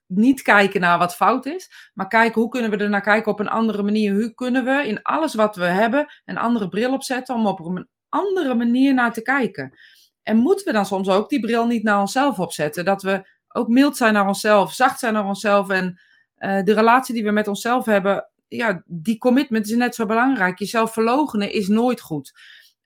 niet 0.07 0.41
kijken 0.41 0.81
naar 0.81 0.97
wat 0.97 1.15
fout 1.15 1.45
is, 1.45 1.91
maar 1.93 2.07
kijken 2.07 2.41
hoe 2.41 2.49
kunnen 2.49 2.71
we 2.71 2.77
er 2.77 2.89
naar 2.89 3.01
kijken 3.01 3.31
op 3.31 3.39
een 3.39 3.49
andere 3.49 3.83
manier. 3.83 4.13
Hoe 4.13 4.33
kunnen 4.33 4.65
we 4.65 4.87
in 4.87 5.01
alles 5.01 5.33
wat 5.33 5.55
we 5.55 5.65
hebben 5.65 6.13
een 6.25 6.37
andere 6.37 6.67
bril 6.67 6.93
opzetten 6.93 7.35
om 7.35 7.47
op 7.47 7.59
een 7.59 7.89
andere 8.17 8.53
manier 8.53 8.93
naar 8.93 9.13
te 9.13 9.21
kijken. 9.21 9.77
En 10.23 10.37
moeten 10.37 10.65
we 10.65 10.71
dan 10.71 10.85
soms 10.85 11.09
ook 11.09 11.29
die 11.29 11.39
bril 11.39 11.67
niet 11.67 11.83
naar 11.83 11.99
onszelf 11.99 12.39
opzetten? 12.39 12.85
Dat 12.85 13.01
we 13.01 13.27
ook 13.47 13.67
mild 13.67 13.97
zijn 13.97 14.13
naar 14.13 14.27
onszelf, 14.27 14.73
zacht 14.73 14.99
zijn 14.99 15.13
naar 15.13 15.25
onszelf 15.25 15.69
en 15.69 15.99
uh, 16.39 16.63
de 16.63 16.73
relatie 16.73 17.13
die 17.13 17.23
we 17.23 17.31
met 17.31 17.47
onszelf 17.47 17.85
hebben, 17.85 18.29
ja, 18.47 18.83
die 18.85 19.17
commitment 19.17 19.69
is 19.69 19.75
net 19.75 19.95
zo 19.95 20.05
belangrijk. 20.05 20.59
Jezelf 20.59 20.93
verlogenen 20.93 21.51
is 21.51 21.67
nooit 21.67 22.01
goed. 22.01 22.33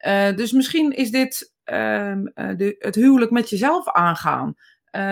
Uh, 0.08 0.36
dus 0.36 0.52
misschien 0.52 0.92
is 0.92 1.12
dit 1.12 1.54
uh, 1.66 2.14
de, 2.34 2.76
het 2.80 2.96
huwelijk 2.96 3.32
met 3.32 3.50
jezelf 3.50 3.90
aangaan. 3.92 4.56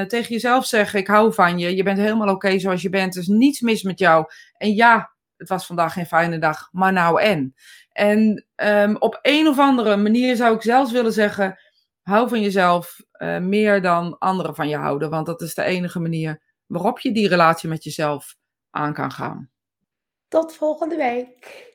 tegen 0.08 0.34
jezelf 0.34 0.66
zeggen: 0.66 1.00
Ik 1.00 1.08
hou 1.08 1.34
van 1.34 1.60
je, 1.60 1.76
je 1.76 1.84
bent 1.84 1.98
helemaal 1.98 2.30
oké 2.30 2.60
zoals 2.60 2.82
je 2.82 2.90
bent, 2.90 3.16
er 3.16 3.22
is 3.22 3.28
niets 3.28 3.62
mis 3.62 3.84
met 3.84 4.00
jou. 4.00 4.26
En 4.58 4.74
ja, 4.74 5.12
het 5.40 5.50
was 5.50 5.66
vandaag 5.66 5.94
geen 5.94 6.06
fijne 6.06 6.40
dag, 6.40 6.70
maar 6.72 6.94
nou 6.94 7.22
en. 7.22 7.56
En 7.92 8.46
um, 8.56 8.96
op 8.96 9.20
een 9.22 9.48
of 9.48 9.60
andere 9.60 9.98
manier 9.98 10.36
zou 10.36 10.56
ik 10.56 10.62
zelfs 10.62 10.92
willen 10.92 11.14
zeggen: 11.14 11.60
hou 12.02 12.30
van 12.30 12.42
jezelf 12.42 13.02
uh, 13.18 13.38
meer 13.38 13.82
dan 13.82 14.18
anderen 14.18 14.56
van 14.56 14.70
je 14.70 14.78
houden. 14.78 15.10
Want 15.10 15.26
dat 15.26 15.42
is 15.42 15.54
de 15.54 15.64
enige 15.64 16.00
manier 16.00 16.42
waarop 16.66 17.00
je 17.00 17.12
die 17.12 17.28
relatie 17.28 17.70
met 17.70 17.84
jezelf 17.84 18.36
aan 18.70 18.94
kan 18.94 19.12
gaan. 19.12 19.50
Tot 20.28 20.56
volgende 20.56 20.96
week. 20.96 21.69